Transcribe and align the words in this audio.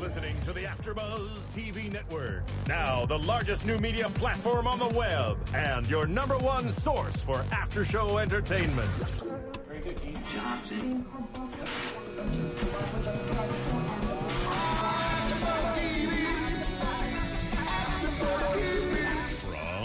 Listening 0.00 0.34
to 0.40 0.52
the 0.54 0.62
AfterBuzz 0.62 1.50
TV 1.54 1.92
Network, 1.92 2.42
now 2.66 3.04
the 3.04 3.18
largest 3.18 3.66
new 3.66 3.78
media 3.78 4.08
platform 4.08 4.66
on 4.66 4.78
the 4.78 4.88
web, 4.88 5.36
and 5.54 5.86
your 5.90 6.06
number 6.06 6.38
one 6.38 6.70
source 6.72 7.20
for 7.20 7.44
after-show 7.52 8.16
entertainment. 8.16 8.90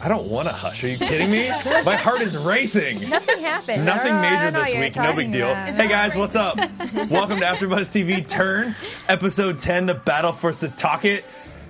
I 0.00 0.08
don't 0.08 0.28
want 0.28 0.46
to 0.48 0.52
hush. 0.54 0.84
Are 0.84 0.88
you 0.88 0.98
kidding 0.98 1.30
me? 1.30 1.48
My 1.84 1.96
heart 1.96 2.20
is 2.20 2.36
racing. 2.36 3.08
Nothing 3.08 3.38
happened. 3.40 3.84
Nothing 3.84 4.12
I 4.12 4.42
don't 4.44 4.52
know- 4.52 4.60
I 4.60 4.64
major 4.64 4.80
this 4.80 4.96
week. 4.96 4.96
No 5.02 5.12
big 5.14 5.32
deal. 5.32 5.50
about. 5.50 5.68
Hey 5.74 5.88
guys, 5.88 6.14
what's 6.14 6.36
up? 6.36 6.56
Welcome 7.08 7.40
to 7.40 7.46
AfterBuzz 7.46 7.88
TV 7.90 8.26
Turn, 8.26 8.74
episode 9.08 9.58
10, 9.58 9.86
the 9.86 9.94
battle 9.94 10.32
for 10.32 10.50
Setauket. 10.50 11.22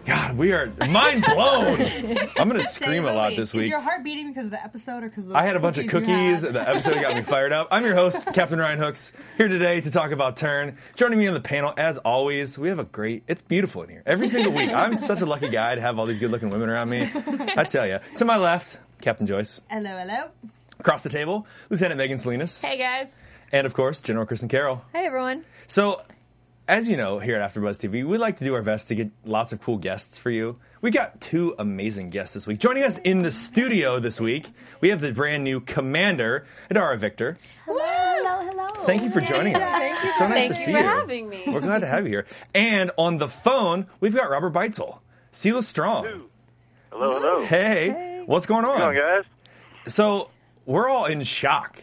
God, 0.07 0.37
we 0.39 0.53
are 0.53 0.73
mind 0.89 1.25
blown. 1.25 1.81
I'm 2.37 2.49
gonna 2.49 2.63
scream 2.63 3.07
a 3.07 3.13
lot 3.13 3.31
this 3.35 3.53
week. 3.53 3.63
Is 3.63 3.65
week. 3.65 3.71
your 3.71 3.81
heart 3.81 4.05
beating 4.05 4.29
because 4.29 4.47
of 4.47 4.53
the 4.53 4.63
episode 4.63 5.03
or 5.03 5.09
because 5.09 5.25
of 5.25 5.31
the 5.31 5.37
I 5.37 5.43
had 5.43 5.57
a 5.57 5.61
bunch 5.61 5.79
of 5.79 5.85
you 5.85 5.91
cookies. 5.91 6.43
had? 6.43 6.53
The 6.55 6.69
episode 6.69 6.95
got 6.95 7.17
me 7.17 7.23
fired 7.23 7.53
up. 7.53 7.67
I'm 7.73 7.85
your 7.85 7.97
host, 7.97 8.25
Captain 8.33 8.57
Ryan 8.61 8.79
Hooks, 8.79 9.11
here 9.37 9.49
today 9.49 9.81
to 9.81 9.91
talk 9.91 10.13
about 10.13 10.37
Turn. 10.37 10.77
Joining 10.95 11.19
me 11.19 11.27
on 11.27 11.35
the 11.35 11.41
panel, 11.41 11.75
as 11.77 11.99
always, 11.99 12.57
we 12.57 12.69
have 12.69 12.79
a 12.79 12.85
great. 12.85 13.25
It's 13.27 13.43
beautiful 13.43 13.83
in 13.83 13.89
here 13.89 14.05
every 14.07 14.29
single 14.29 14.53
week. 14.53 14.71
I'm 14.71 14.95
such 14.97 15.23
a 15.23 15.27
lucky 15.27 15.49
guy 15.49 15.75
to 15.75 15.81
have 15.81 15.99
all 15.99 16.07
these 16.07 16.21
good-looking 16.21 16.51
women 16.51 16.69
around 16.69 16.89
me. 16.89 17.11
I 17.57 17.65
tell 17.65 17.87
you. 17.87 17.99
To 18.17 18.25
my 18.25 18.37
left, 18.37 18.79
Captain 19.01 19.27
Joyce. 19.27 19.61
Hello, 19.69 19.99
hello. 19.99 20.29
Across 20.79 21.03
the 21.03 21.11
table, 21.11 21.49
Lieutenant 21.69 21.99
Megan 21.99 22.19
Salinas. 22.19 22.63
Hey 22.63 22.79
guys. 22.79 23.17
And 23.51 23.67
of 23.67 23.75
course, 23.75 23.99
General 23.99 24.25
Kristen 24.25 24.49
Carroll. 24.49 24.85
Hey 24.93 25.07
everyone. 25.07 25.45
So, 25.67 26.01
as 26.69 26.89
you 26.89 26.97
know, 26.97 27.19
here 27.19 27.37
at 27.39 27.51
AfterBuzz 27.53 27.81
TV, 27.81 28.05
we 28.05 28.19
like 28.19 28.37
to 28.39 28.45
do 28.45 28.55
our 28.55 28.63
best 28.63 28.89
to 28.89 28.95
get 28.95 29.11
lots 29.25 29.53
of 29.53 29.61
cool 29.63 29.79
guests 29.79 30.19
for 30.19 30.31
you. 30.31 30.59
We 30.81 30.91
got 30.91 31.21
two 31.21 31.55
amazing 31.59 32.11
guests 32.11 32.35
this 32.35 32.47
week. 32.47 32.59
Joining 32.59 32.83
us 32.83 32.99
in 32.99 33.23
the 33.23 33.31
studio 33.31 34.01
this 34.01 34.21
week, 34.21 34.49
we 34.81 34.89
have 34.89 35.01
the 35.01 35.13
brand 35.13 35.45
new 35.45 35.61
Commander, 35.61 36.47
Idara 36.71 36.99
Victor. 36.99 37.39
Hello, 37.65 37.79
hello, 37.79 38.51
hello. 38.51 38.85
Thank 38.85 39.03
you 39.03 39.11
for 39.11 39.21
joining 39.21 39.55
us. 39.55 39.73
Thank 39.73 40.05
you. 40.05 40.13
So 40.13 40.27
nice 40.29 40.39
Thank 40.39 40.53
to 40.55 40.59
you 40.59 40.65
see 40.67 40.73
for 40.73 40.79
you. 40.79 40.85
having 40.85 41.29
me. 41.29 41.45
We're 41.47 41.61
glad 41.61 41.81
to 41.81 41.87
have 41.87 42.05
you 42.05 42.11
here. 42.11 42.27
And 42.55 42.91
on 42.97 43.19
the 43.19 43.29
phone, 43.29 43.87
we've 44.01 44.15
got 44.15 44.29
Robert 44.31 44.53
Beitzel. 44.53 44.99
Selah 45.31 45.63
Strong. 45.63 46.25
Hello, 46.91 47.21
hello. 47.21 47.45
Hey, 47.45 48.23
what's 48.27 48.47
going 48.47 48.65
on? 48.65 48.79
How's 48.79 48.91
it 48.97 48.99
going, 48.99 49.23
guys? 49.85 49.93
So 49.93 50.31
we're 50.65 50.89
all 50.89 51.05
in 51.07 51.23
shock. 51.23 51.79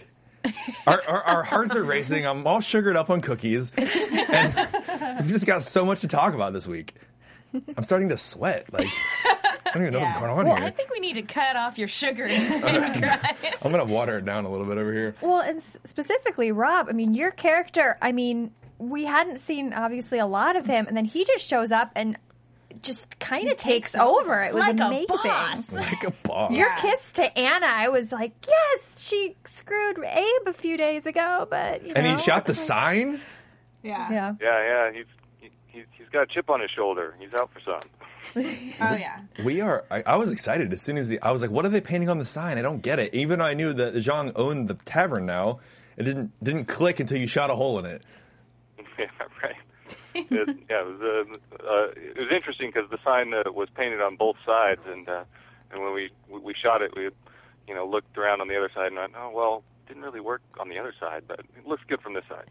Our, 0.88 1.02
our, 1.08 1.24
our 1.24 1.44
hearts 1.44 1.76
are 1.76 1.84
racing. 1.84 2.26
I'm 2.26 2.46
all 2.46 2.59
sugared 2.62 2.96
up 2.98 3.09
on 3.09 3.22
cookies, 3.22 3.72
and 3.78 5.18
we've 5.22 5.30
just 5.30 5.46
got 5.46 5.64
so 5.64 5.86
much 5.86 6.02
to 6.02 6.08
talk 6.08 6.34
about 6.34 6.54
this 6.54 6.68
week. 6.68 6.96
I'm 7.78 7.84
starting 7.84 8.09
to 8.09 8.18
sweat. 8.18 8.72
Like 8.74 8.88
I 9.26 9.72
don't 9.74 9.84
even 9.84 9.94
know 9.94 10.00
what's 10.00 10.12
going 10.14 10.26
on 10.31 10.46
Well, 10.46 10.56
here. 10.56 10.66
I 10.66 10.70
think 10.72 10.90
we 10.92 11.00
need 11.00 11.14
to 11.16 11.22
cut 11.22 11.56
off 11.56 11.78
your 11.78 11.88
sugar? 11.88 12.26
I'm 12.30 13.72
gonna 13.72 13.86
water 13.86 14.18
it 14.18 14.26
down 14.26 14.46
a 14.46 14.50
little 14.52 14.66
bit 14.66 14.78
over 14.78 14.92
here. 14.92 15.16
Well, 15.22 15.40
and 15.42 15.58
s- 15.59 15.78
specifically 15.84 16.52
Rob, 16.52 16.88
I 16.90 16.94
mean, 16.94 17.14
your 17.14 17.31
character, 17.31 17.98
I 18.02 18.12
mean, 18.12 18.52
we 18.80 19.06
hadn't 19.06 19.40
seen 19.40 19.72
obviously 19.74 20.20
a 20.20 20.25
lot 20.25 20.56
of 20.56 20.66
him, 20.66 20.88
and 20.88 20.98
then 20.98 21.06
he 21.06 21.24
just 21.25 21.46
shows 21.48 21.72
up 21.72 21.92
and 21.96 22.18
just 22.81 23.19
kind 23.19 23.50
of 23.50 23.57
takes 23.57 23.95
over. 23.95 24.44
It 24.44 24.53
was 24.53 24.63
Like 24.67 24.79
a 24.79 24.84
amazing. 24.85 25.07
boss. 25.07 25.73
Like 25.75 26.03
a 26.03 26.11
boss. 26.28 26.51
Your 26.51 26.69
kiss 26.78 27.11
to 27.13 27.38
Anna, 27.38 27.67
I 27.67 27.89
was 27.89 28.11
like, 28.11 28.31
yes, 28.47 29.01
she 29.01 29.35
screwed 29.45 29.97
Abe 30.03 30.47
a 30.47 30.53
few 30.53 30.78
days 30.78 31.06
ago, 31.06 31.47
but 31.50 31.85
you 31.85 31.94
and 31.95 32.06
know. 32.06 32.16
he 32.17 32.22
shot 32.23 32.45
the 32.45 32.53
sign. 32.53 33.22
Yeah. 33.83 34.12
Yeah. 34.12 34.33
Yeah, 34.41 34.63
yeah. 34.89 34.91
He's 34.94 35.06
he, 35.39 35.50
he's 35.67 35.85
he's 35.97 36.07
got 36.09 36.23
a 36.23 36.28
chip 36.28 36.50
on 36.50 36.62
his 36.62 36.72
shoulder. 36.72 37.16
He's 37.19 37.33
out 37.33 37.50
for 37.53 37.59
something. 37.59 37.89
Oh 38.35 38.95
yeah. 38.95 39.19
We 39.44 39.62
are. 39.62 39.83
I, 39.91 40.01
I 40.07 40.16
was 40.16 40.31
excited 40.31 40.73
as 40.73 40.81
soon 40.81 40.97
as 40.97 41.07
the, 41.07 41.22
I 41.22 41.29
was 41.31 41.44
like, 41.44 41.51
"What 41.51 41.66
are 41.66 41.69
they 41.69 41.81
painting 41.81 42.09
on 42.09 42.17
the 42.17 42.25
sign?" 42.25 42.57
I 42.57 42.63
don't 42.63 42.81
get 42.81 42.97
it. 42.97 43.13
Even 43.13 43.38
though 43.39 43.45
I 43.45 43.53
knew 43.53 43.73
that 43.73 43.94
Zhang 43.95 44.31
owned 44.35 44.67
the 44.69 44.73
tavern 44.73 45.28
now, 45.28 45.59
it 45.97 46.03
didn't 46.03 46.31
didn't 46.44 46.66
click 46.66 47.00
until 47.00 47.19
you 47.19 47.28
shot 47.28 47.51
a 47.51 47.56
hole 47.56 47.78
in 47.78 47.85
it. 47.85 48.03
yeah, 48.97 49.06
right. 49.44 49.53
It, 50.31 50.57
yeah, 50.69 50.81
it 50.81 50.88
was 50.88 51.01
uh, 51.01 51.66
uh, 51.68 51.88
it 51.96 52.16
was 52.18 52.31
interesting 52.34 52.72
because 52.74 52.90
the 52.90 53.00
sign 53.03 53.34
uh, 53.34 53.51
was 53.51 53.69
painted 53.75 54.01
on 54.01 54.16
both 54.16 54.35
sides, 54.46 54.81
and 54.88 55.07
uh, 55.09 55.24
and 55.72 55.81
when 55.84 55.94
we 55.94 56.09
we 56.29 56.53
shot 56.53 56.81
it, 56.81 56.91
we 56.96 57.09
you 57.68 57.74
know 57.75 57.85
looked 57.88 58.18
around 58.18 58.41
on 58.41 58.47
the 58.47 58.56
other 58.57 58.69
side 58.74 58.88
and 58.88 58.96
went, 58.97 59.13
oh 59.18 59.31
well, 59.34 59.63
didn't 59.88 60.03
really 60.03 60.19
work 60.22 60.41
on 60.59 60.69
the 60.69 60.78
other 60.79 60.94
side, 61.00 61.24
but 61.28 61.40
it 61.40 61.68
looks 61.68 61.84
good 61.88 62.01
from 62.01 62.13
this 62.13 62.24
side. 62.29 62.47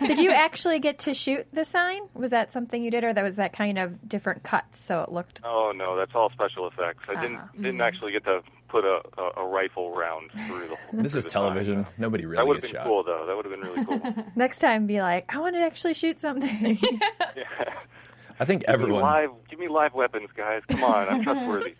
did 0.06 0.18
you 0.18 0.30
actually 0.32 0.78
get 0.78 0.98
to 1.00 1.14
shoot 1.14 1.46
the 1.52 1.64
sign? 1.64 2.02
Was 2.14 2.30
that 2.32 2.50
something 2.52 2.82
you 2.82 2.90
did, 2.90 3.04
or 3.04 3.12
that 3.12 3.22
was 3.24 3.36
that 3.36 3.52
kind 3.52 3.78
of 3.78 4.08
different 4.08 4.42
cut 4.42 4.64
so 4.72 5.02
it 5.02 5.12
looked? 5.12 5.40
Oh 5.44 5.72
no, 5.74 5.96
that's 5.96 6.12
all 6.14 6.30
special 6.30 6.66
effects. 6.66 7.04
I 7.08 7.20
didn't 7.20 7.36
Uh-huh. 7.36 7.48
didn't 7.62 7.80
actually 7.82 8.12
get 8.12 8.24
to 8.24 8.42
put 8.68 8.84
a, 8.84 9.00
a, 9.18 9.42
a 9.42 9.46
rifle 9.46 9.94
round 9.94 10.30
through 10.46 10.68
the. 10.68 11.02
This 11.02 11.12
through 11.12 11.18
is 11.18 11.24
the 11.24 11.30
television. 11.30 11.84
sign. 11.84 11.92
Nobody 11.98 12.24
That 12.24 12.28
really 12.30 12.46
would 12.48 12.56
have 12.56 12.62
been 12.62 12.70
shot. 12.72 12.84
cool 12.86 13.02
though. 13.04 13.24
That 13.26 13.36
would 13.36 13.44
have 13.46 13.54
been 13.60 13.68
really 13.68 13.84
cool. 14.14 14.24
Next 14.36 14.58
time, 14.58 14.86
be 14.86 15.00
like, 15.00 15.32
I 15.34 15.38
want 15.38 15.54
to 15.56 15.60
actually 15.60 15.94
shoot 15.94 16.18
something. 16.20 16.78
yeah. 17.36 17.44
I 18.38 18.44
think 18.44 18.62
Give 18.62 18.68
me 18.68 18.74
everyone. 18.74 19.00
live, 19.02 19.30
give 19.48 19.58
me 19.58 19.68
live 19.68 19.94
weapons, 19.94 20.28
guys. 20.36 20.62
Come 20.68 20.84
on, 20.84 21.08
I'm 21.08 21.22
trustworthy. 21.24 21.74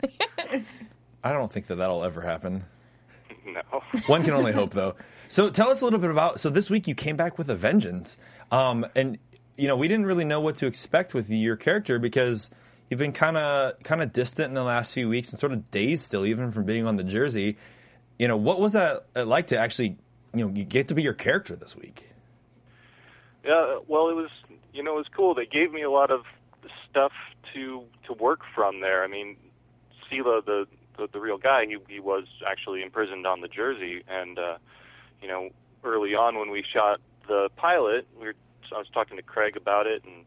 I 1.23 1.33
don't 1.33 1.53
think 1.53 1.67
that 1.67 1.77
that'll 1.77 2.03
ever 2.05 2.23
happen. 2.23 2.65
no. 3.45 3.61
One 4.07 4.23
can 4.25 4.33
only 4.33 4.53
hope, 4.53 4.73
though. 4.73 4.95
So 5.29 5.51
tell 5.51 5.71
us 5.71 5.83
a 5.83 5.85
little 5.85 5.99
bit 5.99 6.11
about. 6.11 6.41
So 6.41 6.49
this 6.51 6.71
week 6.71 6.89
you 6.89 6.95
came 6.95 7.17
back 7.17 7.37
with 7.37 7.51
a 7.51 7.55
vengeance, 7.55 8.17
um, 8.51 8.87
and 8.95 9.19
you 9.59 9.67
know 9.69 9.77
we 9.77 9.89
didn't 9.89 10.07
really 10.07 10.25
know 10.25 10.41
what 10.41 10.57
to 10.57 10.67
expect 10.67 11.13
with 11.15 11.29
your 11.29 11.57
character 11.57 11.99
because 11.99 12.49
you've 12.91 12.99
been 12.99 13.13
kind 13.13 13.37
of 13.37 13.83
kind 13.83 14.03
of 14.03 14.13
distant 14.13 14.49
in 14.49 14.55
the 14.55 14.65
last 14.65 14.93
few 14.93 15.09
weeks 15.09 15.31
and 15.31 15.39
sort 15.39 15.53
of 15.53 15.71
dazed 15.71 16.05
still, 16.05 16.25
even 16.25 16.51
from 16.51 16.65
being 16.65 16.87
on 16.87 16.97
the 16.97 17.05
jersey. 17.05 17.57
You 18.19 18.29
know 18.29 18.37
what 18.37 18.61
was 18.61 18.73
that 18.73 19.07
like 19.15 19.49
to 19.49 19.59
actually 19.59 19.97
you 20.35 20.47
know 20.47 20.53
you 20.55 20.65
get 20.65 20.89
to 20.89 20.95
be 20.95 21.03
your 21.03 21.15
character 21.15 21.57
this 21.57 21.77
week? 21.77 22.09
Yeah, 23.45 23.79
well, 23.87 24.09
it 24.09 24.15
was 24.15 24.31
you 24.73 24.83
know 24.83 24.95
it 24.95 24.99
was 24.99 25.09
cool. 25.15 25.35
They 25.35 25.47
gave 25.47 25.73
me 25.73 25.83
a 25.83 25.91
lot 25.91 26.11
of 26.11 26.23
stuff 26.89 27.13
to 27.55 27.85
to 28.07 28.13
work 28.13 28.41
from 28.55 28.81
there. 28.81 29.05
I 29.05 29.07
mean, 29.07 29.37
Selah, 30.09 30.43
the 30.45 30.67
the, 30.97 31.09
the 31.13 31.21
real 31.21 31.39
guy, 31.39 31.67
he 31.67 31.77
he 31.89 32.01
was 32.01 32.25
actually 32.47 32.83
imprisoned 32.83 33.27
on 33.27 33.41
the 33.41 33.49
Jersey, 33.49 34.03
and 34.09 34.39
uh, 34.39 34.57
you 35.21 35.29
know 35.29 35.51
early 35.85 36.15
on 36.15 36.39
when 36.39 36.51
we 36.51 36.65
shot 36.73 37.01
the 37.29 37.49
pilot, 37.57 38.07
we 38.19 38.27
were 38.27 38.35
I 38.75 38.79
was 38.79 38.89
talking 38.93 39.17
to 39.17 39.23
Craig 39.23 39.57
about 39.57 39.87
it, 39.87 40.03
and 40.05 40.25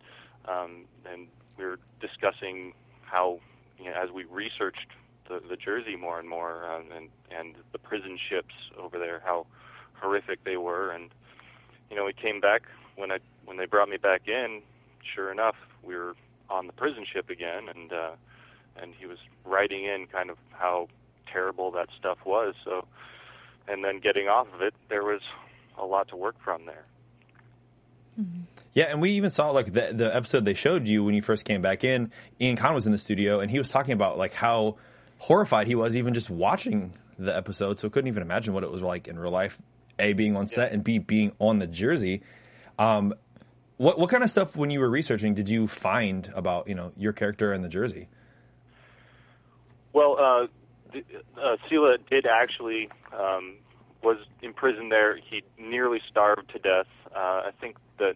um, 0.48 0.86
and 1.12 1.28
we 1.60 1.66
were 1.66 1.80
discussing 2.00 2.74
how 3.04 3.40
you 3.78 3.86
know 3.86 3.94
as 3.94 4.10
we 4.12 4.24
researched 4.26 4.88
the, 5.28 5.42
the 5.48 5.56
Jersey 5.56 5.96
more 5.96 6.20
and 6.20 6.28
more, 6.28 6.66
um, 6.66 6.86
and 6.96 7.10
and 7.30 7.56
the 7.72 7.78
prison 7.78 8.18
ships 8.30 8.54
over 8.78 8.98
there, 8.98 9.22
how 9.24 9.46
horrific 9.94 10.44
they 10.44 10.58
were, 10.58 10.92
and 10.92 11.10
you 11.90 11.96
know 11.96 12.06
we 12.06 12.14
came 12.14 12.40
back 12.40 12.64
when 12.96 13.12
I 13.12 13.20
when 13.46 13.58
they 13.58 13.66
brought 13.66 13.90
me 13.90 13.98
back 13.98 14.28
in. 14.28 14.62
Sure 15.16 15.32
enough, 15.32 15.56
we 15.84 15.96
were 15.96 16.16
on 16.50 16.68
the 16.68 16.74
prison 16.74 17.06
ship 17.12 17.30
again, 17.30 17.70
and 17.74 17.94
uh, 17.94 18.12
and 18.82 18.94
he 18.98 19.06
was 19.06 19.18
writing 19.46 19.86
in 19.86 20.08
kind 20.08 20.30
of 20.30 20.38
how 20.52 20.88
terrible 21.32 21.72
that 21.72 21.90
stuff 21.98 22.18
was. 22.26 22.56
So, 22.64 22.86
and 23.68 23.84
then 23.84 24.00
getting 24.00 24.28
off 24.28 24.48
of 24.54 24.62
it, 24.62 24.74
there 24.90 25.04
was 25.04 25.22
a 25.78 25.86
lot 25.86 26.08
to 26.10 26.16
work 26.16 26.36
from 26.44 26.66
there. 26.66 26.84
Yeah, 28.80 28.86
and 28.92 29.02
we 29.02 29.12
even 29.12 29.30
saw 29.30 29.50
like 29.50 29.74
the 29.74 29.90
the 29.92 30.16
episode 30.16 30.46
they 30.46 30.54
showed 30.54 30.88
you 30.88 31.04
when 31.04 31.14
you 31.14 31.22
first 31.22 31.44
came 31.44 31.62
back 31.62 31.84
in. 31.84 32.14
Ian 32.40 32.56
Kahn 32.56 32.74
was 32.74 32.86
in 32.86 32.94
the 32.94 32.98
studio, 32.98 33.42
and 33.42 33.52
he 33.52 33.58
was 33.58 33.70
talking 33.70 33.92
about 33.92 34.18
like 34.18 34.32
how 34.32 34.78
horrified 35.18 35.68
he 35.68 35.76
was 35.76 35.98
even 35.98 36.14
just 36.14 36.30
watching 36.30 36.94
the 37.18 37.36
episode. 37.36 37.78
So 37.78 37.90
couldn't 37.90 38.08
even 38.08 38.24
imagine 38.24 38.54
what 38.54 38.64
it 38.64 38.72
was 38.72 38.82
like 38.82 39.10
in 39.10 39.20
real 39.20 39.34
life. 39.34 39.62
A 40.00 40.14
being 40.14 40.38
on 40.38 40.48
set 40.48 40.72
and 40.72 40.82
B 40.82 40.98
being 40.98 41.34
on 41.40 41.60
the 41.60 41.68
jersey. 41.68 42.22
Um, 42.78 43.14
what 43.76 44.00
what 44.00 44.10
kind 44.10 44.24
of 44.24 44.32
stuff 44.32 44.56
when 44.56 44.70
you 44.70 44.80
were 44.80 44.90
researching 44.90 45.34
did 45.34 45.50
you 45.50 45.68
find 45.68 46.32
about 46.34 46.70
you 46.70 46.76
know 46.76 46.94
your 46.96 47.12
character 47.12 47.52
and 47.52 47.66
the 47.66 47.68
jersey? 47.68 48.08
Well, 49.92 50.16
uh, 50.18 50.48
the- 50.94 51.04
uh, 51.38 51.58
Selah 51.68 51.98
did 52.10 52.26
actually 52.26 52.88
um, 53.12 53.56
was 54.02 54.20
imprisoned 54.42 54.90
there. 54.90 55.18
He 55.18 55.44
nearly 55.58 56.00
starved 56.10 56.50
to 56.54 56.60
death. 56.60 56.88
Uh, 57.14 57.20
I 57.20 57.52
think 57.60 57.76
that 57.98 58.16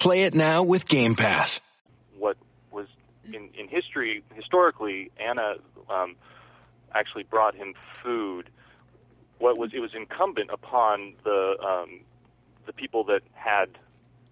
Play 0.00 0.24
it 0.24 0.34
now 0.34 0.62
with 0.62 0.88
Game 0.88 1.14
Pass. 1.14 1.60
what 2.18 2.36
was 2.72 2.86
in, 3.26 3.50
in 3.58 3.68
history 3.68 4.24
historically 4.34 5.10
Anna 5.18 5.56
um, 5.88 6.16
actually 6.94 7.24
brought 7.24 7.54
him 7.54 7.74
food. 8.02 8.48
What 9.38 9.58
was 9.58 9.72
it 9.74 9.80
was 9.80 9.90
incumbent 9.94 10.50
upon 10.50 11.14
the 11.22 11.56
um, 11.62 12.00
the 12.66 12.72
people 12.72 13.04
that 13.04 13.22
had 13.34 13.78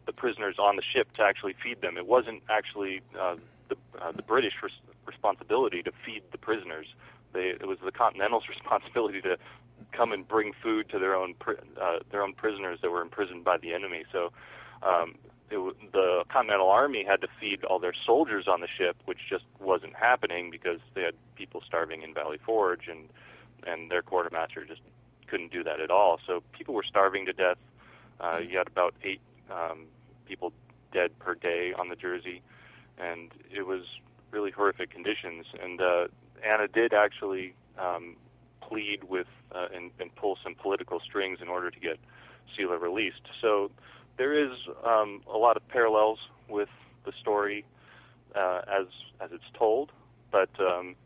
the 0.07 0.13
prisoners 0.13 0.57
on 0.59 0.77
the 0.77 0.83
ship 0.83 1.13
to 1.13 1.23
actually 1.23 1.55
feed 1.63 1.83
them. 1.83 1.99
It 1.99 2.07
wasn't 2.07 2.43
actually 2.49 3.03
uh, 3.19 3.37
the 3.69 3.77
uh, 4.01 4.13
the 4.13 4.23
British 4.23 4.55
res- 4.63 4.73
responsibility 5.07 5.83
to 5.83 5.93
feed 6.05 6.23
the 6.33 6.39
prisoners. 6.39 6.87
They, 7.35 7.49
it 7.49 7.69
was 7.69 7.79
the 7.85 7.93
Continental's 7.93 8.49
responsibility 8.49 9.21
to 9.21 9.37
come 9.93 10.13
and 10.13 10.27
bring 10.27 10.53
food 10.63 10.89
to 10.91 10.99
their 10.99 11.15
own 11.15 11.35
uh, 11.47 11.99
their 12.11 12.23
own 12.23 12.33
prisoners 12.33 12.79
that 12.81 12.91
were 12.91 13.03
imprisoned 13.03 13.45
by 13.45 13.59
the 13.59 13.75
enemy. 13.75 14.05
So 14.11 14.33
um, 14.83 15.17
it, 15.51 15.93
the 15.93 16.25
Continental 16.29 16.69
Army 16.69 17.05
had 17.05 17.21
to 17.23 17.29
feed 17.41 17.65
all 17.65 17.79
their 17.79 17.95
soldiers 18.07 18.47
on 18.47 18.61
the 18.61 18.69
ship, 18.69 18.97
which 19.07 19.19
just 19.29 19.45
wasn't 19.61 19.95
happening 19.95 20.51
because 20.51 20.81
they 20.95 21.03
had 21.03 21.15
people 21.37 21.63
starving 21.67 22.03
in 22.03 22.15
Valley 22.15 22.39
Forge, 22.45 22.89
and 22.89 23.09
and 23.67 23.91
their 23.91 24.03
quartermaster 24.03 24.65
just 24.65 24.81
couldn't 25.27 25.53
do 25.53 25.65
that 25.65 25.81
at 25.81 25.91
all. 25.91 26.21
So 26.27 26.43
people 26.53 26.75
were 26.75 26.85
starving 26.89 27.27
to 27.27 27.33
death. 27.33 27.59
Uh, 28.21 28.39
you 28.39 28.59
had 28.59 28.67
about 28.67 28.95
eight 29.03 29.21
um, 29.51 29.87
people 30.27 30.53
dead 30.93 31.19
per 31.19 31.35
day 31.35 31.73
on 31.79 31.89
the 31.89 31.97
Jersey, 31.97 32.43
and 32.99 33.31
it 33.51 33.67
was 33.67 33.83
really 34.31 34.51
horrific 34.51 34.91
conditions. 34.91 35.47
And 35.63 35.81
uh, 35.81 36.09
Anna 36.45 36.69
did 36.69 36.93
actually 36.93 37.55
um, 37.79 38.17
plead 38.61 39.05
with 39.05 39.27
uh, 39.53 39.69
and, 39.75 39.91
and 39.99 40.15
pull 40.15 40.39
some 40.43 40.55
political 40.55 41.01
strings 41.01 41.39
in 41.41 41.49
order 41.49 41.71
to 41.71 41.81
get 41.81 41.99
Selah 42.57 42.79
released. 42.79 43.23
So 43.41 43.71
there 44.19 44.35
is 44.35 44.51
um, 44.85 45.23
a 45.33 45.39
lot 45.39 45.57
of 45.57 45.67
parallels 45.69 46.19
with 46.49 46.69
the 47.07 47.13
story 47.21 47.65
uh, 48.37 48.61
as 48.69 48.87
as 49.21 49.31
it's 49.33 49.51
told, 49.59 49.93
but 50.31 50.51
um, 50.61 50.97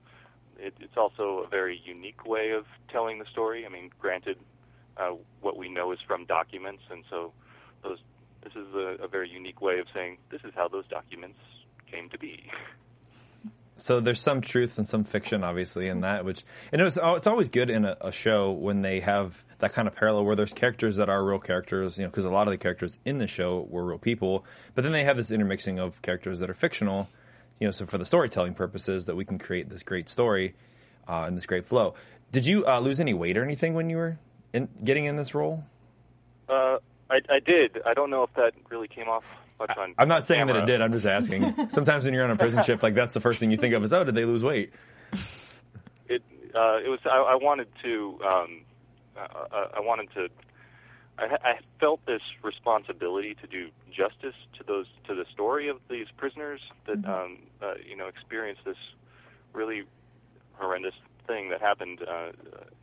it, 0.59 0.75
it's 0.81 0.97
also 0.97 1.45
a 1.47 1.49
very 1.49 1.81
unique 1.85 2.27
way 2.27 2.51
of 2.51 2.65
telling 2.91 3.19
the 3.19 3.27
story. 3.31 3.65
I 3.65 3.69
mean, 3.69 3.91
granted, 4.01 4.39
uh, 4.97 5.13
what 5.41 5.57
we 5.57 5.69
know 5.69 5.93
is 5.93 5.99
from 6.07 6.25
documents, 6.25 6.83
and 6.91 7.05
so 7.09 7.33
those 7.83 7.99
this 8.43 8.55
is 8.55 8.75
a, 8.75 9.05
a 9.05 9.09
very 9.09 9.29
unique 9.31 9.61
way 9.61 9.79
of 9.79 9.87
saying 9.95 10.19
this 10.31 10.41
is 10.45 10.53
how 10.57 10.69
those 10.69 10.87
documents 10.89 11.39
came 11.91 12.09
to 12.11 12.19
be. 12.19 12.45
So 13.83 13.99
there's 13.99 14.21
some 14.21 14.43
truth 14.43 14.79
and 14.79 14.87
some 14.87 15.03
fiction, 15.03 15.43
obviously, 15.43 15.89
in 15.89 16.03
that. 16.03 16.25
Which 16.25 16.45
and 16.71 16.81
it's 16.81 16.97
it's 17.03 17.27
always 17.27 17.51
good 17.51 17.69
in 17.69 17.85
a, 17.85 17.97
a 18.01 18.13
show 18.13 18.53
when 18.53 18.83
they 18.83 19.01
have 19.01 19.45
that 19.59 19.73
kind 19.73 19.89
of 19.89 19.95
parallel 19.97 20.25
where 20.25 20.37
there's 20.37 20.53
characters 20.53 20.97
that 20.97 21.09
are 21.09 21.25
real 21.25 21.41
characters, 21.41 21.99
you 21.99 22.05
know, 22.05 22.09
because 22.09 22.25
a 22.25 22.31
lot 22.31 22.47
of 22.47 22.53
the 22.53 22.59
characters 22.59 22.99
in 23.05 23.19
the 23.19 23.27
show 23.27 23.67
were 23.69 23.85
real 23.85 23.99
people, 23.99 24.45
but 24.77 24.83
then 24.83 24.93
they 24.93 25.03
have 25.03 25.17
this 25.17 25.33
intermixing 25.33 25.81
of 25.81 26.01
characters 26.01 26.39
that 26.39 26.49
are 26.49 26.55
fictional, 26.55 27.09
you 27.59 27.67
know, 27.67 27.73
so 27.73 27.85
for 27.85 27.99
the 27.99 28.07
storytelling 28.07 28.55
purposes 28.55 29.07
that 29.07 29.17
we 29.17 29.25
can 29.25 29.37
create 29.37 29.69
this 29.69 29.83
great 29.83 30.09
story 30.09 30.55
uh, 31.09 31.25
and 31.27 31.37
this 31.37 31.47
great 31.47 31.67
flow. 31.67 31.95
Did 32.31 32.47
you 32.47 32.65
uh, 32.65 32.79
lose 32.79 33.01
any 33.01 33.15
weight 33.15 33.37
or 33.37 33.43
anything 33.43 33.75
when 33.75 33.91
you 33.91 33.97
were 33.97 34.19
in, 34.53 34.69
getting 34.85 35.07
in 35.07 35.17
this 35.17 35.35
role? 35.35 35.65
Uh, 36.49 36.79
I, 37.11 37.21
I 37.29 37.41
did. 37.45 37.83
I 37.85 37.95
don't 37.95 38.11
know 38.11 38.23
if 38.23 38.33
that 38.35 38.53
really 38.71 38.89
came 38.89 39.09
off 39.09 39.25
on. 39.71 39.95
I'm 39.99 40.09
not 40.09 40.27
saying 40.27 40.47
that 40.47 40.57
it 40.57 40.67
did. 40.67 40.81
I'm 40.81 40.93
just 40.93 41.07
asking. 41.07 41.69
Sometimes 41.71 42.05
when 42.05 42.15
you're 42.15 42.25
on 42.25 42.31
a 42.31 42.37
prison 42.37 42.63
ship, 42.63 42.83
like 42.83 42.95
that's 42.95 43.15
the 43.15 43.21
first 43.21 43.41
thing 43.41 43.51
you 43.51 43.57
think 43.57 43.75
of 43.75 43.85
is, 43.85 43.93
oh, 43.93 44.05
did 44.05 44.15
they 44.15 44.25
lose 44.25 44.45
weight? 44.45 44.73
it 46.09 46.23
uh, 46.55 46.79
it 46.85 46.89
was 46.89 47.01
I, 47.05 47.17
I 47.17 47.35
wanted 47.37 47.69
to 47.83 48.19
um, 48.25 48.61
uh, 49.17 49.67
I 49.75 49.81
wanted 49.81 50.13
to 50.15 50.29
I, 51.19 51.25
I 51.43 51.59
felt 51.81 52.05
this 52.07 52.23
responsibility 52.43 53.37
to 53.41 53.47
do 53.47 53.69
justice 53.91 54.35
to 54.59 54.65
those 54.65 54.87
to 55.07 55.15
the 55.15 55.25
story 55.33 55.69
of 55.69 55.79
these 55.91 56.07
prisoners 56.17 56.61
that 56.87 57.05
um, 57.07 57.39
uh, 57.63 57.75
you 57.89 57.97
know 57.97 58.07
experienced 58.07 58.65
this 58.65 58.77
really 59.53 59.85
horrendous 60.55 60.95
thing 61.27 61.51
that 61.51 61.61
happened 61.61 62.01
uh, 62.03 62.33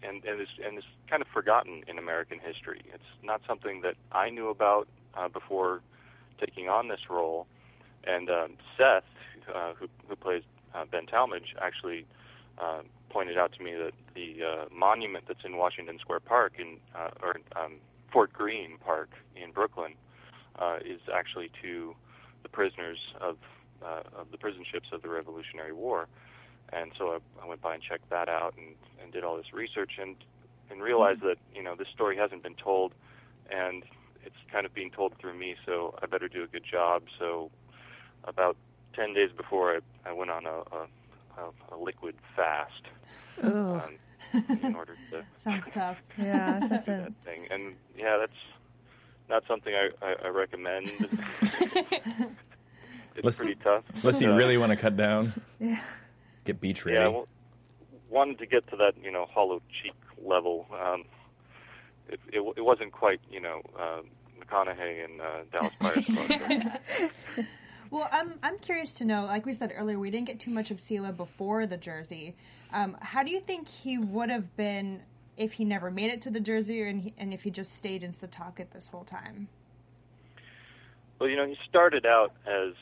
and 0.04 0.24
and 0.24 0.42
is 0.42 0.48
and 0.66 0.78
is 0.78 0.84
kind 1.10 1.22
of 1.22 1.28
forgotten 1.30 1.84
in 1.88 1.98
American 1.98 2.40
history. 2.40 2.82
It's 2.94 3.04
not 3.24 3.42
something 3.48 3.82
that 3.82 3.96
I 4.12 4.30
knew 4.30 4.50
about 4.50 4.88
uh, 5.16 5.28
before 5.28 5.82
taking 6.40 6.70
on 6.70 6.88
this 6.88 7.10
role, 7.10 7.48
and 8.04 8.30
um, 8.30 8.54
Seth, 8.78 9.04
uh, 9.54 9.74
who 9.74 9.88
who 10.08 10.16
plays 10.16 10.44
uh, 10.74 10.86
Ben 10.90 11.06
Tallmadge, 11.06 11.56
actually 11.62 12.06
uh, 12.58 12.82
pointed 13.10 13.38
out 13.38 13.54
to 13.54 13.64
me 13.64 13.74
that 13.74 13.94
the 14.16 14.44
uh, 14.44 14.66
monument 14.74 15.26
that's 15.28 15.44
in 15.44 15.58
Washington 15.58 15.98
Square 16.00 16.22
Park 16.22 16.54
in 16.60 16.78
uh, 16.96 17.10
or 17.22 17.38
um, 17.56 17.76
Fort 18.12 18.34
Greene 18.34 18.78
Park 18.84 19.10
in 19.36 19.52
Brooklyn 19.52 19.94
uh, 20.58 20.78
is 20.86 21.02
actually 21.14 21.50
to 21.62 21.96
the 22.44 22.50
prisoners 22.50 23.00
of 23.20 23.38
uh, 23.84 24.02
of 24.16 24.32
the 24.32 24.38
prison 24.38 24.64
ships 24.70 24.90
of 24.92 25.02
the 25.02 25.10
Revolutionary 25.10 25.74
War. 25.74 26.08
And 26.72 26.92
so 26.98 27.14
I, 27.14 27.44
I 27.44 27.48
went 27.48 27.62
by 27.62 27.74
and 27.74 27.84
checked 27.84 28.10
that 28.10 28.30
out 28.30 28.54
and, 28.58 28.76
and 29.02 29.12
did 29.12 29.24
all 29.24 29.38
this 29.38 29.54
research 29.54 29.94
and 30.00 30.16
and 30.70 30.82
realized 30.82 31.22
that 31.22 31.38
you 31.54 31.64
know 31.64 31.76
this 31.76 31.88
story 31.94 32.16
hasn't 32.18 32.44
been 32.44 32.56
told, 32.56 32.94
and 33.50 33.84
it's 34.26 34.36
kind 34.52 34.66
of 34.66 34.74
being 34.74 34.92
told 34.92 35.14
through 35.20 35.34
me. 35.38 35.56
So 35.66 35.96
I 36.02 36.06
better 36.06 36.28
do 36.28 36.44
a 36.44 36.48
good 36.48 36.64
job. 36.70 37.04
So 37.18 37.52
about 38.26 38.58
ten 38.94 39.14
days 39.14 39.30
before 39.36 39.76
I, 39.76 40.10
I 40.10 40.14
went 40.14 40.32
on 40.32 40.46
a, 40.46 40.50
a, 40.50 40.88
a, 41.38 41.76
a 41.76 41.78
liquid 41.82 42.16
fast 42.36 42.84
um, 43.44 43.82
in 44.64 44.76
order 44.76 44.96
to 45.12 45.24
Sounds 45.44 45.66
tough. 45.74 45.98
Yeah, 46.18 46.60
do 46.60 46.68
that's 46.70 46.88
a, 46.88 46.92
that 46.92 47.14
thing. 47.26 47.48
And 47.50 47.76
yeah, 47.98 48.18
that's 48.20 48.32
not 49.30 49.44
something 49.48 49.74
I, 49.74 49.90
I, 50.06 50.16
I 50.26 50.28
recommend. 50.30 50.90
it's 51.42 52.28
Unless- 53.18 53.38
pretty 53.38 53.56
tough. 53.64 53.84
Unless 53.96 54.22
you 54.22 54.32
Uh, 54.32 54.36
really 54.36 54.58
want 54.58 54.72
to 54.72 54.76
cut 54.76 54.96
down, 54.98 55.34
yeah. 55.60 55.80
get 56.46 56.60
beach 56.62 56.86
ready. 56.86 56.98
Yeah, 56.98 57.08
well, 57.10 57.28
wanted 58.10 58.40
to 58.40 58.46
get 58.46 58.68
to 58.70 58.76
that 58.78 58.94
you 59.04 59.12
know 59.12 59.26
hollow 59.34 59.62
cheek 59.82 59.94
level. 60.24 60.66
Um, 60.74 61.04
it, 62.10 62.20
it 62.32 62.54
it 62.58 62.62
wasn't 62.62 62.92
quite 62.92 63.22
you 63.32 63.40
know 63.40 63.62
uh, 63.80 64.02
McConaughey 64.40 65.06
and 65.06 65.22
uh, 65.22 65.26
Dallas 65.52 65.74
Buyers 65.80 66.06
Club. 66.06 67.46
Well, 67.92 68.08
I'm 68.12 68.38
I'm 68.44 68.60
curious 68.60 68.92
to 68.94 69.06
know. 69.06 69.26
Like 69.26 69.46
we 69.46 69.54
said 69.54 69.74
earlier, 69.76 69.98
we 69.98 70.12
didn't 70.12 70.28
get 70.28 70.40
too 70.40 70.52
much 70.52 70.70
of 70.70 70.80
Selah 70.80 71.12
before 71.12 71.66
the 71.66 71.78
Jersey. 71.78 72.36
Um, 72.72 72.96
how 73.02 73.24
do 73.24 73.32
you 73.32 73.40
think 73.40 73.68
he 73.68 73.98
would 73.98 74.30
have 74.30 74.56
been 74.56 75.02
if 75.38 75.54
he 75.54 75.66
never 75.66 75.90
made 75.90 76.12
it 76.12 76.22
to 76.24 76.30
the 76.30 76.40
Jersey, 76.40 76.84
and, 76.84 77.02
he, 77.02 77.14
and 77.18 77.34
if 77.34 77.42
he 77.42 77.50
just 77.50 77.74
stayed 77.74 78.04
in 78.04 78.12
Setauket 78.12 78.72
this 78.72 78.90
whole 78.90 79.06
time? 79.06 79.48
Well, 81.18 81.30
you 81.30 81.36
know, 81.36 81.48
he 81.48 81.58
started 81.68 82.06
out 82.06 82.34
as 82.46 82.74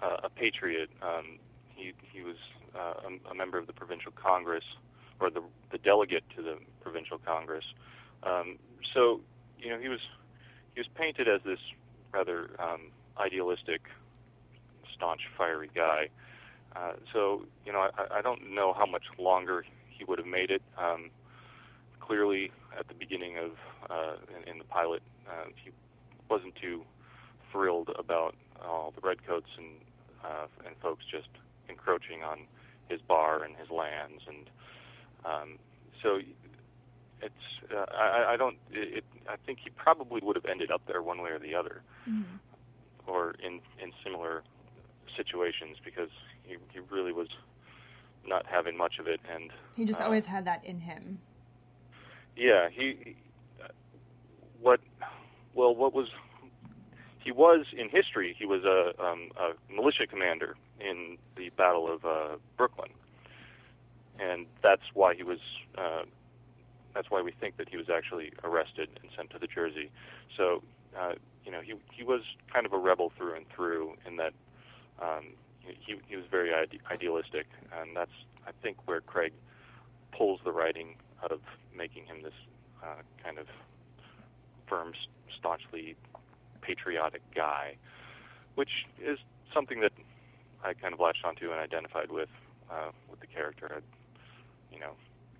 uh, 0.00 0.18
a 0.24 0.30
patriot. 0.30 0.90
Um, 1.02 1.38
he 1.74 1.92
he 2.12 2.22
was 2.22 2.36
uh, 2.74 3.08
a, 3.08 3.32
a 3.32 3.34
member 3.34 3.58
of 3.58 3.66
the 3.66 3.72
provincial 3.72 4.12
congress, 4.12 4.64
or 5.18 5.28
the 5.28 5.42
the 5.72 5.78
delegate 5.78 6.22
to 6.36 6.42
the 6.42 6.56
provincial 6.80 7.18
congress. 7.18 7.64
Um, 8.22 8.58
so 8.94 9.20
you 9.58 9.70
know 9.70 9.78
he 9.78 9.88
was 9.88 10.00
he 10.74 10.80
was 10.80 10.88
painted 10.94 11.28
as 11.28 11.40
this 11.44 11.58
rather 12.12 12.50
um, 12.58 12.90
idealistic, 13.18 13.82
staunch, 14.94 15.22
fiery 15.36 15.70
guy. 15.74 16.08
Uh, 16.74 16.92
so 17.12 17.44
you 17.64 17.72
know 17.72 17.80
I, 17.80 18.18
I 18.18 18.22
don't 18.22 18.54
know 18.54 18.72
how 18.72 18.86
much 18.86 19.04
longer 19.18 19.64
he 19.88 20.04
would 20.04 20.18
have 20.18 20.28
made 20.28 20.50
it. 20.50 20.62
Um, 20.78 21.10
clearly, 22.00 22.52
at 22.78 22.88
the 22.88 22.94
beginning 22.94 23.38
of 23.38 23.52
uh, 23.90 24.16
in, 24.36 24.52
in 24.52 24.58
the 24.58 24.64
pilot, 24.64 25.02
uh, 25.28 25.46
he 25.62 25.70
wasn't 26.28 26.54
too 26.56 26.82
thrilled 27.52 27.90
about 27.98 28.34
all 28.64 28.92
the 28.94 29.06
redcoats 29.06 29.50
and 29.56 29.68
uh, 30.24 30.46
and 30.66 30.76
folks 30.82 31.04
just 31.10 31.28
encroaching 31.68 32.22
on 32.22 32.40
his 32.88 33.00
bar 33.00 33.42
and 33.42 33.56
his 33.56 33.70
lands, 33.70 34.22
and 34.28 34.50
um, 35.24 35.58
so 36.02 36.18
it's 37.22 37.72
uh, 37.74 37.86
I, 37.94 38.34
I 38.34 38.36
don't 38.36 38.56
it, 38.70 39.04
I 39.28 39.36
think 39.44 39.58
he 39.64 39.70
probably 39.70 40.20
would 40.22 40.36
have 40.36 40.44
ended 40.46 40.70
up 40.70 40.82
there 40.86 41.02
one 41.02 41.20
way 41.22 41.30
or 41.30 41.38
the 41.38 41.54
other, 41.54 41.82
Mm-hmm. 42.08 42.36
or 43.10 43.34
in 43.44 43.60
in 43.82 43.92
similar 44.04 44.42
situations 45.16 45.78
because 45.84 46.10
he 46.44 46.56
he 46.72 46.80
really 46.90 47.12
was 47.12 47.28
not 48.26 48.44
having 48.46 48.76
much 48.76 48.98
of 48.98 49.06
it, 49.06 49.20
and 49.32 49.50
He 49.76 49.84
just 49.84 50.00
uh, 50.00 50.04
always 50.04 50.26
had 50.26 50.44
that 50.46 50.64
in 50.64 50.80
him. 50.80 51.18
yeah, 52.36 52.68
he. 52.70 52.96
he- 53.04 53.16
What? 54.60 54.80
Well, 55.54 55.74
what 55.74 55.92
was? 55.94 56.08
He 57.22 57.30
was 57.32 57.66
in 57.76 57.88
history. 57.88 58.34
He 58.38 58.46
was 58.46 58.62
a, 58.64 58.92
um, 59.02 59.30
a 59.38 59.52
militia 59.72 60.06
commander 60.08 60.56
in 60.80 61.18
the 61.36 61.50
Battle 61.50 61.92
of 61.92 62.04
uh, 62.04 62.36
Brooklyn, 62.56 62.90
and 64.18 64.46
that's 64.62 64.82
why 64.94 65.14
he 65.14 65.22
was. 65.22 65.38
Uh, 65.78 66.02
that's 66.96 67.10
why 67.10 67.20
we 67.20 67.30
think 67.30 67.58
that 67.58 67.68
he 67.68 67.76
was 67.76 67.90
actually 67.94 68.32
arrested 68.42 68.88
and 69.02 69.10
sent 69.14 69.28
to 69.30 69.38
the 69.38 69.46
Jersey. 69.46 69.90
So, 70.34 70.62
uh, 70.98 71.12
you 71.44 71.52
know, 71.52 71.60
he 71.60 71.74
he 71.92 72.02
was 72.02 72.22
kind 72.52 72.64
of 72.64 72.72
a 72.72 72.78
rebel 72.78 73.12
through 73.18 73.34
and 73.34 73.44
through 73.54 73.96
in 74.06 74.16
that 74.16 74.32
um, 75.00 75.34
he 75.60 75.96
he 76.08 76.16
was 76.16 76.24
very 76.30 76.54
ide- 76.54 76.80
idealistic, 76.90 77.46
and 77.78 77.94
that's 77.94 78.16
I 78.46 78.52
think 78.62 78.78
where 78.86 79.02
Craig 79.02 79.34
pulls 80.16 80.40
the 80.42 80.52
writing 80.52 80.96
out 81.22 81.32
of 81.32 81.40
making 81.76 82.06
him 82.06 82.22
this 82.22 82.32
uh, 82.82 83.02
kind 83.22 83.38
of 83.38 83.46
firm, 84.66 84.92
staunchly 85.38 85.96
patriotic 86.62 87.22
guy, 87.34 87.76
which 88.54 88.86
is 89.04 89.18
something 89.52 89.80
that 89.80 89.92
I 90.64 90.72
kind 90.72 90.94
of 90.94 91.00
latched 91.00 91.24
onto 91.24 91.50
and 91.50 91.60
identified 91.60 92.10
with 92.10 92.30
uh, 92.70 92.90
with 93.10 93.20
the 93.20 93.26
character. 93.26 93.70
I, 93.70 93.80
you 94.72 94.80
know, 94.80 94.92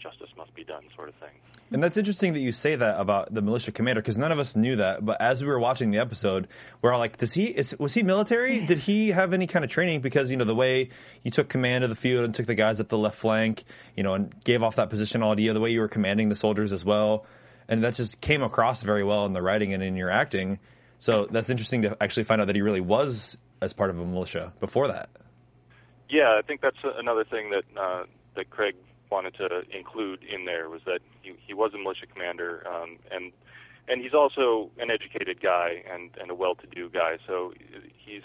justice 0.07 0.31
must 0.37 0.55
be 0.55 0.65
done, 0.65 0.85
sort 0.95 1.09
of 1.09 1.15
thing. 1.17 1.31
And 1.73 1.83
that's 1.83 1.97
interesting 1.97 2.33
that 2.35 2.41
you 2.41 2.53
say 2.53 2.77
that 2.77 3.01
about 3.01 3.35
the 3.35 3.43
militia 3.43 3.73
commander 3.73 4.01
because 4.01 4.19
none 4.19 4.31
of 4.31 4.39
us 4.39 4.55
knew 4.55 4.77
that. 4.77 5.05
But 5.05 5.21
as 5.21 5.43
we 5.43 5.49
were 5.49 5.59
watching 5.59 5.91
the 5.91 5.99
episode, 5.99 6.47
we're 6.81 6.93
all 6.93 7.01
like, 7.01 7.17
"Does 7.17 7.35
he? 7.35 7.47
Is, 7.47 7.77
was 7.79 7.95
he 7.95 8.03
military? 8.03 8.61
Did 8.67 8.79
he 8.79 9.11
have 9.11 9.33
any 9.33 9.47
kind 9.47 9.65
of 9.65 9.71
training?" 9.71 10.01
Because 10.01 10.31
you 10.31 10.37
know 10.37 10.45
the 10.45 10.55
way 10.55 10.91
you 11.25 11.31
took 11.31 11.49
command 11.49 11.83
of 11.83 11.91
the 11.91 11.97
field 11.97 12.25
and 12.25 12.35
took 12.35 12.47
the 12.47 12.55
guys 12.55 12.81
up 12.81 12.89
the 12.89 12.99
left 12.99 13.19
flank, 13.19 13.65
you 13.97 14.03
know, 14.03 14.15
and 14.15 14.33
gave 14.45 14.63
off 14.63 14.77
that 14.77 14.91
position 14.91 15.23
idea, 15.23 15.53
the 15.53 15.61
way 15.61 15.71
you 15.71 15.81
were 15.81 15.89
commanding 15.89 16.29
the 16.29 16.37
soldiers 16.37 16.73
as 16.73 16.85
well, 16.85 17.27
and 17.69 17.83
that 17.83 17.95
just 17.95 18.21
came 18.21 18.43
across 18.43 18.83
very 18.83 19.03
well 19.03 19.27
in 19.27 19.33
the 19.33 19.43
writing 19.43 19.75
and 19.75 19.83
in 19.83 19.97
your 19.97 20.11
acting. 20.11 20.59
So 20.99 21.27
that's 21.27 21.51
interesting 21.51 21.83
to 21.83 21.97
actually 22.01 22.25
find 22.25 22.41
out 22.41 22.47
that 22.47 22.57
he 22.57 22.63
really 22.63 22.81
was 22.81 23.37
as 23.61 23.73
part 23.73 23.91
of 23.91 23.99
a 23.99 24.05
militia 24.05 24.53
before 24.61 24.89
that. 24.89 25.11
Yeah, 26.09 26.37
I 26.39 26.43
think 26.43 26.61
that's 26.61 26.77
another 26.85 27.25
thing 27.25 27.51
that 27.51 27.65
uh, 27.81 28.05
that 28.37 28.51
Craig 28.51 28.77
wanted 29.11 29.35
to 29.35 29.63
include 29.77 30.23
in 30.25 30.45
there 30.45 30.69
was 30.69 30.83
that 30.87 31.01
he, 31.23 31.35
he 31.47 31.55
was 31.55 31.73
a 31.75 31.79
militia 31.79 32.07
commander, 32.07 32.67
um, 32.69 32.99
and 33.11 33.33
and 33.89 34.03
he's 34.03 34.15
also 34.15 34.71
an 34.79 34.91
educated 34.91 35.41
guy 35.41 35.83
and, 35.89 36.11
and 36.21 36.31
a 36.31 36.35
well-to-do 36.35 36.91
guy. 36.91 37.19
So 37.27 37.53
he's 37.97 38.23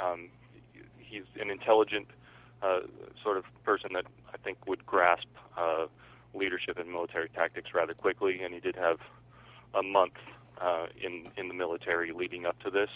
um, 0.00 0.30
he's 0.98 1.22
an 1.40 1.50
intelligent 1.50 2.08
uh, 2.62 2.80
sort 3.22 3.36
of 3.36 3.44
person 3.64 3.90
that 3.94 4.06
I 4.32 4.36
think 4.38 4.66
would 4.66 4.84
grasp 4.84 5.28
uh, 5.56 5.86
leadership 6.34 6.78
and 6.78 6.90
military 6.90 7.28
tactics 7.28 7.70
rather 7.72 7.94
quickly. 7.94 8.42
And 8.42 8.52
he 8.52 8.60
did 8.60 8.76
have 8.76 8.98
a 9.74 9.82
month 9.82 10.14
uh, 10.60 10.86
in 11.00 11.28
in 11.36 11.48
the 11.48 11.54
military 11.54 12.12
leading 12.12 12.46
up 12.46 12.58
to 12.64 12.70
this, 12.70 12.90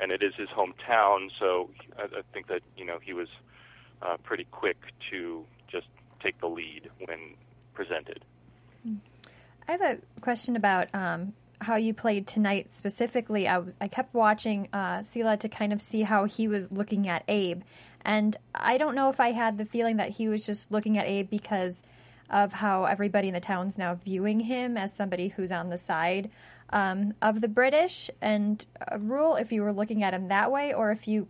and 0.00 0.12
it 0.12 0.22
is 0.22 0.34
his 0.36 0.48
hometown. 0.48 1.30
So 1.38 1.70
I, 1.98 2.02
I 2.02 2.22
think 2.32 2.48
that 2.48 2.62
you 2.76 2.84
know 2.84 2.98
he 3.02 3.12
was 3.12 3.28
uh, 4.02 4.16
pretty 4.22 4.46
quick 4.50 4.78
to 5.10 5.44
just 5.70 5.86
take 6.22 6.40
the 6.40 6.48
lead 6.48 6.90
when 7.06 7.34
presented. 7.74 8.24
I 9.68 9.72
have 9.72 9.80
a 9.80 9.98
question 10.20 10.56
about 10.56 10.88
um, 10.94 11.34
how 11.60 11.76
you 11.76 11.94
played 11.94 12.26
tonight 12.26 12.72
specifically. 12.72 13.48
I, 13.48 13.62
kept 13.88 14.14
watching 14.14 14.68
uh, 14.72 15.02
to 15.02 15.48
kind 15.48 15.72
of 15.72 15.80
see 15.80 16.02
how 16.02 16.24
he 16.24 16.48
was 16.48 16.70
looking 16.70 17.08
at 17.08 17.24
Abe. 17.28 17.62
And 18.04 18.36
I 18.54 18.78
don't 18.78 18.94
know 18.94 19.08
if 19.08 19.20
I 19.20 19.32
had 19.32 19.58
the 19.58 19.64
feeling 19.64 19.96
that 19.96 20.10
he 20.10 20.28
was 20.28 20.44
just 20.44 20.72
looking 20.72 20.98
at 20.98 21.06
Abe 21.06 21.30
because 21.30 21.82
of 22.28 22.52
how 22.54 22.84
everybody 22.84 23.28
in 23.28 23.34
the 23.34 23.40
town's 23.40 23.78
now 23.78 23.94
viewing 23.94 24.40
him 24.40 24.76
as 24.76 24.92
somebody 24.92 25.28
who's 25.28 25.52
on 25.52 25.68
the 25.68 25.76
side 25.76 26.30
um, 26.70 27.14
of 27.22 27.40
the 27.40 27.48
British. 27.48 28.10
And 28.20 28.64
uh, 28.90 28.98
Rule, 28.98 29.36
if 29.36 29.52
you 29.52 29.62
were 29.62 29.72
looking 29.72 30.02
at 30.02 30.14
him 30.14 30.28
that 30.28 30.50
way, 30.50 30.72
or 30.72 30.90
if 30.90 31.06
you 31.06 31.28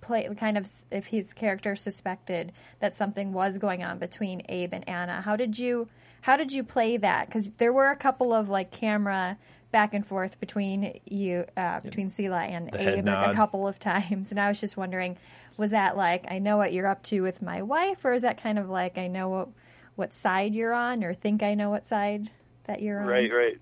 play 0.00 0.28
kind 0.38 0.58
of 0.58 0.68
if 0.90 1.06
his 1.06 1.32
character 1.32 1.76
suspected 1.76 2.52
that 2.80 2.94
something 2.94 3.32
was 3.32 3.58
going 3.58 3.82
on 3.82 3.98
between 3.98 4.42
Abe 4.48 4.72
and 4.74 4.88
Anna. 4.88 5.22
How 5.22 5.36
did 5.36 5.58
you 5.58 5.88
how 6.22 6.36
did 6.36 6.52
you 6.52 6.64
play 6.64 6.96
that? 6.96 7.26
Because 7.26 7.50
there 7.52 7.72
were 7.72 7.90
a 7.90 7.96
couple 7.96 8.32
of 8.32 8.48
like 8.48 8.70
camera 8.70 9.38
back 9.70 9.92
and 9.92 10.06
forth 10.06 10.40
between 10.40 10.98
you 11.06 11.44
uh, 11.56 11.80
between 11.80 12.08
Selah 12.10 12.44
and 12.44 12.70
The 12.70 12.98
Abe 12.98 13.08
a 13.08 13.34
couple 13.34 13.66
of 13.66 13.78
times, 13.90 14.30
and 14.30 14.40
I 14.40 14.48
was 14.48 14.60
just 14.60 14.76
wondering, 14.76 15.16
was 15.56 15.70
that 15.70 15.96
like 15.96 16.24
I 16.30 16.38
know 16.38 16.56
what 16.56 16.72
you're 16.72 16.86
up 16.86 17.02
to 17.04 17.20
with 17.20 17.42
my 17.42 17.62
wife, 17.62 18.04
or 18.04 18.14
is 18.14 18.22
that 18.22 18.42
kind 18.42 18.58
of 18.58 18.68
like 18.68 18.98
I 18.98 19.06
know 19.06 19.28
what 19.28 19.48
what 19.96 20.14
side 20.14 20.54
you're 20.54 20.72
on, 20.72 21.04
or 21.04 21.14
think 21.14 21.42
I 21.42 21.54
know 21.54 21.70
what 21.70 21.86
side 21.86 22.30
that 22.64 22.82
you're 22.82 23.00
on? 23.00 23.06
Right, 23.06 23.30
right. 23.32 23.58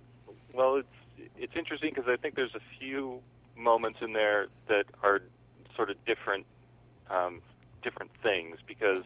Well, 0.55 0.77
it's 0.77 1.29
it's 1.37 1.57
interesting 1.57 1.93
because 1.95 2.09
I 2.09 2.17
think 2.17 2.35
there's 2.35 2.55
a 2.55 2.79
few 2.79 3.21
moments 3.57 3.99
in 4.03 4.13
there 4.13 4.49
that 4.69 4.85
are 5.03 5.23
sort 5.77 5.91
of 5.91 5.97
different 6.05 6.47
um, 7.11 7.41
different 7.83 8.11
things 8.23 8.59
because 8.67 9.05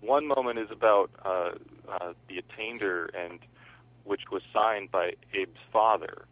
one 0.00 0.26
moment 0.26 0.58
is 0.58 0.68
about 0.70 1.10
uh, 1.24 1.50
uh, 1.90 2.12
the 2.28 2.38
attainder 2.38 3.10
and 3.14 3.40
which 4.04 4.22
was 4.30 4.42
signed 4.52 4.90
by 4.90 5.12
Abe's 5.34 5.54
father 5.72 6.24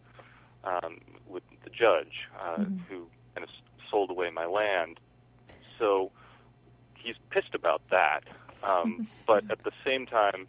um, 0.64 1.00
with 1.28 1.42
the 1.64 1.70
judge 1.70 2.28
uh, 2.40 2.64
who 2.88 3.06
kind 3.34 3.44
of 3.44 3.50
sold 3.90 4.10
away 4.10 4.30
my 4.30 4.46
land. 4.46 4.98
So 5.78 6.10
he's 6.94 7.16
pissed 7.30 7.54
about 7.54 7.82
that. 7.90 8.20
Um, 8.62 9.06
but 9.26 9.44
at 9.50 9.62
the 9.64 9.72
same 9.84 10.06
time, 10.06 10.48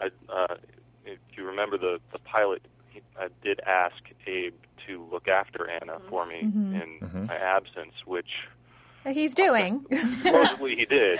I, 0.00 0.06
uh, 0.32 0.56
if 1.04 1.18
you 1.36 1.44
remember 1.44 1.78
the 1.78 1.98
the 2.12 2.18
pilot, 2.18 2.62
he, 2.90 3.02
I 3.18 3.28
did 3.42 3.60
ask 3.66 3.96
Abe 4.26 4.54
to 4.86 5.06
look 5.10 5.28
after 5.28 5.68
Anna 5.68 5.98
for 6.08 6.26
me 6.26 6.42
Mhm. 6.44 6.82
in 7.12 7.26
my 7.26 7.36
absence, 7.36 7.94
which 8.04 8.30
He's 9.04 9.34
doing. 9.36 9.86
supposedly 10.24 10.74
he 10.74 10.84
did. 10.84 11.18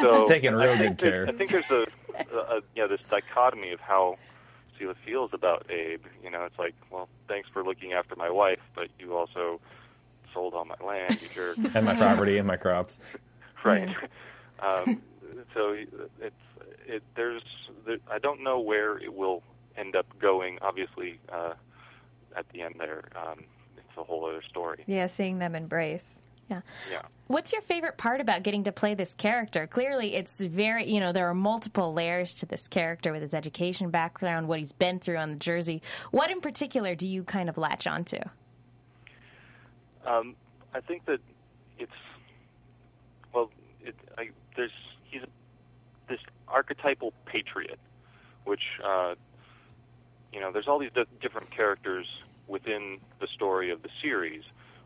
So 0.00 0.18
He's 0.20 0.28
taking 0.28 0.52
real 0.52 0.72
I 0.72 0.78
think 0.78 0.98
good 0.98 1.12
there's- 1.12 1.26
care. 1.26 1.28
I 1.28 1.38
think 1.38 1.50
there's 1.50 1.70
a, 1.70 1.86
a, 2.34 2.38
a 2.56 2.60
you 2.74 2.82
know 2.82 2.88
this 2.88 3.00
dichotomy 3.08 3.70
of 3.70 3.78
how 3.80 4.16
Selah 4.78 4.96
feels 5.06 5.30
about 5.32 5.70
Abe. 5.70 6.02
You 6.24 6.30
know, 6.30 6.44
it's 6.44 6.58
like, 6.58 6.74
well, 6.90 7.08
thanks 7.28 7.48
for 7.52 7.62
looking 7.62 7.92
after 7.92 8.16
my 8.16 8.30
wife, 8.30 8.58
but 8.74 8.88
you 8.98 9.16
also 9.16 9.60
sold 10.34 10.54
all 10.54 10.64
my 10.64 10.74
land, 10.84 11.20
you 11.22 11.28
jerk. 11.32 11.56
and 11.74 11.84
my 11.86 11.94
property 11.94 12.36
and 12.38 12.48
my 12.48 12.56
crops. 12.56 12.98
right. 13.64 13.88
um, 14.58 15.00
so 15.54 15.76
it's 16.20 16.34
it. 16.88 17.02
There's 17.14 17.42
there, 17.86 17.98
I 18.10 18.18
don't 18.18 18.42
know 18.42 18.58
where 18.58 18.98
it 18.98 19.14
will 19.14 19.44
end 19.76 19.94
up 19.94 20.06
going. 20.18 20.58
Obviously, 20.62 21.20
uh, 21.32 21.52
at 22.36 22.48
the 22.50 22.62
end 22.62 22.76
there, 22.78 23.04
um, 23.16 23.44
it's 23.76 23.96
a 23.98 24.04
whole 24.04 24.26
other 24.26 24.42
story. 24.48 24.84
yeah, 24.86 25.06
seeing 25.06 25.38
them 25.38 25.54
embrace. 25.54 26.22
Yeah. 26.50 26.62
Yeah. 26.90 27.02
What's 27.28 27.52
your 27.52 27.62
favorite 27.62 27.96
part 27.96 28.20
about 28.20 28.42
getting 28.42 28.64
to 28.64 28.72
play 28.72 28.94
this 28.94 29.14
character? 29.14 29.68
Clearly, 29.68 30.16
it's 30.16 30.40
very, 30.40 30.90
you 30.92 30.98
know, 30.98 31.12
there 31.12 31.28
are 31.28 31.34
multiple 31.34 31.92
layers 31.94 32.34
to 32.34 32.46
this 32.46 32.66
character 32.66 33.12
with 33.12 33.22
his 33.22 33.34
education 33.34 33.90
background, 33.90 34.48
what 34.48 34.58
he's 34.58 34.72
been 34.72 34.98
through 34.98 35.16
on 35.16 35.30
the 35.30 35.36
Jersey. 35.36 35.80
What 36.10 36.30
in 36.32 36.40
particular 36.40 36.96
do 36.96 37.08
you 37.08 37.22
kind 37.22 37.48
of 37.48 37.56
latch 37.56 37.86
onto? 37.86 38.18
Um, 40.04 40.34
I 40.74 40.80
think 40.80 41.06
that 41.06 41.20
it's 41.78 41.92
well, 43.32 43.50
it, 43.80 43.94
I, 44.18 44.30
there's 44.56 44.72
he's 45.04 45.22
this 46.08 46.18
archetypal 46.48 47.12
patriot, 47.26 47.78
which 48.44 48.62
uh, 48.84 49.14
you 50.32 50.40
know, 50.40 50.52
there's 50.52 50.68
all 50.68 50.78
these 50.78 50.92
di- 50.94 51.04
different 51.20 51.50
characters 51.50 52.06
within 52.46 52.98
the 53.20 53.26
story 53.28 53.70
of 53.70 53.82
the 53.82 53.88
series, 54.02 54.42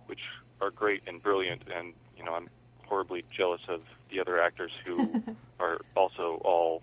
which 0.07 0.21
are 0.61 0.71
great 0.71 1.03
and 1.07 1.23
brilliant, 1.23 1.63
and 1.75 1.95
you 2.17 2.25
know 2.25 2.35
I'm 2.35 2.49
horribly 2.87 3.25
jealous 3.37 3.63
of 3.69 3.81
the 4.11 4.21
other 4.21 4.41
actors 4.41 4.73
who 4.85 5.23
are 5.61 5.81
also 5.97 6.41
all 6.45 6.83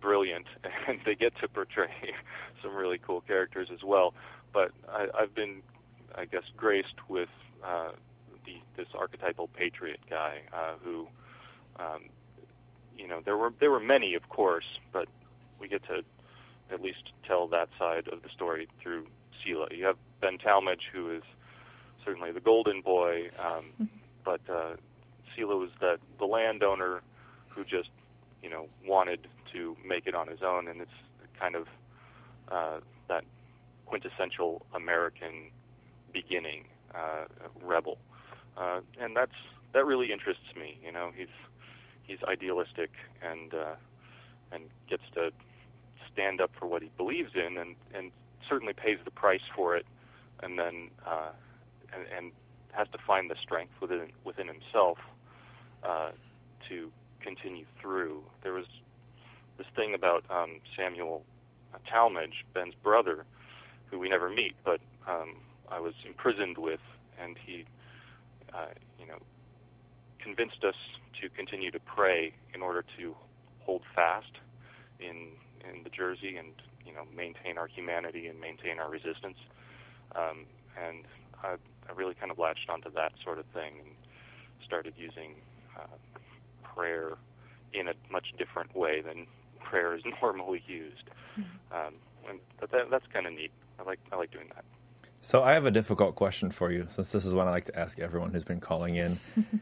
brilliant 0.00 0.46
and 0.88 0.98
they 1.04 1.14
get 1.14 1.36
to 1.40 1.48
portray 1.48 1.90
some 2.62 2.74
really 2.74 2.98
cool 2.98 3.20
characters 3.22 3.68
as 3.72 3.82
well. 3.82 4.14
But 4.52 4.72
I, 4.88 5.08
I've 5.18 5.34
been, 5.34 5.62
I 6.14 6.24
guess, 6.24 6.44
graced 6.56 7.08
with 7.08 7.28
uh, 7.64 7.90
the 8.44 8.56
this 8.76 8.88
archetypal 8.94 9.48
patriot 9.48 10.00
guy 10.08 10.40
uh, 10.52 10.74
who, 10.82 11.06
um, 11.78 12.04
you 12.96 13.06
know, 13.06 13.20
there 13.24 13.36
were 13.36 13.52
there 13.60 13.70
were 13.70 13.80
many, 13.80 14.14
of 14.14 14.28
course, 14.28 14.64
but 14.92 15.08
we 15.60 15.68
get 15.68 15.82
to 15.84 16.02
at 16.72 16.80
least 16.80 17.10
tell 17.26 17.46
that 17.48 17.68
side 17.78 18.08
of 18.08 18.22
the 18.22 18.28
story 18.28 18.68
through 18.82 19.06
Selah. 19.44 19.68
You 19.70 19.84
have 19.86 19.96
Ben 20.20 20.38
Tallmadge, 20.38 20.88
who 20.92 21.10
is 21.10 21.22
certainly 22.04 22.32
the 22.32 22.40
golden 22.40 22.80
boy, 22.80 23.30
um, 23.38 23.88
but 24.24 24.40
uh, 24.48 24.76
Selah 25.34 25.56
was 25.56 25.70
the 25.80 25.98
the 26.18 26.24
landowner 26.24 27.02
who 27.48 27.64
just 27.64 27.90
you 28.42 28.50
know 28.50 28.66
wanted 28.86 29.26
to 29.52 29.76
make 29.86 30.06
it 30.06 30.14
on 30.14 30.28
his 30.28 30.42
own, 30.42 30.68
and 30.68 30.80
it's 30.80 30.90
kind 31.38 31.54
of 31.54 31.66
uh, 32.50 32.80
that 33.08 33.24
quintessential 33.86 34.64
American 34.74 35.50
beginning 36.12 36.64
uh, 36.94 37.24
rebel, 37.62 37.98
uh, 38.56 38.80
and 39.00 39.16
that's 39.16 39.32
that 39.72 39.84
really 39.84 40.12
interests 40.12 40.54
me. 40.58 40.78
You 40.84 40.92
know, 40.92 41.10
he's 41.16 41.28
he's 42.04 42.18
idealistic 42.26 42.90
and 43.22 43.52
uh, 43.54 43.74
and 44.52 44.64
gets 44.88 45.02
to 45.14 45.30
stand 46.16 46.40
up 46.40 46.50
for 46.58 46.66
what 46.66 46.82
he 46.82 46.90
believes 46.96 47.32
in, 47.34 47.58
and 47.58 47.76
and 47.94 48.10
certainly 48.48 48.72
pays 48.72 48.98
the 49.04 49.10
price 49.10 49.44
for 49.54 49.76
it, 49.76 49.84
and 50.42 50.58
then 50.58 50.88
uh, 51.06 51.30
and, 51.92 52.06
and 52.16 52.32
has 52.72 52.88
to 52.92 52.98
find 53.06 53.30
the 53.30 53.36
strength 53.42 53.72
within 53.80 54.08
within 54.24 54.46
himself 54.46 54.98
uh, 55.82 56.10
to 56.68 56.90
continue 57.20 57.66
through. 57.80 58.22
There 58.42 58.52
was 58.52 58.66
this 59.58 59.66
thing 59.74 59.94
about 59.94 60.24
um, 60.30 60.60
Samuel 60.76 61.22
Tallmadge, 61.92 62.44
Ben's 62.54 62.74
brother, 62.82 63.24
who 63.90 63.98
we 63.98 64.08
never 64.08 64.30
meet, 64.30 64.54
but 64.64 64.80
um, 65.08 65.36
I 65.70 65.80
was 65.80 65.94
imprisoned 66.06 66.58
with, 66.58 66.80
and 67.20 67.36
he, 67.44 67.64
uh, 68.54 68.72
you 68.98 69.06
know, 69.06 69.18
convinced 70.22 70.64
us 70.64 70.74
to 71.20 71.28
continue 71.30 71.70
to 71.70 71.80
pray 71.80 72.32
in 72.54 72.62
order 72.62 72.84
to 72.98 73.14
hold 73.60 73.82
fast 73.94 74.32
in 75.00 75.28
in 75.74 75.82
the 75.82 75.90
Jersey 75.90 76.36
and 76.36 76.52
you 76.86 76.92
know 76.92 77.04
maintain 77.14 77.58
our 77.58 77.66
humanity 77.66 78.26
and 78.26 78.40
maintain 78.40 78.78
our 78.78 78.90
resistance. 78.90 79.38
Um, 80.14 80.46
and 80.76 81.04
I, 81.42 81.56
I 81.88 81.92
really 81.94 82.14
kind 82.14 82.30
of 82.30 82.38
latched 82.38 82.68
onto 82.68 82.90
that 82.92 83.12
sort 83.22 83.38
of 83.38 83.46
thing 83.46 83.74
and 83.80 83.90
started 84.64 84.94
using 84.96 85.34
uh, 85.78 85.86
prayer 86.62 87.12
in 87.72 87.88
a 87.88 87.94
much 88.10 88.26
different 88.38 88.74
way 88.74 89.00
than 89.00 89.26
prayer 89.60 89.94
is 89.94 90.02
normally 90.22 90.62
used. 90.66 91.10
Um, 91.72 91.94
and 92.28 92.40
but 92.60 92.70
that, 92.72 92.90
that's 92.90 93.06
kind 93.12 93.26
of 93.26 93.32
neat. 93.32 93.52
I 93.78 93.82
like 93.82 94.00
I 94.12 94.16
like 94.16 94.30
doing 94.30 94.48
that. 94.54 94.64
So 95.22 95.42
I 95.42 95.54
have 95.54 95.64
a 95.64 95.70
difficult 95.70 96.14
question 96.14 96.50
for 96.50 96.70
you, 96.70 96.86
since 96.88 97.10
this 97.10 97.24
is 97.24 97.34
one 97.34 97.48
I 97.48 97.50
like 97.50 97.64
to 97.64 97.78
ask 97.78 97.98
everyone 97.98 98.30
who's 98.30 98.44
been 98.44 98.60
calling 98.60 98.94
in. 98.94 99.18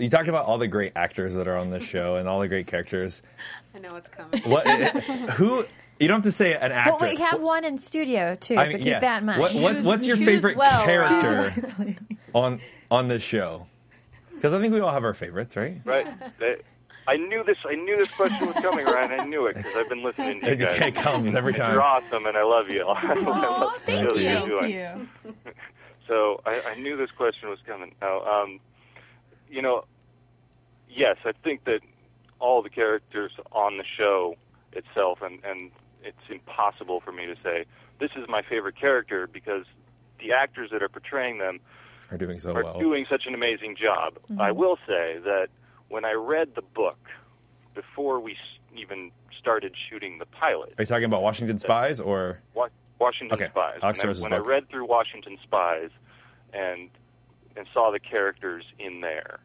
you 0.00 0.08
talked 0.08 0.28
about 0.28 0.46
all 0.46 0.58
the 0.58 0.68
great 0.68 0.92
actors 0.96 1.34
that 1.34 1.46
are 1.46 1.56
on 1.56 1.70
this 1.70 1.84
show 1.84 2.16
and 2.16 2.28
all 2.28 2.40
the 2.40 2.48
great 2.48 2.66
characters. 2.66 3.22
I 3.74 3.78
know 3.78 3.92
what's 3.92 4.08
coming. 4.08 4.42
What? 4.42 4.66
who? 5.34 5.64
You 5.98 6.08
don't 6.08 6.18
have 6.18 6.24
to 6.24 6.32
say 6.32 6.54
an 6.54 6.72
actor. 6.72 6.96
Well, 6.98 7.10
we 7.10 7.16
have 7.16 7.42
one 7.42 7.64
in 7.64 7.76
studio 7.76 8.34
too, 8.34 8.56
I 8.56 8.72
so 8.72 8.78
keep 8.78 8.86
yes. 8.86 9.02
that 9.02 9.20
in 9.20 9.26
mind. 9.26 9.40
What, 9.40 9.54
what, 9.54 9.80
what's 9.82 10.06
your 10.06 10.16
favorite 10.16 10.56
well, 10.56 10.84
character 10.84 11.54
on 12.34 12.60
on 12.90 13.08
this 13.08 13.22
show? 13.22 13.66
Because 14.34 14.54
I 14.54 14.60
think 14.60 14.72
we 14.72 14.80
all 14.80 14.92
have 14.92 15.04
our 15.04 15.12
favorites, 15.12 15.56
right? 15.56 15.78
Right. 15.84 16.06
I 17.06 17.16
knew 17.16 17.44
this. 17.44 17.58
I 17.68 17.74
knew 17.74 17.96
this 17.96 18.10
question 18.14 18.46
was 18.46 18.54
coming, 18.56 18.86
Ryan. 18.86 19.20
I 19.20 19.24
knew 19.24 19.46
it 19.46 19.56
because 19.56 19.74
I've 19.74 19.88
been 19.88 20.02
listening 20.02 20.40
to 20.40 20.46
you 20.46 20.52
It- 20.52 20.58
guys. 20.58 20.80
it 20.80 20.94
comes 20.94 21.34
every 21.34 21.52
time. 21.52 21.72
You're 21.72 21.82
awesome, 21.82 22.24
and 22.24 22.36
I 22.36 22.44
love 22.44 22.70
you. 22.70 22.84
I 22.86 23.14
love 23.14 23.72
thank 23.84 24.14
you. 24.14 24.16
Thank 24.16 24.48
doing. 24.48 25.08
So 26.06 26.40
I, 26.46 26.60
I 26.60 26.74
knew 26.76 26.96
this 26.96 27.10
question 27.10 27.48
was 27.48 27.58
coming. 27.66 27.94
Now, 28.00 28.20
um, 28.24 28.60
you 29.50 29.62
know, 29.62 29.84
yes, 30.88 31.16
I 31.24 31.32
think 31.44 31.64
that 31.64 31.80
all 32.38 32.62
the 32.62 32.70
characters 32.70 33.32
on 33.52 33.76
the 33.78 33.84
show 33.98 34.36
itself, 34.72 35.18
and, 35.22 35.40
and 35.44 35.70
it's 36.02 36.16
impossible 36.30 37.00
for 37.00 37.12
me 37.12 37.26
to 37.26 37.34
say 37.42 37.64
this 37.98 38.10
is 38.16 38.26
my 38.28 38.42
favorite 38.42 38.76
character 38.78 39.26
because 39.26 39.64
the 40.20 40.32
actors 40.32 40.70
that 40.72 40.82
are 40.82 40.88
portraying 40.88 41.38
them 41.38 41.60
Are 42.10 42.16
doing 42.18 42.38
so 42.38 42.52
are 42.54 42.64
well. 42.64 42.78
doing 42.78 43.06
such 43.10 43.24
an 43.26 43.34
amazing 43.34 43.76
job. 43.76 44.14
Mhm. 44.30 44.40
I 44.40 44.52
will 44.52 44.78
say 44.86 45.18
that 45.24 45.48
when 45.88 46.04
I 46.04 46.12
read 46.12 46.54
the 46.54 46.62
book 46.62 46.98
before 47.74 48.20
we 48.20 48.36
even 48.76 49.10
started 49.38 49.74
shooting 49.88 50.18
the 50.18 50.26
pilot, 50.26 50.74
Are 50.78 50.82
you 50.82 50.86
talking 50.86 51.04
about 51.04 51.22
Washington 51.22 51.58
Spies 51.58 52.00
or? 52.00 52.40
Washington 52.98 53.32
Okay, 53.34 53.48
Spies. 53.50 53.78
Alex 53.82 54.02
When, 54.04 54.10
I, 54.14 54.20
when 54.20 54.32
I 54.34 54.36
read 54.38 54.68
through 54.68 54.84
Washington 54.86 55.38
Spies 55.42 55.88
and 56.52 56.90
and 57.56 57.66
saw 57.72 57.90
the 57.90 58.00
characters 58.00 58.64
in 58.78 59.00
there, 59.00 59.40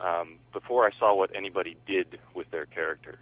um, 0.00 0.38
before 0.52 0.86
I 0.86 0.90
saw 0.98 1.14
what 1.14 1.30
anybody 1.34 1.76
did 1.86 2.18
with 2.34 2.50
their 2.50 2.66
character, 2.66 3.18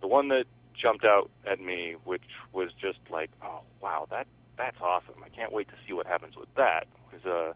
the 0.00 0.06
one 0.06 0.28
that 0.28 0.44
jumped 0.80 1.04
out 1.04 1.30
at 1.46 1.60
me, 1.60 1.96
which 2.04 2.22
was 2.52 2.70
just 2.80 2.98
like, 3.10 3.30
oh 3.42 3.60
wow, 3.80 4.06
that 4.10 4.26
that's 4.56 4.76
awesome! 4.80 5.22
I 5.24 5.28
can't 5.28 5.52
wait 5.52 5.68
to 5.68 5.74
see 5.86 5.92
what 5.92 6.06
happens 6.06 6.36
with 6.36 6.52
that. 6.56 6.86
Was 7.12 7.24
uh 7.24 7.52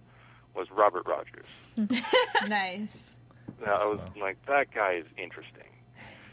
was 0.55 0.69
Robert 0.71 1.07
Rogers. 1.07 1.47
nice. 2.49 3.03
Now, 3.65 3.77
I 3.77 3.87
was 3.87 4.01
like, 4.21 4.45
that 4.47 4.73
guy 4.75 4.95
is 4.95 5.07
interesting. 5.17 5.63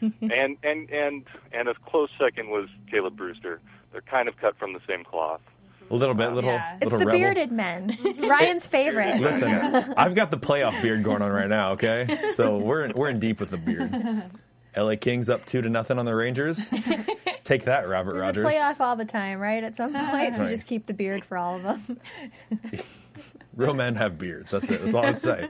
and 0.22 0.56
and 0.62 0.90
and 0.90 1.24
and 1.52 1.68
a 1.68 1.74
close 1.74 2.10
second 2.18 2.50
was 2.50 2.68
Caleb 2.90 3.16
Brewster. 3.16 3.60
They're 3.92 4.00
kind 4.00 4.28
of 4.28 4.36
cut 4.36 4.56
from 4.58 4.72
the 4.72 4.80
same 4.88 5.04
cloth. 5.04 5.42
A 5.90 5.94
little 5.94 6.14
bit, 6.14 6.32
little, 6.32 6.50
It's 6.80 6.84
little 6.84 7.00
the 7.00 7.06
rebel. 7.06 7.18
bearded 7.18 7.50
men. 7.50 7.98
Ryan's 8.20 8.68
favorite. 8.68 9.20
Listen, 9.20 9.48
I've 9.96 10.14
got 10.14 10.30
the 10.30 10.38
playoff 10.38 10.80
beard 10.82 11.02
going 11.02 11.20
on 11.20 11.32
right 11.32 11.48
now. 11.48 11.72
Okay, 11.72 12.32
so 12.36 12.58
we're 12.58 12.84
in, 12.84 12.92
we're 12.94 13.08
in 13.08 13.18
deep 13.18 13.40
with 13.40 13.50
the 13.50 13.56
beard. 13.56 14.22
L.A. 14.74 14.96
Kings 14.96 15.28
up 15.28 15.46
two 15.46 15.60
to 15.62 15.68
nothing 15.68 15.98
on 15.98 16.04
the 16.04 16.14
Rangers. 16.14 16.70
Take 17.42 17.64
that, 17.64 17.88
Robert 17.88 18.12
There's 18.12 18.24
Rogers. 18.26 18.44
a 18.44 18.48
playoff 18.48 18.78
all 18.78 18.94
the 18.94 19.04
time, 19.04 19.40
right? 19.40 19.64
At 19.64 19.74
some 19.76 19.96
uh-huh. 19.96 20.10
point, 20.12 20.34
so 20.36 20.42
Right. 20.42 20.50
just 20.50 20.68
keep 20.68 20.86
the 20.86 20.94
beard 20.94 21.24
for 21.24 21.36
all 21.36 21.56
of 21.56 21.62
them. 21.64 21.98
Real 23.56 23.74
men 23.74 23.96
have 23.96 24.16
beards. 24.16 24.52
That's 24.52 24.70
it. 24.70 24.80
That's 24.82 24.94
all 24.94 25.04
I'd 25.04 25.18
say. 25.18 25.48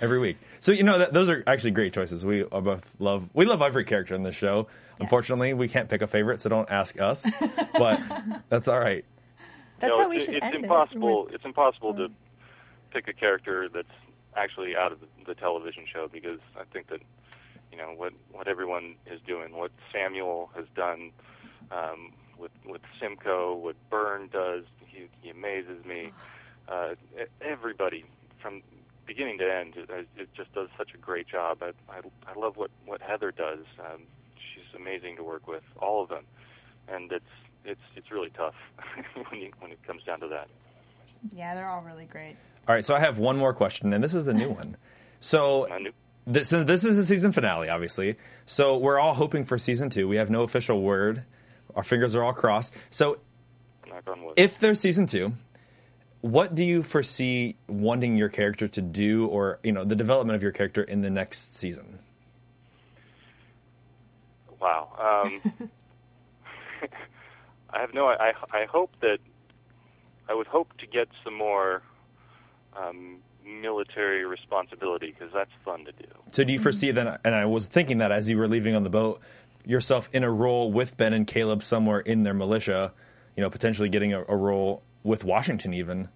Every 0.00 0.18
week. 0.18 0.38
So 0.60 0.72
you 0.72 0.82
know 0.82 0.98
that 0.98 1.12
those 1.12 1.28
are 1.28 1.44
actually 1.46 1.72
great 1.72 1.92
choices. 1.92 2.24
We 2.24 2.42
are 2.44 2.62
both 2.62 2.90
love 2.98 3.28
we 3.34 3.44
love 3.44 3.60
every 3.60 3.84
character 3.84 4.14
in 4.14 4.22
this 4.22 4.34
show. 4.34 4.66
Unfortunately, 4.98 5.52
we 5.52 5.68
can't 5.68 5.88
pick 5.88 6.00
a 6.00 6.06
favorite, 6.06 6.40
so 6.40 6.48
don't 6.48 6.70
ask 6.70 6.98
us. 7.00 7.26
But 7.76 8.00
that's 8.48 8.66
all 8.66 8.80
right. 8.80 9.04
That's 9.82 9.96
know, 9.96 10.04
how 10.04 10.08
we 10.08 10.16
it's, 10.16 10.26
should 10.26 10.36
it's 10.36 10.44
end 10.44 10.54
it. 10.54 10.62
impossible. 10.62 11.28
It's 11.32 11.44
impossible 11.44 11.92
to 11.94 12.08
pick 12.92 13.08
a 13.08 13.12
character 13.12 13.68
that's 13.68 13.88
actually 14.36 14.76
out 14.76 14.92
of 14.92 15.00
the, 15.00 15.06
the 15.26 15.34
television 15.34 15.84
show 15.92 16.08
because 16.10 16.38
I 16.56 16.62
think 16.72 16.86
that 16.88 17.00
you 17.72 17.78
know 17.78 17.92
what 17.96 18.12
what 18.30 18.46
everyone 18.46 18.94
is 19.06 19.20
doing, 19.26 19.56
what 19.56 19.72
Samuel 19.92 20.50
has 20.54 20.66
done 20.76 21.10
um, 21.72 22.12
with 22.38 22.52
with 22.64 22.82
Simcoe, 23.00 23.56
what 23.56 23.74
Burn 23.90 24.28
does, 24.32 24.64
he, 24.86 25.08
he 25.20 25.30
amazes 25.30 25.84
me. 25.84 26.12
Uh, 26.68 26.94
everybody 27.40 28.04
from 28.40 28.62
beginning 29.04 29.38
to 29.38 29.52
end, 29.52 29.74
it, 29.76 29.90
it 30.16 30.28
just 30.32 30.54
does 30.54 30.68
such 30.78 30.94
a 30.94 30.98
great 30.98 31.26
job. 31.26 31.58
I, 31.60 31.72
I, 31.90 32.02
I 32.26 32.38
love 32.38 32.56
what 32.56 32.70
what 32.86 33.02
Heather 33.02 33.32
does. 33.32 33.64
Um, 33.80 34.02
she's 34.36 34.76
amazing 34.76 35.16
to 35.16 35.24
work 35.24 35.48
with, 35.48 35.64
all 35.80 36.04
of 36.04 36.08
them, 36.08 36.24
and 36.86 37.10
it's 37.10 37.24
it's 37.64 37.80
it's 37.96 38.10
really 38.10 38.30
tough 38.30 38.54
when 39.30 39.40
you, 39.40 39.50
when 39.60 39.72
it 39.72 39.82
comes 39.86 40.02
down 40.04 40.20
to 40.20 40.28
that. 40.28 40.48
Yeah, 41.34 41.54
they're 41.54 41.68
all 41.68 41.82
really 41.82 42.04
great. 42.04 42.36
All 42.68 42.74
right, 42.74 42.84
so 42.84 42.94
I 42.94 43.00
have 43.00 43.18
one 43.18 43.36
more 43.36 43.52
question, 43.52 43.92
and 43.92 44.02
this 44.02 44.14
is 44.14 44.26
a 44.28 44.34
new 44.34 44.50
one. 44.54 44.76
So, 45.20 45.68
this, 46.26 46.48
since 46.48 46.64
this 46.64 46.84
is 46.84 46.96
the 46.96 47.04
season 47.04 47.32
finale, 47.32 47.68
obviously, 47.68 48.16
so 48.46 48.76
we're 48.76 48.98
all 48.98 49.14
hoping 49.14 49.44
for 49.44 49.58
season 49.58 49.90
two. 49.90 50.08
We 50.08 50.16
have 50.16 50.30
no 50.30 50.42
official 50.42 50.80
word. 50.82 51.24
Our 51.74 51.82
fingers 51.82 52.14
are 52.14 52.22
all 52.22 52.32
crossed. 52.32 52.72
So, 52.90 53.18
Knock 53.88 54.08
on 54.08 54.22
wood. 54.24 54.34
if 54.36 54.58
there's 54.58 54.80
season 54.80 55.06
two, 55.06 55.32
what 56.20 56.54
do 56.54 56.62
you 56.64 56.82
foresee 56.82 57.56
wanting 57.68 58.16
your 58.16 58.28
character 58.28 58.68
to 58.68 58.82
do, 58.82 59.26
or 59.26 59.58
you 59.62 59.72
know, 59.72 59.84
the 59.84 59.96
development 59.96 60.36
of 60.36 60.42
your 60.42 60.52
character 60.52 60.82
in 60.82 61.00
the 61.00 61.10
next 61.10 61.56
season? 61.56 61.98
Wow. 64.60 65.22
Um, 65.24 65.68
I 67.72 67.80
have 67.80 67.94
no. 67.94 68.06
I 68.06 68.32
I 68.52 68.66
hope 68.70 68.90
that 69.00 69.18
I 70.28 70.34
would 70.34 70.46
hope 70.46 70.76
to 70.78 70.86
get 70.86 71.08
some 71.24 71.34
more 71.34 71.82
um, 72.76 73.18
military 73.44 74.24
responsibility 74.24 75.14
because 75.16 75.32
that's 75.32 75.50
fun 75.64 75.84
to 75.84 75.92
do. 75.92 76.08
So, 76.32 76.44
do 76.44 76.52
you 76.52 76.60
foresee 76.60 76.90
then? 76.90 77.18
And 77.24 77.34
I 77.34 77.46
was 77.46 77.68
thinking 77.68 77.98
that 77.98 78.12
as 78.12 78.28
you 78.28 78.36
were 78.38 78.48
leaving 78.48 78.74
on 78.74 78.82
the 78.82 78.90
boat, 78.90 79.20
yourself 79.64 80.08
in 80.12 80.24
a 80.24 80.30
role 80.30 80.72
with 80.72 80.96
Ben 80.96 81.12
and 81.12 81.26
Caleb 81.26 81.62
somewhere 81.62 82.00
in 82.00 82.22
their 82.22 82.34
militia, 82.34 82.92
you 83.36 83.42
know, 83.42 83.50
potentially 83.50 83.88
getting 83.88 84.12
a, 84.12 84.22
a 84.28 84.36
role 84.36 84.82
with 85.02 85.24
Washington, 85.24 85.74
even. 85.74 86.08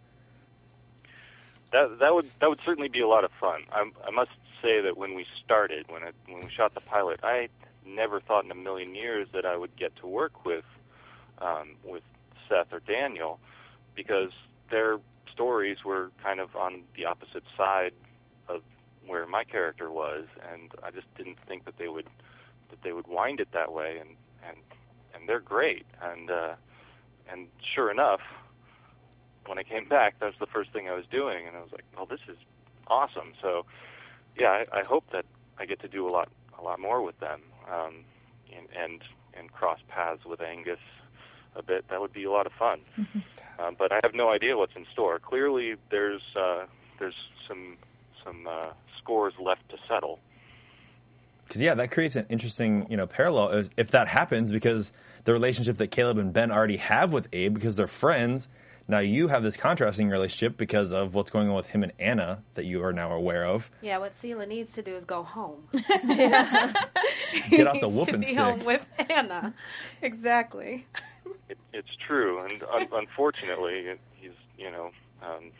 that 1.72 1.98
that 2.00 2.14
would 2.14 2.30
that 2.40 2.48
would 2.48 2.60
certainly 2.64 2.88
be 2.88 3.00
a 3.00 3.08
lot 3.08 3.24
of 3.24 3.30
fun. 3.40 3.62
I, 3.72 3.90
I 4.06 4.10
must 4.10 4.30
say 4.62 4.80
that 4.82 4.96
when 4.96 5.14
we 5.14 5.26
started, 5.44 5.86
when 5.88 6.02
I, 6.02 6.10
when 6.26 6.44
we 6.44 6.50
shot 6.50 6.74
the 6.74 6.80
pilot, 6.80 7.20
I 7.22 7.48
never 7.84 8.20
thought 8.20 8.44
in 8.44 8.50
a 8.50 8.54
million 8.54 8.94
years 8.94 9.28
that 9.32 9.44
I 9.44 9.56
would 9.56 9.76
get 9.76 9.94
to 9.96 10.06
work 10.06 10.44
with 10.44 10.64
um, 11.38 11.76
with 11.84 12.02
Seth 12.48 12.72
or 12.72 12.80
Daniel 12.80 13.38
because 13.94 14.30
their 14.70 14.98
stories 15.32 15.78
were 15.84 16.10
kind 16.22 16.40
of 16.40 16.54
on 16.56 16.82
the 16.96 17.04
opposite 17.04 17.44
side 17.56 17.92
of 18.48 18.62
where 19.06 19.26
my 19.26 19.44
character 19.44 19.90
was, 19.90 20.24
and 20.52 20.70
I 20.82 20.90
just 20.90 21.06
didn't 21.16 21.38
think 21.46 21.64
that 21.64 21.78
they 21.78 21.88
would 21.88 22.06
that 22.70 22.82
they 22.82 22.92
would 22.92 23.06
wind 23.06 23.40
it 23.40 23.48
that 23.52 23.72
way, 23.72 23.98
and 24.00 24.10
and 24.46 24.56
and 25.14 25.28
they're 25.28 25.40
great, 25.40 25.86
and 26.02 26.30
uh, 26.30 26.54
and 27.30 27.48
sure 27.74 27.90
enough, 27.90 28.20
when 29.46 29.58
I 29.58 29.62
came 29.62 29.88
back, 29.88 30.16
that's 30.20 30.38
the 30.38 30.46
first 30.46 30.72
thing 30.72 30.88
I 30.88 30.94
was 30.94 31.04
doing, 31.10 31.46
and 31.46 31.56
I 31.56 31.60
was 31.60 31.70
like, 31.72 31.84
well, 31.96 32.06
this 32.06 32.20
is 32.28 32.36
awesome. 32.86 33.32
So, 33.42 33.66
yeah, 34.38 34.64
I, 34.72 34.80
I 34.80 34.82
hope 34.86 35.04
that 35.12 35.24
I 35.58 35.66
get 35.66 35.80
to 35.80 35.88
do 35.88 36.06
a 36.06 36.10
lot 36.10 36.28
a 36.58 36.62
lot 36.62 36.80
more 36.80 37.02
with 37.02 37.18
them, 37.20 37.42
um, 37.70 38.04
and 38.56 38.66
and 38.76 39.02
and 39.34 39.52
cross 39.52 39.78
paths 39.88 40.24
with 40.24 40.40
Angus 40.40 40.78
a 41.56 41.62
bit. 41.62 41.88
That 41.88 42.00
would 42.00 42.12
be 42.12 42.24
a 42.24 42.30
lot 42.30 42.46
of 42.46 42.52
fun. 42.52 42.80
Um, 43.58 43.76
but 43.78 43.90
I 43.92 44.00
have 44.02 44.14
no 44.14 44.30
idea 44.30 44.56
what's 44.56 44.76
in 44.76 44.86
store. 44.92 45.18
Clearly, 45.18 45.74
there's 45.90 46.22
uh, 46.38 46.66
there's 47.00 47.14
some 47.48 47.76
some 48.24 48.46
uh, 48.46 48.70
scores 48.98 49.34
left 49.40 49.68
to 49.70 49.76
settle. 49.88 50.18
Because 51.46 51.62
yeah, 51.62 51.74
that 51.74 51.90
creates 51.92 52.16
an 52.16 52.26
interesting 52.28 52.86
you 52.90 52.96
know 52.96 53.06
parallel 53.06 53.50
if- 53.52 53.70
if 53.76 53.90
that 53.92 54.08
happens 54.08 54.50
because 54.50 54.92
the 55.24 55.32
relationship 55.32 55.76
that 55.78 55.88
Caleb 55.88 56.18
and 56.18 56.32
Ben 56.32 56.50
already 56.50 56.76
have 56.76 57.12
with 57.12 57.28
Abe 57.32 57.54
because 57.54 57.76
they're 57.76 57.86
friends. 57.86 58.48
Now 58.88 59.00
you 59.00 59.26
have 59.26 59.42
this 59.42 59.56
contrasting 59.56 60.10
relationship 60.10 60.56
because 60.56 60.92
of 60.92 61.12
what's 61.14 61.28
going 61.30 61.48
on 61.48 61.56
with 61.56 61.66
him 61.70 61.82
and 61.82 61.92
Anna 61.98 62.44
that 62.54 62.66
you 62.66 62.84
are 62.84 62.92
now 62.92 63.10
aware 63.12 63.44
of. 63.44 63.68
Yeah, 63.82 63.98
what 63.98 64.14
Selah 64.16 64.46
needs 64.46 64.74
to 64.74 64.82
do 64.82 64.94
is 64.94 65.04
go 65.04 65.24
home. 65.24 65.66
Get 65.72 65.82
out 66.32 66.76
the 66.80 66.84
He 67.50 67.56
needs 67.64 67.80
to 67.80 67.88
whooping 67.88 68.20
be 68.20 68.26
stick. 68.26 68.38
home 68.38 68.64
with 68.64 68.82
Anna. 69.10 69.54
Exactly. 70.02 70.86
It, 71.76 71.78
it's 71.78 71.96
true, 72.06 72.44
and 72.44 72.62
un- 72.62 72.88
unfortunately, 72.92 73.96
he's 74.14 74.30
you 74.56 74.70
know 74.70 74.90
um, 75.22 75.50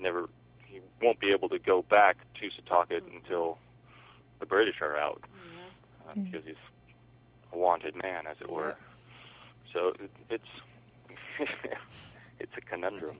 never 0.00 0.28
he 0.66 0.80
won't 1.02 1.20
be 1.20 1.32
able 1.32 1.48
to 1.50 1.58
go 1.58 1.82
back 1.82 2.16
to 2.40 2.48
Setauket 2.48 3.02
until 3.14 3.58
the 4.40 4.46
British 4.46 4.80
are 4.80 4.96
out 4.96 5.22
um, 6.08 6.24
because 6.24 6.46
he's 6.46 6.56
a 7.52 7.58
wanted 7.58 7.94
man, 7.96 8.26
as 8.26 8.36
it 8.40 8.50
were. 8.50 8.74
So 9.72 9.92
it, 10.00 10.10
it's 10.30 10.44
it's 12.38 12.52
a 12.56 12.60
conundrum. 12.60 13.16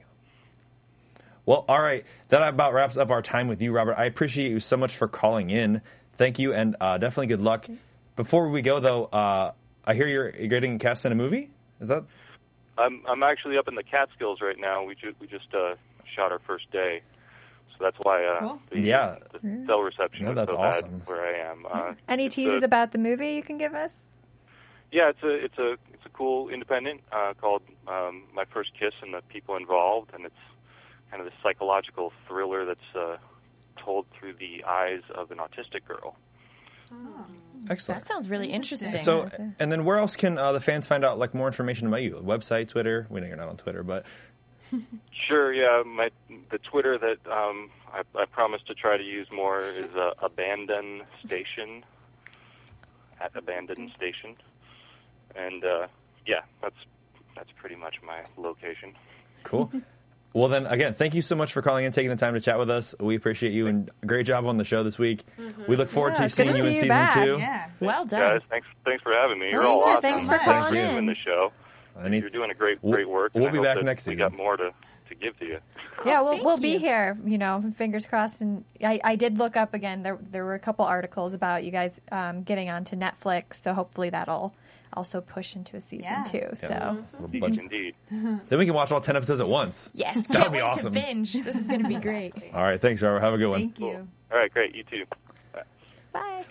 Well, 1.45 1.65
all 1.69 1.81
right. 1.81 2.07
That 2.29 2.47
about 2.49 2.73
wraps 2.73 2.97
up 2.97 3.11
our 3.11 3.23
time 3.23 3.49
with 3.49 3.61
you, 3.61 3.73
Robert. 3.73 3.95
I 3.99 4.05
appreciate 4.05 4.51
you 4.51 4.61
so 4.61 4.77
much 4.77 4.95
for 4.95 5.09
calling 5.09 5.51
in. 5.51 5.83
Thank 6.17 6.38
you, 6.38 6.53
and 6.53 6.77
uh, 6.81 6.99
definitely 6.99 7.27
good 7.27 7.41
luck. 7.41 7.67
Before 8.15 8.49
we 8.49 8.62
go, 8.62 8.79
though, 8.79 9.07
uh, 9.07 9.53
I 9.85 9.95
hear 9.95 10.07
you're, 10.07 10.31
you're 10.31 10.47
getting 10.47 10.79
cast 10.79 11.05
in 11.05 11.11
a 11.11 11.17
movie. 11.17 11.51
Is 11.83 11.88
that? 11.88 12.05
I'm 12.79 13.03
I'm 13.09 13.23
actually 13.25 13.59
up 13.59 13.66
in 13.68 13.75
the 13.75 13.83
Catskills 13.83 14.40
right 14.40 14.57
now. 14.59 14.85
We 14.85 14.95
ju- 14.95 15.14
we 15.21 15.27
just 15.27 15.53
uh, 15.53 15.75
shot 16.14 16.31
our 16.33 16.38
first 16.38 16.71
day, 16.71 17.03
so 17.73 17.85
that's 17.85 17.97
why 18.03 18.25
uh, 18.25 18.38
Cool. 18.40 18.61
the, 18.71 18.79
Yeah. 18.81 19.16
the 19.33 19.66
cell 19.66 19.81
reception 19.81 20.25
No, 20.25 20.31
is 20.31 20.37
that's 20.37 20.51
so 20.53 20.57
awesome. 20.59 20.99
bad 21.01 21.07
where 21.09 21.27
I 21.27 21.51
am. 21.51 21.66
Uh, 21.71 21.92
Any 22.09 22.27
it's 22.27 22.37
teases 22.37 22.62
a- 22.62 22.66
about 22.66 22.92
the 22.92 22.99
movie 22.99 23.33
you 23.35 23.42
can 23.42 23.59
give 23.59 23.75
us? 23.75 24.03
Yeah, 24.92 25.09
it's 25.11 25.23
a 25.25 25.29
it's 25.45 25.59
a 25.59 25.73
it's 25.92 26.07
a 26.07 26.11
cool 26.11 26.49
independent 26.49 27.01
uh, 27.11 27.35
called 27.38 27.62
um, 27.88 28.23
My 28.33 28.45
First 28.45 28.71
Kiss 28.79 28.95
and 29.03 29.12
the 29.12 29.23
People 29.29 29.57
Involved, 29.57 30.11
and 30.14 30.25
it's 30.25 30.35
kind 31.11 31.21
of 31.21 31.27
this 31.27 31.35
psychological 31.42 32.12
thriller 32.29 32.64
that's 32.64 32.90
uh, 32.97 33.16
told 33.85 34.07
through 34.18 34.35
the 34.35 34.62
eyes 34.64 35.03
of 35.14 35.31
an 35.33 35.38
autistic 35.38 35.85
girl. 35.87 36.14
Excellent. 37.70 38.03
That 38.03 38.09
sounds 38.09 38.29
really 38.29 38.51
interesting. 38.51 38.96
So, 38.98 39.31
and 39.59 39.70
then 39.70 39.85
where 39.85 39.98
else 39.98 40.16
can 40.16 40.38
uh, 40.38 40.53
the 40.53 40.61
fans 40.61 40.87
find 40.87 41.05
out 41.05 41.18
like 41.18 41.35
more 41.35 41.46
information 41.46 41.87
about 41.87 42.03
you? 42.03 42.20
Website, 42.22 42.68
Twitter. 42.68 43.07
We 43.09 43.20
know 43.20 43.27
you're 43.27 43.37
not 43.37 43.48
on 43.48 43.57
Twitter, 43.57 43.83
but 43.83 44.07
Sure, 45.29 45.53
yeah. 45.53 45.83
My 45.87 46.11
the 46.51 46.59
Twitter 46.59 46.98
that 46.98 47.31
um, 47.31 47.70
I, 47.92 48.03
I 48.14 48.25
promise 48.25 48.61
to 48.66 48.75
try 48.75 48.96
to 48.96 49.03
use 49.03 49.29
more 49.33 49.62
is 49.62 49.94
uh, 49.94 50.12
Abandon 50.20 51.03
Station 51.25 51.85
at 53.20 53.35
Abandon 53.37 53.92
Station, 53.94 54.37
and 55.37 55.64
uh, 55.64 55.87
yeah, 56.27 56.40
that's 56.61 56.77
that's 57.37 57.51
pretty 57.57 57.77
much 57.77 58.01
my 58.03 58.25
location. 58.37 58.94
cool. 59.44 59.70
well, 60.35 60.49
then 60.49 60.66
again, 60.66 60.95
thank 60.95 61.14
you 61.14 61.23
so 61.23 61.37
much 61.37 61.53
for 61.53 61.62
calling 61.62 61.85
in, 61.85 61.92
taking 61.92 62.11
the 62.11 62.16
time 62.16 62.35
to 62.35 62.40
chat 62.40 62.59
with 62.59 62.71
us. 62.71 62.95
We 63.01 63.16
appreciate 63.16 63.53
you, 63.53 63.66
and 63.66 63.90
great 64.07 64.27
job 64.27 64.47
on 64.47 64.57
the 64.57 64.64
show 64.64 64.83
this 64.83 64.99
week. 64.99 65.25
We 65.68 65.77
look 65.77 65.90
forward 65.90 66.14
Yeah, 66.14 66.23
to 66.25 66.29
seeing 66.31 66.49
to 66.53 66.57
you 66.57 66.62
see 66.62 66.66
in 66.68 66.75
you 66.75 66.81
season 66.81 66.88
back. 66.88 67.14
two. 67.14 67.37
Yeah. 67.38 67.66
well 67.81 68.05
done. 68.05 68.21
Guys, 68.21 68.40
thanks 68.51 68.66
thanks 68.85 69.03
for 69.03 69.12
having 69.12 69.38
me. 69.38 69.51
You're 69.51 69.62
Thank 69.62 69.73
all 69.75 69.79
you. 69.81 69.85
awesome. 69.92 70.03
Thanks 70.03 70.25
for 70.27 70.38
Thanks 70.38 70.68
calling 70.68 70.97
in. 70.99 71.07
the 71.07 71.14
show. 71.14 71.53
I 71.99 72.09
need- 72.09 72.21
You're 72.23 72.31
doing 72.31 72.51
a 72.51 72.55
great 72.55 72.79
We'll- 72.83 72.95
great 72.95 73.09
work. 73.09 73.33
we'll 73.35 73.45
and 73.47 73.53
be 73.53 73.59
back 73.61 73.77
next 73.77 73.85
next 73.85 74.07
We 74.07 74.12
season. 74.14 74.29
got 74.31 74.37
more 74.37 74.57
to 74.57 74.73
to 75.09 75.14
give 75.16 75.38
to 75.40 75.45
you. 75.45 75.59
Yeah, 76.07 76.23
we'll, 76.23 76.33
thank 76.33 76.45
we'll 76.45 76.57
be 76.57 76.79
here. 76.79 77.18
You 77.25 77.37
know, 77.37 77.62
fingers 77.77 78.07
crossed. 78.07 78.40
And 78.40 78.64
I, 78.83 78.99
I 79.05 79.16
did 79.16 79.37
look 79.37 79.57
up 79.59 79.75
again. 79.75 80.03
There 80.03 80.18
there 80.31 80.45
were 80.45 80.55
a 80.55 80.59
couple 80.59 80.87
articles 80.87 81.35
about 81.35 81.64
you 81.64 81.71
guys 81.71 82.01
um, 82.11 82.42
getting 82.45 82.71
onto 82.71 82.97
Netflix. 82.97 83.55
So 83.57 83.75
hopefully 83.75 84.09
that'll 84.09 84.55
also 84.94 85.20
push 85.20 85.55
into 85.57 85.76
a 85.76 85.81
season 85.81 86.05
Yeah. 86.11 86.24
two. 86.24 86.48
So 86.57 86.66
Yeah. 86.68 86.90
Little 86.90 87.24
Indeed, 87.26 87.40
budget. 87.40 87.59
indeed. 87.61 87.94
Then 88.48 88.59
we 88.59 88.64
can 88.66 88.74
watch 88.74 88.92
all 88.92 89.00
ten 89.00 89.16
episodes 89.16 89.40
at 89.40 89.48
once. 89.48 89.90
Yes, 89.94 90.16
That 90.28 90.33
can't 90.33 90.44
would 90.44 90.52
be 90.52 90.59
wait 90.59 90.64
awesome. 90.64 90.92
to 90.94 91.00
binge. 91.00 91.33
This 91.33 91.57
is 91.57 91.66
going 91.66 91.83
to 91.83 91.88
be 91.88 91.96
great. 91.96 92.35
All 92.55 92.62
right, 92.62 92.81
thanks, 92.81 93.02
Robert. 93.02 93.20
Have 93.20 93.35
a 93.35 93.38
good 93.38 93.48
one. 93.48 93.61
Thank 93.61 93.81
you. 93.81 94.09
All 94.31 94.38
right, 94.38 94.52
great. 94.52 94.74
You 94.74 94.85
too. 94.85 95.05
Bye. 95.52 95.62
Bye. 96.12 96.44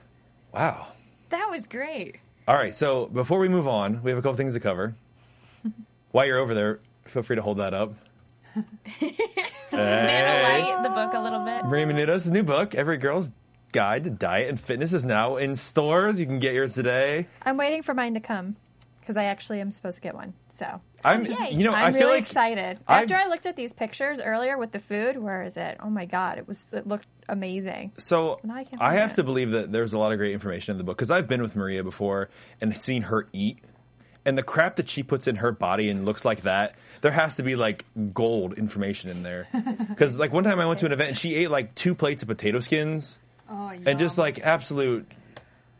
Wow. 0.53 0.87
That 1.29 1.47
was 1.49 1.67
great. 1.67 2.17
All 2.47 2.55
right, 2.55 2.75
so 2.75 3.05
before 3.07 3.39
we 3.39 3.47
move 3.47 3.67
on, 3.67 4.01
we 4.03 4.09
have 4.11 4.17
a 4.17 4.21
couple 4.21 4.35
things 4.35 4.53
to 4.55 4.59
cover. 4.59 4.95
While 6.11 6.25
you're 6.25 6.39
over 6.39 6.53
there, 6.53 6.79
feel 7.05 7.23
free 7.23 7.35
to 7.37 7.41
hold 7.41 7.57
that 7.59 7.73
up. 7.73 7.93
Nana 8.55 8.63
Hey. 9.71 10.63
Light, 10.63 10.83
the 10.83 10.89
book 10.89 11.13
a 11.13 11.19
little 11.21 11.45
bit. 11.45 11.63
Maria 11.65 11.85
Menounos' 11.85 12.29
new 12.29 12.43
book, 12.43 12.75
Every 12.75 12.97
Girl's 12.97 13.31
Guide 13.71 14.03
to 14.05 14.09
Diet 14.09 14.49
and 14.49 14.59
Fitness, 14.59 14.93
is 14.93 15.05
now 15.05 15.37
in 15.37 15.55
stores. 15.55 16.19
You 16.19 16.25
can 16.25 16.39
get 16.39 16.53
yours 16.53 16.73
today. 16.75 17.27
I'm 17.43 17.57
waiting 17.57 17.83
for 17.83 17.93
mine 17.93 18.13
to 18.15 18.19
come 18.19 18.55
because 18.99 19.17
I 19.17 19.25
actually 19.25 19.61
am 19.61 19.71
supposed 19.71 19.95
to 19.97 20.01
get 20.01 20.15
one. 20.15 20.33
So 20.57 20.79
I'm, 21.03 21.25
Yay. 21.25 21.51
you 21.53 21.63
know, 21.63 21.73
I'm 21.73 21.85
I 21.85 21.91
feel 21.91 22.01
really 22.01 22.13
like 22.19 22.23
excited. 22.23 22.77
I've- 22.87 23.03
After 23.03 23.15
I 23.15 23.27
looked 23.27 23.45
at 23.47 23.55
these 23.55 23.73
pictures 23.73 24.19
earlier 24.21 24.57
with 24.57 24.71
the 24.73 24.79
food, 24.79 25.17
where 25.17 25.41
is 25.43 25.57
it? 25.57 25.77
Oh 25.81 25.89
my 25.89 26.05
god, 26.05 26.37
it 26.37 26.47
was 26.47 26.65
it 26.71 26.85
looked 26.85 27.07
amazing. 27.27 27.93
So 27.97 28.39
No, 28.43 28.53
I 28.53 28.63
can't 28.65 28.81
I 28.81 28.93
have 28.93 29.11
it. 29.11 29.15
to 29.15 29.23
believe 29.23 29.51
that 29.51 29.71
there's 29.71 29.93
a 29.93 29.97
lot 29.97 30.11
of 30.11 30.17
great 30.19 30.33
information 30.33 30.73
in 30.73 30.77
the 30.77 30.83
book 30.83 30.97
because 30.97 31.09
I've 31.09 31.27
been 31.27 31.41
with 31.41 31.55
Maria 31.55 31.83
before 31.83 32.29
and 32.59 32.75
seen 32.77 33.03
her 33.03 33.27
eat, 33.33 33.57
and 34.23 34.37
the 34.37 34.43
crap 34.43 34.75
that 34.75 34.87
she 34.89 35.01
puts 35.01 35.27
in 35.27 35.37
her 35.37 35.51
body 35.51 35.89
and 35.89 36.05
looks 36.05 36.25
like 36.25 36.41
that. 36.41 36.75
There 37.01 37.11
has 37.11 37.37
to 37.37 37.43
be 37.43 37.55
like 37.55 37.85
gold 38.13 38.53
information 38.53 39.09
in 39.09 39.23
there 39.23 39.47
because 39.89 40.19
like 40.19 40.31
one 40.31 40.43
time 40.43 40.59
I 40.59 40.67
went 40.67 40.77
to 40.81 40.85
an 40.85 40.91
event 40.91 41.09
and 41.09 41.17
she 41.17 41.33
ate 41.33 41.49
like 41.49 41.73
two 41.73 41.95
plates 41.95 42.21
of 42.21 42.27
potato 42.27 42.59
skins 42.59 43.17
Oh, 43.51 43.73
and 43.85 43.99
just 43.99 44.17
like 44.17 44.39
absolute. 44.39 45.11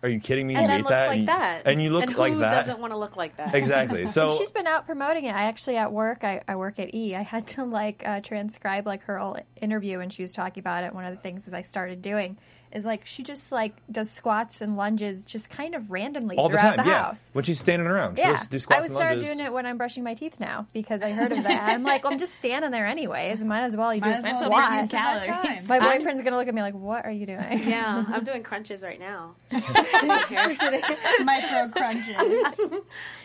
Are 0.03 0.09
you 0.09 0.19
kidding 0.19 0.47
me? 0.47 0.55
And 0.55 0.63
you 0.63 0.67
then 0.67 0.79
ate 0.79 0.87
that 0.87 1.07
like 1.09 1.19
and, 1.19 1.27
that. 1.27 1.61
and 1.65 1.81
you 1.81 1.91
look 1.91 2.07
and 2.07 2.17
like 2.17 2.33
who 2.33 2.39
that. 2.39 2.65
doesn't 2.65 2.79
want 2.79 2.91
to 2.91 2.97
look 2.97 3.15
like 3.15 3.37
that? 3.37 3.53
Exactly. 3.53 4.07
So 4.07 4.29
and 4.29 4.31
she's 4.31 4.51
been 4.51 4.65
out 4.65 4.87
promoting 4.87 5.25
it. 5.25 5.35
I 5.35 5.43
actually 5.43 5.77
at 5.77 5.91
work, 5.91 6.23
I, 6.23 6.41
I 6.47 6.55
work 6.55 6.79
at 6.79 6.93
E. 6.95 7.15
I 7.15 7.21
had 7.21 7.47
to 7.49 7.65
like 7.65 8.03
uh, 8.05 8.19
transcribe 8.21 8.87
like 8.87 9.03
her 9.03 9.19
whole 9.19 9.37
interview, 9.61 9.99
and 9.99 10.11
she 10.11 10.23
was 10.23 10.33
talking 10.33 10.59
about 10.59 10.83
it. 10.83 10.93
One 10.93 11.05
of 11.05 11.15
the 11.15 11.21
things 11.21 11.47
is 11.47 11.53
I 11.53 11.61
started 11.61 12.01
doing 12.01 12.37
is 12.73 12.85
like 12.85 13.05
she 13.05 13.23
just 13.23 13.51
like 13.51 13.73
does 13.91 14.09
squats 14.09 14.61
and 14.61 14.77
lunges 14.77 15.25
just 15.25 15.49
kind 15.49 15.75
of 15.75 15.91
randomly 15.91 16.37
all 16.37 16.49
the 16.49 16.57
throughout 16.57 16.75
time, 16.77 16.85
the 16.85 16.91
yeah. 16.91 17.03
house. 17.03 17.23
When 17.33 17.43
she's 17.43 17.59
standing 17.59 17.87
around, 17.87 18.17
she'll 18.17 18.27
Yeah, 18.27 18.33
just 18.33 18.51
do 18.51 18.57
I 18.69 18.77
would 18.81 18.85
and 18.85 18.93
start 18.95 19.09
lunges. 19.17 19.35
doing 19.35 19.45
it 19.47 19.53
when 19.53 19.65
I'm 19.65 19.77
brushing 19.77 20.03
my 20.03 20.13
teeth 20.13 20.39
now 20.39 20.67
because 20.73 21.01
I 21.01 21.11
heard 21.11 21.31
of 21.31 21.43
that. 21.43 21.69
I'm 21.69 21.83
like, 21.83 22.05
I'm 22.05 22.17
just 22.19 22.35
standing 22.35 22.71
there 22.71 22.85
anyways. 22.87 23.43
Might 23.43 23.61
as 23.63 23.75
well 23.77 23.93
you 23.93 24.01
Might 24.01 24.11
just 24.15 24.25
as 24.25 24.41
well 24.41 24.51
squat. 24.51 24.89
calories. 24.89 25.67
My 25.67 25.79
boyfriend's 25.79 26.21
gonna 26.21 26.37
look 26.37 26.47
at 26.47 26.53
me 26.55 26.61
like, 26.61 26.73
"What 26.75 27.05
are 27.05 27.11
you 27.11 27.25
doing?" 27.25 27.63
yeah, 27.67 28.05
I'm 28.07 28.23
doing 28.25 28.43
crunches 28.43 28.81
right 28.81 28.99
now. 28.99 29.35
Micro 31.23 31.69
crunches. 31.69 32.55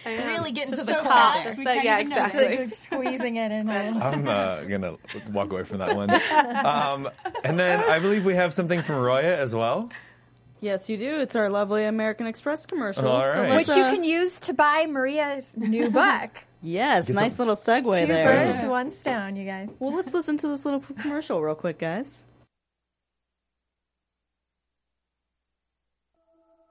Really 0.07 0.53
getting 0.53 0.71
to 0.73 0.77
So 0.79 0.85
the 0.85 0.92
core 0.95 1.03
fast, 1.03 1.45
there. 1.45 1.55
we 1.57 1.64
But 1.64 1.75
can't 1.75 1.85
yeah, 1.85 1.99
exactly. 1.99 2.59
Like 2.59 2.71
squeezing 2.71 3.37
it 3.37 3.53
in. 3.53 3.69
I'm 3.69 4.29
uh, 4.29 4.62
gonna 4.64 4.97
walk 5.33 5.51
away 5.53 5.64
from 5.64 5.79
that 5.79 5.97
one. 5.97 6.11
Um, 6.66 7.09
and 7.45 7.59
then 7.59 7.81
I 7.81 7.99
believe 7.99 8.25
we 8.25 8.35
have 8.35 8.53
something 8.55 8.83
from 8.83 8.97
Roya 8.97 9.37
as 9.37 9.55
well. 9.55 9.90
Yes, 10.61 10.88
you 10.88 10.97
do. 10.97 11.21
It's 11.21 11.37
our 11.37 11.51
lovely 11.51 11.85
American 11.85 12.27
Express 12.27 12.66
commercial. 12.66 13.07
All 13.07 13.23
So. 13.23 13.42
Which 13.57 13.69
let's, 13.69 13.77
you 13.77 13.85
uh, 13.85 13.90
can 13.90 14.05
use 14.05 14.40
to 14.40 14.55
buy 14.55 14.87
Maria's 14.87 15.57
new 15.57 15.90
book. 15.90 16.31
Yes, 16.62 17.07
Get 17.07 17.14
nice 17.16 17.38
little 17.38 17.55
segue 17.55 18.01
Two 18.01 18.07
there. 18.07 18.25
birds, 18.25 18.64
one 18.64 18.90
stone, 18.90 19.37
you 19.37 19.45
guys. 19.45 19.69
Well, 19.79 19.95
let's 19.95 20.12
listen 20.12 20.37
to 20.38 20.49
this 20.49 20.64
little 20.64 20.81
commercial 21.01 21.40
real 21.40 21.55
quick, 21.55 21.79
guys. 21.79 22.23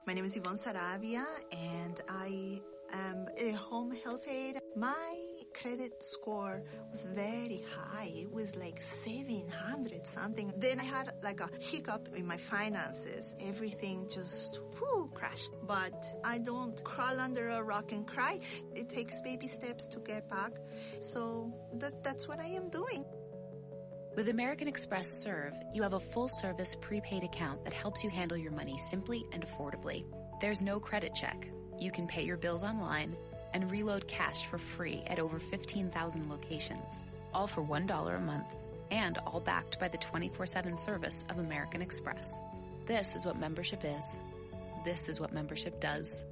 My 0.06 0.12
name 0.12 0.24
is 0.24 0.36
Yvonne 0.36 0.56
Saravia, 0.56 1.24
and 1.52 2.00
I 2.08 2.60
Um, 2.92 3.26
a 3.38 3.52
home 3.52 3.92
health 4.04 4.26
aide. 4.28 4.58
My 4.76 5.26
credit 5.60 6.02
score 6.02 6.62
was 6.90 7.04
very 7.06 7.64
high. 7.74 8.12
It 8.14 8.30
was 8.30 8.56
like 8.56 8.80
700 9.04 10.06
something. 10.06 10.52
Then 10.56 10.80
I 10.80 10.84
had 10.84 11.12
like 11.22 11.40
a 11.40 11.50
hiccup 11.60 12.08
in 12.14 12.26
my 12.26 12.36
finances. 12.36 13.34
Everything 13.40 14.08
just 14.12 14.60
whoo, 14.80 15.10
crashed. 15.14 15.50
But 15.66 16.04
I 16.24 16.38
don't 16.38 16.82
crawl 16.84 17.20
under 17.20 17.48
a 17.48 17.62
rock 17.62 17.92
and 17.92 18.06
cry. 18.06 18.40
It 18.74 18.88
takes 18.88 19.20
baby 19.20 19.48
steps 19.48 19.88
to 19.88 20.00
get 20.00 20.28
back. 20.28 20.52
So 21.00 21.52
that, 21.74 22.02
that's 22.04 22.28
what 22.28 22.40
I 22.40 22.46
am 22.46 22.68
doing. 22.68 23.04
With 24.16 24.30
American 24.30 24.66
Express 24.66 25.22
Serve, 25.22 25.52
you 25.74 25.82
have 25.82 25.92
a 25.92 26.00
full 26.00 26.28
service 26.28 26.74
prepaid 26.80 27.22
account 27.22 27.64
that 27.64 27.74
helps 27.74 28.02
you 28.02 28.08
handle 28.08 28.38
your 28.38 28.52
money 28.52 28.78
simply 28.78 29.26
and 29.32 29.44
affordably. 29.46 30.04
There's 30.40 30.62
no 30.62 30.80
credit 30.80 31.14
check. 31.14 31.48
You 31.78 31.90
can 31.90 32.06
pay 32.06 32.22
your 32.22 32.36
bills 32.36 32.62
online 32.62 33.16
and 33.52 33.70
reload 33.70 34.06
cash 34.08 34.46
for 34.46 34.58
free 34.58 35.02
at 35.06 35.18
over 35.18 35.38
15,000 35.38 36.28
locations, 36.28 37.02
all 37.34 37.46
for 37.46 37.62
$1 37.62 38.16
a 38.16 38.20
month, 38.20 38.46
and 38.90 39.18
all 39.26 39.40
backed 39.40 39.78
by 39.78 39.88
the 39.88 39.98
24 39.98 40.46
7 40.46 40.76
service 40.76 41.24
of 41.28 41.38
American 41.38 41.82
Express. 41.82 42.40
This 42.86 43.14
is 43.14 43.24
what 43.24 43.38
membership 43.38 43.82
is. 43.84 44.18
This 44.84 45.08
is 45.08 45.18
what 45.18 45.32
membership 45.32 45.80
does. 45.80 46.24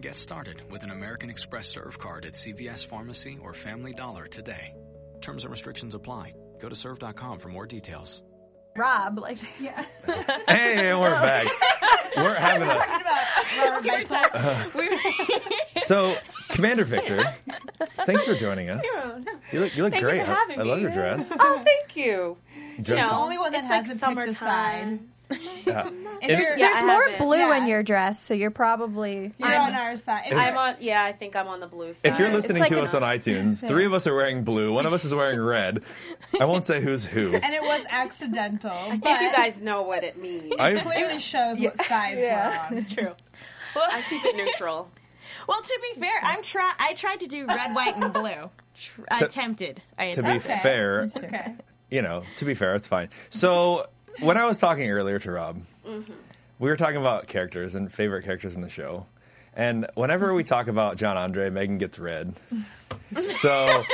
Get 0.00 0.16
started 0.16 0.62
with 0.70 0.82
an 0.84 0.90
American 0.90 1.28
Express 1.28 1.68
Serve 1.68 1.98
card 1.98 2.24
at 2.24 2.34
CVS 2.34 2.86
Pharmacy 2.86 3.38
or 3.42 3.52
Family 3.52 3.92
Dollar 3.92 4.26
today. 4.26 4.74
Terms 5.20 5.44
and 5.44 5.50
restrictions 5.50 5.94
apply. 5.94 6.34
Go 6.60 6.68
to 6.68 6.74
serve.com 6.76 7.38
for 7.38 7.48
more 7.48 7.66
details. 7.66 8.22
Rob, 8.76 9.18
like, 9.18 9.38
yeah. 9.60 9.84
Hey, 10.46 10.94
we're 10.94 11.10
back. 11.10 11.48
We're 12.16 12.34
having 12.34 12.68
a. 12.68 13.37
Uh-huh. 13.58 15.40
so, 15.80 16.16
Commander 16.50 16.84
Victor, 16.84 17.34
thanks 18.06 18.24
for 18.24 18.34
joining 18.34 18.70
us. 18.70 18.84
You 19.52 19.60
look, 19.60 19.76
you 19.76 19.82
look 19.82 19.92
Thank 19.92 20.04
great. 20.04 20.18
You 20.20 20.24
for 20.24 20.30
I- 20.32 20.34
having 20.34 20.60
I, 20.60 20.62
me. 20.64 20.68
love 20.70 20.80
your 20.80 20.90
dress. 20.90 21.32
Oh, 21.40 21.62
thank 21.64 21.96
you. 21.96 22.36
Dress 22.80 23.00
She's 23.02 23.10
the 23.10 23.16
only 23.16 23.38
one 23.38 23.52
that 23.52 23.64
It's 23.64 23.70
like 23.70 23.86
hasn't 23.86 24.00
picked 24.00 24.28
a 24.28 24.34
side. 24.34 24.80
summertime. 24.80 25.08
Yeah. 25.66 25.86
If 25.86 26.30
And- 26.30 26.30
you're- 26.42 26.56
there's 26.56 26.76
I 26.76 26.82
more 26.86 27.02
haven't. 27.02 27.18
blue 27.18 27.36
Yeah. 27.36 27.56
in 27.58 27.66
your 27.68 27.82
dress, 27.82 28.22
so 28.22 28.34
you're 28.34 28.50
probably. 28.50 29.32
You're 29.38 29.54
on 29.54 29.74
our 29.74 29.96
side. 29.98 30.32
I'm 30.32 30.56
on. 30.56 30.76
Yeah, 30.80 31.02
I 31.04 31.12
think 31.12 31.36
I'm 31.36 31.48
on 31.48 31.60
the 31.60 31.66
blue 31.66 31.92
side. 31.92 32.12
If 32.12 32.18
you're 32.18 32.30
listening 32.30 32.60
like 32.60 32.70
to 32.70 32.78
an- 32.78 32.84
us 32.84 32.94
on 32.94 33.02
iTunes, 33.02 33.66
three 33.66 33.84
of 33.84 33.92
us 33.92 34.06
are 34.06 34.14
wearing 34.14 34.42
blue, 34.44 34.72
one 34.72 34.86
of 34.86 34.92
us 34.92 35.04
is 35.04 35.14
wearing 35.14 35.40
red. 35.40 35.82
I 36.40 36.44
won't 36.46 36.64
say 36.64 36.80
who's 36.80 37.04
who. 37.04 37.34
and 37.34 37.54
it 37.54 37.62
was 37.62 37.84
accidental. 37.90 38.72
if 38.92 39.00
but 39.02 39.20
you 39.20 39.30
guys 39.32 39.58
know 39.58 39.82
what 39.82 40.02
it 40.04 40.18
means, 40.18 40.54
I- 40.58 40.70
it 40.70 40.82
clearly 40.82 41.18
shows 41.20 41.60
what 41.60 41.76
sides 41.84 42.18
Yeah. 42.20 42.68
we're 42.70 42.76
on. 42.78 42.82
it's 42.82 42.94
true. 42.94 43.14
I 43.76 44.02
keep 44.08 44.24
it 44.24 44.36
neutral. 44.36 44.90
Well, 45.46 45.60
to 45.60 45.78
be 45.94 46.00
fair, 46.00 46.18
I'm 46.22 46.42
try. 46.42 46.72
I 46.78 46.94
tried 46.94 47.20
to 47.20 47.26
do 47.26 47.46
red, 47.46 47.74
white, 47.74 47.96
and 47.96 48.12
blue. 48.12 48.50
Tr- 48.78 49.02
I 49.10 49.18
To- 49.20 49.24
attempted. 49.26 49.82
I 49.98 50.12
To 50.12 50.22
be 50.22 50.28
attempted. 50.30 50.60
fair, 50.62 51.08
Okay. 51.16 51.54
you 51.90 52.02
know, 52.02 52.22
to 52.36 52.44
be 52.44 52.54
fair, 52.54 52.74
it's 52.74 52.88
fine. 52.88 53.08
So, 53.30 53.88
when 54.20 54.36
I 54.36 54.44
was 54.46 54.58
talking 54.58 54.90
earlier 54.90 55.18
to 55.20 55.30
Rob, 55.30 55.62
Mm-hmm. 55.86 56.12
we 56.58 56.68
were 56.70 56.76
talking 56.76 56.96
about 56.96 57.26
characters 57.28 57.74
and 57.74 57.92
favorite 57.92 58.24
characters 58.24 58.54
in 58.54 58.60
the 58.62 58.68
show. 58.68 59.06
And 59.54 59.86
whenever 59.94 60.32
we 60.34 60.44
talk 60.44 60.68
about 60.68 60.96
John 60.96 61.16
Andre, 61.16 61.50
Megan 61.50 61.78
gets 61.78 61.98
red. 61.98 62.34
So, 63.40 63.84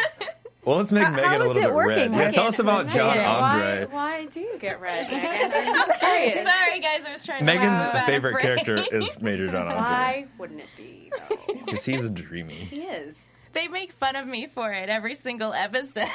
well, 0.64 0.78
let's 0.78 0.92
make 0.92 1.04
How- 1.04 1.10
Megan 1.10 1.24
how 1.30 1.36
a 1.36 1.38
little 1.46 1.54
bit 1.54 1.72
working 1.74 2.12
red. 2.12 2.12
Yeah, 2.12 2.30
tell 2.30 2.46
us 2.46 2.58
about 2.58 2.88
John 2.88 3.08
Megan? 3.16 3.24
Andre. 3.24 3.86
Why, 3.86 3.94
why 4.20 4.26
do 4.26 4.40
you 4.40 4.58
get 4.58 4.80
red, 4.80 5.08
Megan? 5.10 5.52
I'm 5.52 5.98
curious. 5.98 6.48
Sorry, 6.48 6.80
guys. 6.80 7.02
I 7.06 7.12
was 7.12 7.24
trying 7.24 7.38
to. 7.40 7.44
Megan's 7.44 7.80
laugh 7.80 7.90
about 7.90 8.02
a 8.02 8.06
favorite 8.06 8.38
character 8.40 8.78
is 8.92 9.16
Major 9.20 9.46
John 9.48 9.68
Andre 9.68 9.74
Why 9.76 10.26
wouldn't 10.38 10.60
it 10.60 10.66
be? 10.76 11.10
Though? 11.28 11.54
because 11.66 11.84
he's 11.84 12.08
dreamy. 12.10 12.54
He 12.54 12.80
is. 12.82 13.14
They 13.54 13.68
make 13.68 13.92
fun 13.92 14.16
of 14.16 14.26
me 14.26 14.46
for 14.46 14.72
it 14.72 14.88
every 14.88 15.14
single 15.14 15.52
episode. 15.52 16.08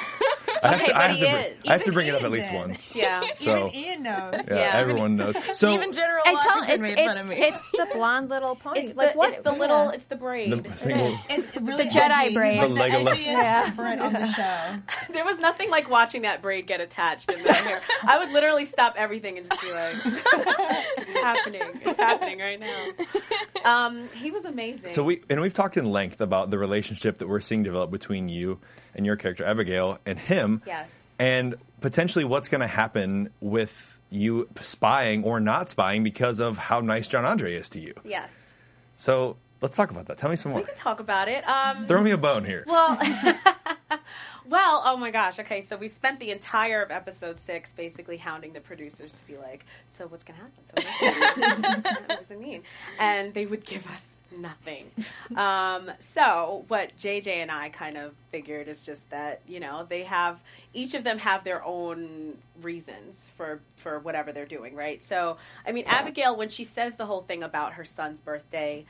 I 0.62 0.68
have 0.68 0.74
Okay, 0.82 0.86
to, 0.92 0.96
I 0.96 1.06
have 1.08 1.18
to, 1.18 1.20
br- 1.20 1.26
is. 1.26 1.56
I 1.66 1.72
have 1.72 1.80
to 1.80 1.84
Even 1.84 1.94
bring 1.94 2.06
it 2.08 2.14
up 2.14 2.22
at 2.22 2.30
least 2.30 2.50
did. 2.50 2.56
once. 2.58 2.94
Yeah. 2.94 3.22
So, 3.38 3.68
Even 3.68 3.74
Ian 3.80 4.02
knows. 4.02 4.34
yeah, 4.34 4.54
Yeah. 4.54 4.70
everyone 4.74 5.16
knows. 5.16 5.34
So, 5.54 5.72
Even 5.72 5.92
General 5.92 6.22
I 6.26 6.34
tell 6.34 6.60
Washington 6.60 6.74
it's 6.74 6.82
made 6.82 6.98
it's, 6.98 7.08
fun 7.16 7.18
of 7.18 7.26
me. 7.28 7.36
it's 7.46 7.70
the 7.70 7.88
blonde 7.94 8.28
little 8.28 8.54
pony. 8.56 8.80
It's 8.80 8.94
like 8.96 9.12
the, 9.12 9.18
what? 9.18 9.32
It's 9.32 9.40
the 9.42 9.52
little. 9.52 9.84
yeah. 9.86 9.90
It's 9.92 10.04
the 10.04 10.16
braid. 10.16 10.52
the 10.64 10.76
single. 10.76 11.16
It's 11.30 11.56
really 11.56 11.84
The 11.84 11.90
Jedi 11.90 12.10
edgy. 12.26 12.34
braid. 12.34 12.60
He's 12.60 12.68
like 12.70 12.92
The 12.92 12.98
the, 12.98 13.04
Legolas. 13.10 13.26
Yeah. 13.30 13.70
Brit 13.74 14.00
on 14.00 14.12
the 14.12 14.26
show. 14.32 15.12
There 15.14 15.24
was 15.24 15.38
nothing 15.38 15.70
like 15.70 15.88
watching 15.88 16.22
that 16.22 16.42
braid 16.42 16.66
get 16.66 16.80
attached 16.82 17.30
in 17.32 17.42
my 17.42 17.52
hair. 17.52 17.80
I 18.02 18.18
would 18.18 18.30
literally 18.30 18.66
stop 18.66 18.94
everything 18.98 19.38
and 19.38 19.48
just 19.48 19.60
be 19.62 19.72
like, 19.72 19.94
"It's 20.04 21.10
happening! 21.20 21.62
It's 21.86 21.98
happening 21.98 22.38
right 22.38 22.60
now." 22.60 22.88
Um, 23.64 24.08
he 24.14 24.30
was 24.30 24.44
amazing. 24.44 24.88
So 24.88 25.02
we 25.04 25.22
and 25.30 25.40
we've 25.40 25.54
talked 25.54 25.76
in 25.76 25.90
length 25.90 26.20
about 26.20 26.50
the 26.50 26.58
relationship 26.58 27.18
that 27.18 27.28
we're 27.30 27.40
seeing 27.40 27.62
develop 27.62 27.90
between 27.90 28.28
you 28.28 28.58
and 28.94 29.06
your 29.06 29.16
character 29.16 29.44
Abigail 29.44 29.98
and 30.04 30.18
him, 30.18 30.62
yes, 30.66 31.10
and 31.18 31.54
potentially 31.80 32.24
what's 32.24 32.48
going 32.48 32.60
to 32.60 32.66
happen 32.66 33.30
with 33.40 33.98
you 34.10 34.48
spying 34.60 35.22
or 35.24 35.38
not 35.40 35.70
spying 35.70 36.02
because 36.02 36.40
of 36.40 36.58
how 36.58 36.80
nice 36.80 37.06
John 37.06 37.24
Andre 37.24 37.54
is 37.54 37.68
to 37.70 37.80
you. 37.80 37.94
yes, 38.04 38.52
So 38.96 39.36
let's 39.60 39.76
talk 39.76 39.90
about 39.92 40.06
that. 40.06 40.18
Tell 40.18 40.28
me 40.30 40.36
some 40.36 40.50
more. 40.52 40.60
we 40.62 40.66
can 40.66 40.74
talk 40.74 40.98
about 41.00 41.28
it. 41.28 41.46
Um, 41.48 41.86
Throw 41.86 42.02
me 42.02 42.10
a 42.10 42.16
bone 42.18 42.44
here. 42.44 42.64
Well, 42.66 42.98
well, 44.46 44.82
oh 44.84 44.96
my 44.96 45.10
gosh. 45.10 45.38
Okay, 45.38 45.60
so 45.60 45.76
we 45.76 45.88
spent 45.88 46.18
the 46.18 46.30
entire 46.30 46.82
of 46.82 46.90
episode 46.90 47.38
six 47.40 47.72
basically 47.72 48.16
hounding 48.16 48.52
the 48.52 48.60
producers 48.60 49.12
to 49.12 49.24
be 49.26 49.36
like, 49.36 49.64
"So 49.96 50.06
what's 50.06 50.24
gonna 50.24 50.40
happen? 50.40 50.64
So 50.66 50.72
what's 50.82 51.00
gonna 51.00 51.66
happen? 51.66 51.94
what 52.06 52.18
does 52.20 52.30
it 52.30 52.40
mean?" 52.40 52.62
And 52.98 53.32
they 53.34 53.46
would 53.46 53.64
give 53.64 53.86
us 53.86 54.16
nothing. 54.36 54.90
Um, 55.36 55.90
so 56.00 56.64
what 56.68 56.96
JJ 56.98 57.28
and 57.28 57.50
I 57.50 57.68
kind 57.68 57.96
of 57.96 58.12
figured 58.30 58.66
is 58.68 58.84
just 58.84 59.08
that 59.10 59.40
you 59.46 59.60
know 59.60 59.86
they 59.88 60.02
have 60.04 60.40
each 60.74 60.94
of 60.94 61.04
them 61.04 61.18
have 61.18 61.44
their 61.44 61.64
own 61.64 62.36
reasons 62.62 63.28
for 63.36 63.60
for 63.76 64.00
whatever 64.00 64.32
they're 64.32 64.46
doing, 64.46 64.74
right? 64.74 65.02
So 65.02 65.36
I 65.66 65.72
mean, 65.72 65.84
Abigail 65.86 66.36
when 66.36 66.48
she 66.48 66.64
says 66.64 66.96
the 66.96 67.06
whole 67.06 67.22
thing 67.22 67.42
about 67.42 67.74
her 67.74 67.84
son's 67.84 68.20
birthday 68.20 68.84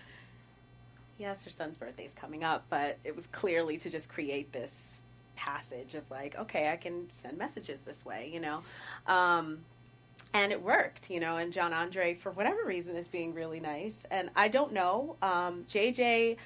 yes, 1.21 1.45
her 1.45 1.51
son's 1.51 1.77
birthday 1.77 2.05
is 2.07 2.15
coming 2.15 2.43
up, 2.43 2.65
but 2.71 2.97
it 3.05 3.15
was 3.15 3.27
clearly 3.27 3.77
to 3.77 3.91
just 3.91 4.09
create 4.09 4.53
this 4.53 5.03
passage 5.37 5.95
of 5.95 6.11
like, 6.11 6.37
okay, 6.37 6.71
I 6.71 6.77
can 6.77 7.09
send 7.13 7.39
messages 7.39 7.83
this 7.83 8.05
way, 8.05 8.31
you 8.33 8.41
know. 8.41 8.63
Um, 9.07 9.59
and 10.33 10.53
it 10.53 10.63
worked, 10.63 11.11
you 11.11 11.21
know. 11.21 11.37
And 11.37 11.53
John 11.53 11.73
Andre, 11.73 12.15
for 12.15 12.31
whatever 12.31 12.65
reason, 12.65 12.97
is 12.97 13.09
being 13.09 13.35
really 13.35 13.61
nice. 13.61 14.05
And 14.11 14.31
I 14.37 14.49
don't 14.49 14.73
know. 14.73 15.17
Um, 15.23 15.65
JJ, 15.69 16.37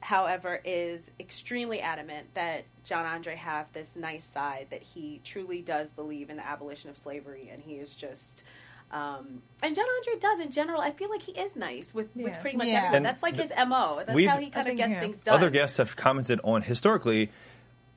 however, 0.00 0.60
is 0.64 1.10
extremely 1.20 1.80
adamant 1.80 2.34
that 2.34 2.64
John 2.84 3.04
Andre 3.06 3.36
have 3.36 3.72
this 3.72 3.96
nice 3.96 4.24
side 4.24 4.68
that 4.70 4.82
he 4.82 5.20
truly 5.24 5.62
does 5.62 5.90
believe 5.90 6.30
in 6.30 6.36
the 6.36 6.46
abolition 6.46 6.90
of 6.90 6.96
slavery, 6.96 7.48
and 7.52 7.62
he 7.62 7.74
is 7.74 7.94
just. 7.94 8.42
Um, 8.90 9.40
and 9.62 9.74
John 9.74 9.86
Andre 9.98 10.20
does 10.20 10.38
in 10.40 10.50
general. 10.50 10.80
I 10.82 10.90
feel 10.90 11.08
like 11.08 11.22
he 11.22 11.32
is 11.32 11.56
nice 11.56 11.94
with, 11.94 12.14
with 12.14 12.38
pretty 12.40 12.58
much 12.58 12.66
Yeah. 12.68 12.74
everyone. 12.76 12.96
And 12.96 13.06
That's 13.06 13.22
like 13.22 13.36
th- 13.36 13.48
his 13.48 13.66
mo. 13.66 14.02
That's 14.06 14.24
how 14.26 14.36
he 14.36 14.50
kind 14.50 14.68
of 14.68 14.76
gets 14.76 14.90
yeah. 14.92 15.00
things 15.00 15.16
done. 15.16 15.34
Other 15.34 15.48
guests 15.48 15.78
have 15.78 15.96
commented 15.96 16.40
on 16.44 16.60
historically 16.60 17.30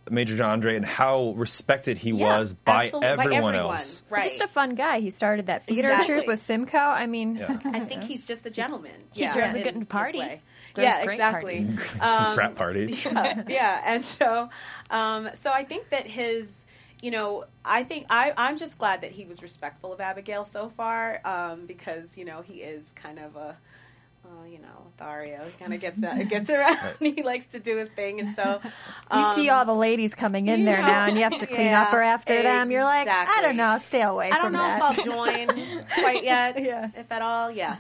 Major 0.10 0.38
John 0.38 0.50
Andre 0.52 0.76
and 0.76 0.86
how 0.86 1.34
respected 1.36 1.98
he 1.98 2.12
Yeah, 2.12 2.38
was 2.38 2.54
by 2.54 2.86
absolutely. 2.86 3.08
everyone, 3.10 3.34
everyone. 3.56 3.56
else. 3.56 4.04
Right. 4.10 4.24
Just 4.24 4.42
a 4.42 4.48
fun 4.48 4.76
guy. 4.76 5.00
He 5.00 5.10
started 5.10 5.48
that 5.48 5.66
theater 5.66 5.90
Exactly. 5.92 6.16
troupe 6.16 6.28
with 6.28 6.40
Simcoe. 6.40 6.78
I 6.78 7.06
mean, 7.08 7.36
Yeah. 7.38 7.60
I 7.66 7.80
think 7.82 8.04
he's 8.04 8.26
just 8.26 8.46
a 8.46 8.50
gentleman. 8.50 8.92
He 9.12 9.22
yeah, 9.22 9.34
throws 9.34 9.56
a 9.56 9.62
good 9.62 9.88
party. 9.90 10.42
Yeah, 10.78 11.02
exactly. 11.02 11.68
Um, 12.02 12.36
frat 12.36 12.56
party. 12.56 13.00
yeah, 13.06 13.44
yeah. 13.48 13.82
And 13.86 14.04
so, 14.06 14.50
um, 14.92 15.30
so 15.42 15.50
I 15.50 15.64
think 15.64 15.90
that 15.90 16.06
his, 16.06 16.48
you 17.02 17.12
know, 17.12 17.46
I 17.64 17.84
think 17.84 18.08
I, 18.10 18.34
I'm 18.36 18.58
just 18.58 18.78
glad 18.78 19.02
that 19.02 19.12
he 19.12 19.26
was 19.26 19.42
respectful 19.42 19.94
of 19.94 20.02
Abigail 20.02 20.44
so 20.46 20.70
far, 20.76 21.22
um, 21.26 21.66
because 21.66 22.18
you 22.18 22.26
know 22.26 22.42
he 22.42 22.56
is 22.56 22.94
kind 22.94 23.20
of 23.20 23.36
a, 23.36 23.56
uh, 24.42 24.46
you 24.48 24.60
know, 24.60 24.92
Thario. 25.00 25.46
He 25.46 25.52
kind 25.58 25.74
of 25.74 25.80
gets 25.82 26.00
that, 26.00 26.28
gets 26.30 26.50
around. 26.50 26.78
he 27.00 27.24
likes 27.24 27.46
to 27.48 27.60
do 27.60 27.78
his 27.78 27.90
thing, 27.90 28.20
and 28.20 28.36
so 28.36 28.62
you 29.14 29.36
see 29.36 29.50
um, 29.50 29.58
all 29.58 29.66
the 29.66 29.74
ladies 29.76 30.14
coming 30.16 30.48
in 30.48 30.66
there 30.66 30.82
know, 30.82 30.88
now, 30.88 31.06
and 31.08 31.18
you 31.18 31.24
have 31.24 31.38
to 31.40 31.48
clean 31.48 31.60
yeah, 31.68 31.84
up 31.84 31.94
or 31.94 32.02
after 32.02 32.42
them. 32.42 32.72
You're 32.72 32.84
like, 32.84 33.08
I 33.08 33.42
don't 33.42 33.58
know, 33.58 33.78
stay 33.80 34.02
away 34.02 34.28
I 34.32 34.36
don't 34.38 34.42
from 34.46 34.54
know 34.54 34.60
that. 34.60 34.94
if 34.94 35.00
I'll 35.00 35.06
join 35.06 35.86
quite 36.00 36.24
yet, 36.24 36.62
Yeah. 36.64 36.90
if 36.96 37.12
at 37.12 37.22
all. 37.22 37.52
Yeah. 37.52 37.78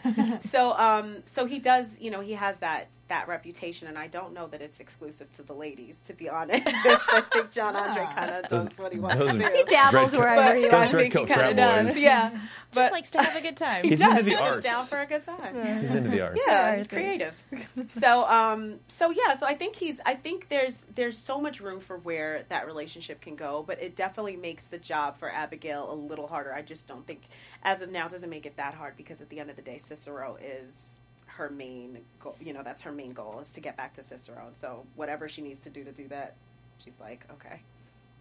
So, 0.51 0.73
um, 0.73 1.23
so 1.25 1.45
he 1.45 1.59
does. 1.59 1.97
You 1.99 2.11
know, 2.11 2.21
he 2.21 2.33
has 2.33 2.57
that 2.57 2.87
that 3.07 3.27
reputation, 3.27 3.87
and 3.87 3.97
I 3.99 4.07
don't 4.07 4.33
know 4.33 4.47
that 4.47 4.61
it's 4.61 4.79
exclusive 4.79 5.29
to 5.35 5.43
the 5.43 5.53
ladies. 5.53 5.99
To 6.07 6.13
be 6.13 6.27
honest, 6.29 6.63
I 6.67 7.23
think 7.31 7.51
John 7.51 7.75
Andre 7.75 8.05
kind 8.15 8.31
of 8.31 8.49
does 8.49 8.67
what 8.77 8.91
he 8.93 8.99
wants 8.99 9.17
to 9.17 9.37
do. 9.37 9.45
He 9.55 9.63
dabbles 9.65 10.13
Red- 10.13 10.19
wherever 10.19 10.41
But 10.41 10.55
he 10.57 10.61
wants. 10.63 10.75
I 10.75 10.79
red 10.97 11.11
think 11.13 11.27
he 11.29 11.33
kind 11.33 11.49
of 11.51 11.55
does. 11.55 11.85
boys. 11.93 11.97
Yeah, 12.01 12.39
but 12.73 12.81
Just 12.81 12.91
likes 12.93 13.11
to 13.11 13.21
have 13.21 13.35
a 13.35 13.41
good 13.41 13.57
time. 13.57 13.83
He's 13.85 13.99
does. 13.99 14.09
into 14.11 14.23
the 14.23 14.29
He's 14.35 14.39
arts. 14.39 14.63
down 14.65 14.85
for 14.85 14.99
a 15.01 15.05
good 15.05 15.23
time. 15.23 15.79
He's 15.81 15.91
into 15.91 16.09
the 16.09 16.21
arts. 16.21 16.39
Yeah, 16.47 16.71
Yeah, 16.71 16.75
he's 16.77 16.87
creative. 16.87 17.33
so, 17.89 18.25
um, 18.25 18.79
so 18.87 19.11
yeah, 19.11 19.37
so 19.37 19.45
I 19.45 19.55
think 19.55 19.75
he's. 19.75 19.99
I 20.05 20.15
think 20.15 20.49
there's 20.49 20.85
there's 20.95 21.17
so 21.17 21.39
much 21.39 21.59
room 21.61 21.79
for 21.81 21.97
where 21.97 22.43
that 22.49 22.65
relationship 22.65 23.21
can 23.21 23.35
go, 23.35 23.63
but 23.65 23.81
it 23.81 23.95
definitely 23.95 24.35
makes 24.35 24.65
the 24.65 24.77
job 24.77 25.17
for 25.17 25.31
Abigail 25.31 25.91
a 25.91 25.95
little 25.95 26.27
harder. 26.27 26.53
I 26.53 26.61
just 26.63 26.87
don't 26.87 27.05
think, 27.05 27.21
as 27.63 27.81
of 27.81 27.91
now, 27.91 28.07
it 28.07 28.11
doesn't 28.11 28.29
make 28.29 28.45
it 28.45 28.57
that 28.57 28.73
hard 28.73 28.97
because 28.97 29.21
at 29.21 29.29
the 29.29 29.39
end 29.39 29.49
of 29.49 29.55
the 29.55 29.61
day, 29.61 29.77
Cicero 29.77 30.37
is 30.43 30.94
her 31.37 31.49
main 31.49 31.99
goal. 32.19 32.35
You 32.41 32.53
know, 32.53 32.63
that's 32.63 32.81
her 32.83 32.91
main 32.91 33.13
goal 33.13 33.39
is 33.41 33.51
to 33.51 33.61
get 33.61 33.77
back 33.77 33.93
to 33.95 34.03
Cicero. 34.03 34.43
And 34.47 34.55
so, 34.57 34.85
whatever 34.95 35.27
she 35.29 35.41
needs 35.41 35.59
to 35.61 35.69
do 35.69 35.83
to 35.83 35.91
do 35.91 36.07
that, 36.09 36.35
she's 36.79 36.99
like, 36.99 37.25
okay, 37.33 37.61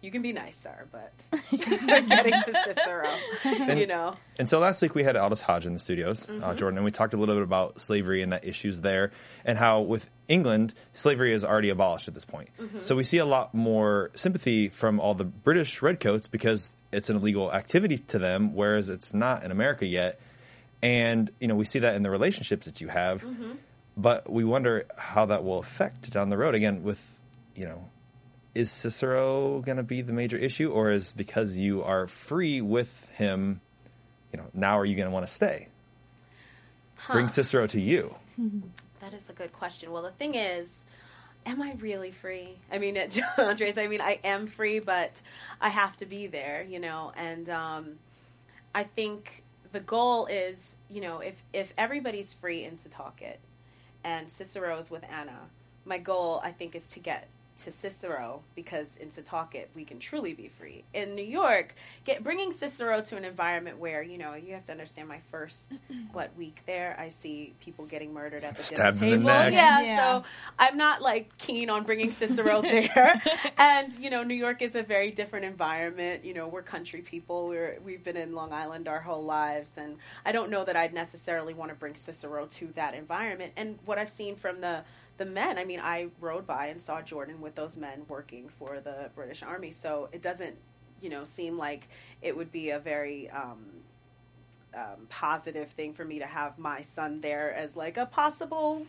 you 0.01 0.11
can 0.11 0.21
be 0.21 0.33
nice, 0.33 0.55
sir, 0.57 0.85
but 0.91 1.13
getting 1.51 2.33
to 2.33 2.63
Cicero, 2.65 3.75
you 3.75 3.87
know. 3.87 4.15
And 4.37 4.47
so 4.47 4.59
last 4.59 4.81
week 4.81 4.93
we 4.95 5.03
had 5.03 5.15
Aldis 5.17 5.41
Hodge 5.41 5.65
in 5.65 5.73
the 5.73 5.79
studios, 5.79 6.29
uh, 6.29 6.33
Mhm. 6.33 6.57
Jordan, 6.57 6.77
and 6.77 6.85
we 6.85 6.91
talked 6.91 7.13
a 7.13 7.17
little 7.17 7.35
bit 7.35 7.43
about 7.43 7.79
slavery 7.81 8.21
and 8.21 8.31
the 8.31 8.47
issues 8.47 8.81
there, 8.81 9.11
and 9.45 9.57
how 9.57 9.81
with 9.81 10.09
England, 10.27 10.73
slavery 10.93 11.33
is 11.33 11.43
already 11.45 11.69
abolished 11.69 12.07
at 12.07 12.13
this 12.13 12.25
point. 12.25 12.49
Mhm. 12.59 12.83
So 12.83 12.95
we 12.95 13.03
see 13.03 13.17
a 13.17 13.25
lot 13.25 13.53
more 13.53 14.11
sympathy 14.15 14.69
from 14.69 14.99
all 14.99 15.15
the 15.15 15.23
British 15.25 15.81
redcoats 15.81 16.27
because 16.27 16.75
it's 16.91 17.09
an 17.09 17.17
illegal 17.17 17.51
activity 17.51 17.97
to 17.97 18.19
them, 18.19 18.53
whereas 18.53 18.89
it's 18.89 19.13
not 19.13 19.43
in 19.43 19.51
America 19.51 19.85
yet. 19.85 20.19
And 20.85 21.31
you 21.39 21.47
know 21.47 21.55
we 21.55 21.65
see 21.65 21.79
that 21.79 21.95
in 21.95 22.03
the 22.03 22.09
relationships 22.11 22.65
that 22.65 22.79
you 22.81 22.87
have, 22.89 23.23
Mhm. 23.23 23.57
but 23.97 24.29
we 24.31 24.43
wonder 24.43 24.85
how 24.97 25.25
that 25.25 25.43
will 25.43 25.57
affect 25.59 26.11
down 26.11 26.29
the 26.29 26.37
road. 26.37 26.53
Again, 26.53 26.83
with 26.83 27.19
you 27.55 27.65
know 27.65 27.89
is 28.53 28.71
Cicero 28.71 29.59
going 29.61 29.77
to 29.77 29.83
be 29.83 30.01
the 30.01 30.13
major 30.13 30.37
issue, 30.37 30.71
or 30.71 30.91
is 30.91 31.11
because 31.11 31.57
you 31.59 31.83
are 31.83 32.07
free 32.07 32.61
with 32.61 33.09
him, 33.17 33.59
you 34.31 34.37
know, 34.39 34.45
now 34.53 34.79
are 34.79 34.85
you 34.85 34.95
going 34.95 35.07
to 35.07 35.11
want 35.11 35.25
to 35.27 35.31
stay? 35.33 35.67
Bring 37.11 37.27
Cicero 37.27 37.67
to 37.67 37.81
you. 37.81 38.15
That 39.01 39.13
is 39.13 39.29
a 39.29 39.33
good 39.33 39.53
question. 39.53 39.91
Well, 39.91 40.01
the 40.01 40.09
thing 40.11 40.33
is, 40.33 40.83
am 41.45 41.61
I 41.61 41.73
really 41.79 42.09
free? 42.11 42.57
I 42.71 42.79
mean, 42.79 42.97
at 42.97 43.11
John 43.11 43.25
Andres, 43.37 43.77
I 43.77 43.85
mean, 43.87 44.01
I 44.01 44.19
am 44.23 44.47
free, 44.47 44.79
but 44.79 45.21
I 45.61 45.69
have 45.69 45.95
to 45.97 46.05
be 46.07 46.25
there, 46.25 46.65
you 46.67 46.79
know. 46.79 47.11
And 47.15 47.47
um, 47.49 47.99
I 48.73 48.83
think 48.85 49.43
the 49.73 49.79
goal 49.79 50.25
is, 50.25 50.74
you 50.89 51.01
know, 51.01 51.19
if 51.19 51.35
if 51.53 51.73
everybody's 51.77 52.33
free 52.33 52.63
in 52.63 52.77
Setauket 52.77 53.37
and 54.03 54.29
Cicero 54.29 54.79
is 54.79 54.89
with 54.89 55.03
Anna, 55.03 55.49
my 55.85 55.97
goal, 55.97 56.41
I 56.43 56.51
think, 56.51 56.75
is 56.75 56.87
to 56.87 56.99
get 56.99 57.27
to 57.63 57.71
Cicero 57.71 58.41
because 58.55 58.97
in 58.97 59.09
Setauket 59.09 59.67
we 59.75 59.85
can 59.85 59.99
truly 59.99 60.33
be 60.33 60.47
free. 60.49 60.83
In 60.93 61.15
New 61.15 61.23
York, 61.25 61.75
get 62.03 62.23
bringing 62.23 62.51
Cicero 62.51 63.01
to 63.01 63.15
an 63.17 63.23
environment 63.25 63.77
where 63.79 64.03
you 64.03 64.17
know 64.17 64.33
you 64.33 64.53
have 64.53 64.65
to 64.65 64.71
understand. 64.71 65.07
My 65.07 65.19
first 65.31 65.79
what 66.11 66.35
week 66.35 66.61
there, 66.65 66.95
I 66.99 67.09
see 67.09 67.53
people 67.59 67.85
getting 67.85 68.13
murdered 68.13 68.43
at 68.43 68.55
the 68.55 68.63
Stabbed 68.63 69.01
in 69.01 69.09
dinner 69.09 69.11
the 69.11 69.17
table. 69.17 69.27
neck. 69.27 69.53
Yeah, 69.53 69.81
Yeah. 69.81 69.97
so 69.97 70.23
I'm 70.59 70.77
not 70.77 71.01
like 71.01 71.37
keen 71.37 71.69
on 71.69 71.83
bringing 71.83 72.11
Cicero 72.11 72.61
there. 72.63 73.21
and 73.57 73.93
you 73.99 74.09
know, 74.09 74.23
New 74.23 74.35
York 74.35 74.61
is 74.61 74.75
a 74.75 74.83
very 74.83 75.11
different 75.11 75.45
environment. 75.45 76.25
You 76.25 76.33
know, 76.33 76.47
we're 76.47 76.61
country 76.63 77.01
people. 77.01 77.47
We're 77.47 77.79
we've 77.83 78.03
been 78.03 78.17
in 78.17 78.33
Long 78.33 78.51
Island 78.53 78.87
our 78.87 78.99
whole 78.99 79.23
lives, 79.23 79.71
and 79.77 79.97
I 80.25 80.31
don't 80.31 80.49
know 80.49 80.65
that 80.65 80.75
I'd 80.75 80.93
necessarily 80.93 81.53
want 81.53 81.69
to 81.71 81.75
bring 81.75 81.95
Cicero 81.95 82.47
to 82.55 82.67
that 82.75 82.93
environment. 82.95 83.53
And 83.55 83.79
what 83.85 83.97
I've 83.97 84.09
seen 84.11 84.35
from 84.35 84.61
the 84.61 84.83
the 85.17 85.25
men, 85.25 85.57
I 85.57 85.65
mean, 85.65 85.79
I 85.79 86.07
rode 86.19 86.45
by 86.45 86.67
and 86.67 86.81
saw 86.81 87.01
Jordan 87.01 87.41
with 87.41 87.55
those 87.55 87.77
men 87.77 88.05
working 88.07 88.49
for 88.59 88.79
the 88.79 89.09
British 89.15 89.43
Army, 89.43 89.71
so 89.71 90.09
it 90.11 90.21
doesn't, 90.21 90.55
you 91.01 91.09
know, 91.09 91.23
seem 91.23 91.57
like 91.57 91.87
it 92.21 92.35
would 92.35 92.51
be 92.51 92.71
a 92.71 92.79
very 92.79 93.29
um, 93.29 93.65
um, 94.75 95.07
positive 95.09 95.69
thing 95.71 95.93
for 95.93 96.03
me 96.03 96.19
to 96.19 96.25
have 96.25 96.57
my 96.59 96.81
son 96.81 97.21
there 97.21 97.53
as 97.53 97.75
like 97.75 97.97
a 97.97 98.05
possible, 98.05 98.85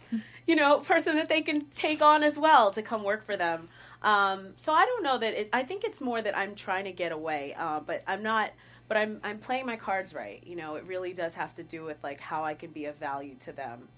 you 0.47 0.57
know, 0.57 0.79
person 0.85 1.17
that 1.17 1.29
they 1.29 1.43
can 1.43 1.67
take 1.67 2.03
on 2.03 2.23
as 2.23 2.39
well 2.39 2.71
to 2.73 2.83
come 2.83 3.05
work 3.05 3.25
for 3.25 3.37
them. 3.37 3.69
Um, 4.03 4.55
so 4.57 4.73
I 4.73 4.85
don't 4.85 5.03
know 5.03 5.19
that 5.19 5.35
it, 5.35 5.49
I 5.53 5.63
think 5.63 5.85
it's 5.85 6.01
more 6.01 6.21
that 6.21 6.37
I'm 6.37 6.55
trying 6.55 6.85
to 6.85 6.93
get 6.93 7.13
away, 7.13 7.55
uh, 7.59 7.81
but 7.81 8.03
I'm 8.07 8.23
not. 8.23 8.51
But 8.89 8.99
I'm 8.99 9.21
I'm 9.25 9.39
playing 9.39 9.67
my 9.67 9.75
cards 9.75 10.15
right. 10.15 10.41
You 10.47 10.55
know, 10.55 10.77
it 10.77 10.85
really 10.85 11.13
does 11.13 11.35
have 11.35 11.57
to 11.57 11.65
do 11.65 11.83
with 11.83 11.97
like 12.05 12.21
how 12.21 12.45
I 12.45 12.55
can 12.55 12.71
be 12.71 12.85
of 12.85 12.95
value 12.97 13.35
to 13.45 13.51
them, 13.51 13.89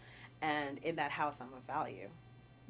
and 0.43 0.79
in 0.79 0.97
that 0.97 1.11
house 1.11 1.37
I'm 1.41 1.53
of 1.53 1.63
value. 1.67 2.09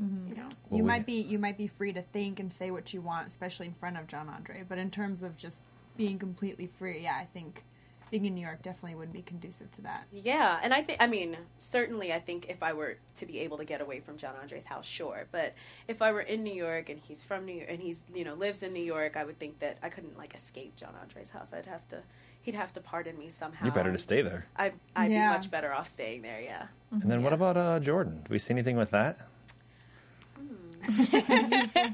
Mm-hmm. 0.00 0.28
You 0.28 0.35
know, 0.37 0.48
you 0.70 0.83
might 0.85 1.07
be 1.07 1.20
you 1.20 1.38
might 1.38 1.59
be 1.59 1.66
free 1.66 1.92
to 1.92 2.02
think 2.02 2.38
and 2.38 2.52
say 2.52 2.70
what 2.70 2.94
you 2.94 3.00
want, 3.00 3.26
especially 3.26 3.66
in 3.66 3.74
front 3.74 3.96
of 3.96 4.07
John 4.07 4.28
Andre. 4.28 4.64
But 4.68 4.78
in 4.78 4.90
terms 4.90 5.22
of 5.22 5.37
just 5.37 5.59
being 5.96 6.18
completely 6.18 6.68
free, 6.78 7.02
yeah, 7.02 7.16
I 7.16 7.26
think 7.33 7.64
being 8.11 8.24
in 8.24 8.35
New 8.35 8.40
York 8.40 8.62
definitely 8.62 8.94
would 8.94 9.12
be 9.12 9.22
conducive 9.22 9.70
to 9.72 9.83
that. 9.83 10.07
Yeah, 10.12 10.59
and 10.62 10.72
I 10.72 10.83
think 10.83 10.98
I 11.00 11.07
mean 11.07 11.37
certainly 11.59 12.12
I 12.12 12.20
think 12.20 12.46
if 12.48 12.62
I 12.62 12.72
were 12.72 12.96
to 13.18 13.26
be 13.26 13.40
able 13.40 13.59
to 13.59 13.64
get 13.64 13.81
away 13.81 14.00
from 14.00 14.16
John 14.16 14.35
Andre's 14.40 14.64
house, 14.64 14.87
sure. 14.87 15.26
But 15.31 15.54
if 15.87 16.00
I 16.00 16.12
were 16.12 16.20
in 16.20 16.42
New 16.42 16.54
York 16.54 16.88
and 16.88 17.00
he's 17.00 17.24
from 17.24 17.44
New 17.44 17.54
York 17.54 17.68
and 17.68 17.81
he's 17.81 18.02
you 18.14 18.24
know 18.24 18.35
lives 18.35 18.62
in 18.62 18.72
New 18.72 18.83
York, 18.83 19.16
I 19.16 19.24
would 19.24 19.38
think 19.38 19.59
that 19.61 19.78
I 19.83 19.88
couldn't 19.88 20.16
like 20.16 20.35
escape 20.35 20.76
John 20.76 20.94
Andre's 21.00 21.31
house. 21.31 21.52
I'd 21.52 21.66
have 21.66 21.87
to 21.88 22.02
he'd 22.48 22.54
have 22.54 22.72
to 22.72 22.80
pardon 22.80 23.18
me 23.18 23.28
somehow. 23.28 23.66
You're 23.66 23.74
better 23.74 23.92
to 23.92 23.98
stay 23.98 24.22
there. 24.22 24.46
I 24.56 24.72
I'd 24.96 25.11
Yeah. 25.12 25.28
be 25.32 25.37
much 25.37 25.50
better 25.50 25.70
off 25.70 25.88
staying 25.88 26.22
there. 26.22 26.40
Yeah. 26.40 26.66
And 26.90 27.11
then 27.11 27.22
what 27.22 27.34
about 27.34 27.58
uh, 27.58 27.78
Jordan? 27.80 28.22
Do 28.24 28.28
we 28.30 28.38
see 28.38 28.54
anything 28.54 28.76
with 28.78 28.90
that? 28.92 29.18
he 30.88 31.92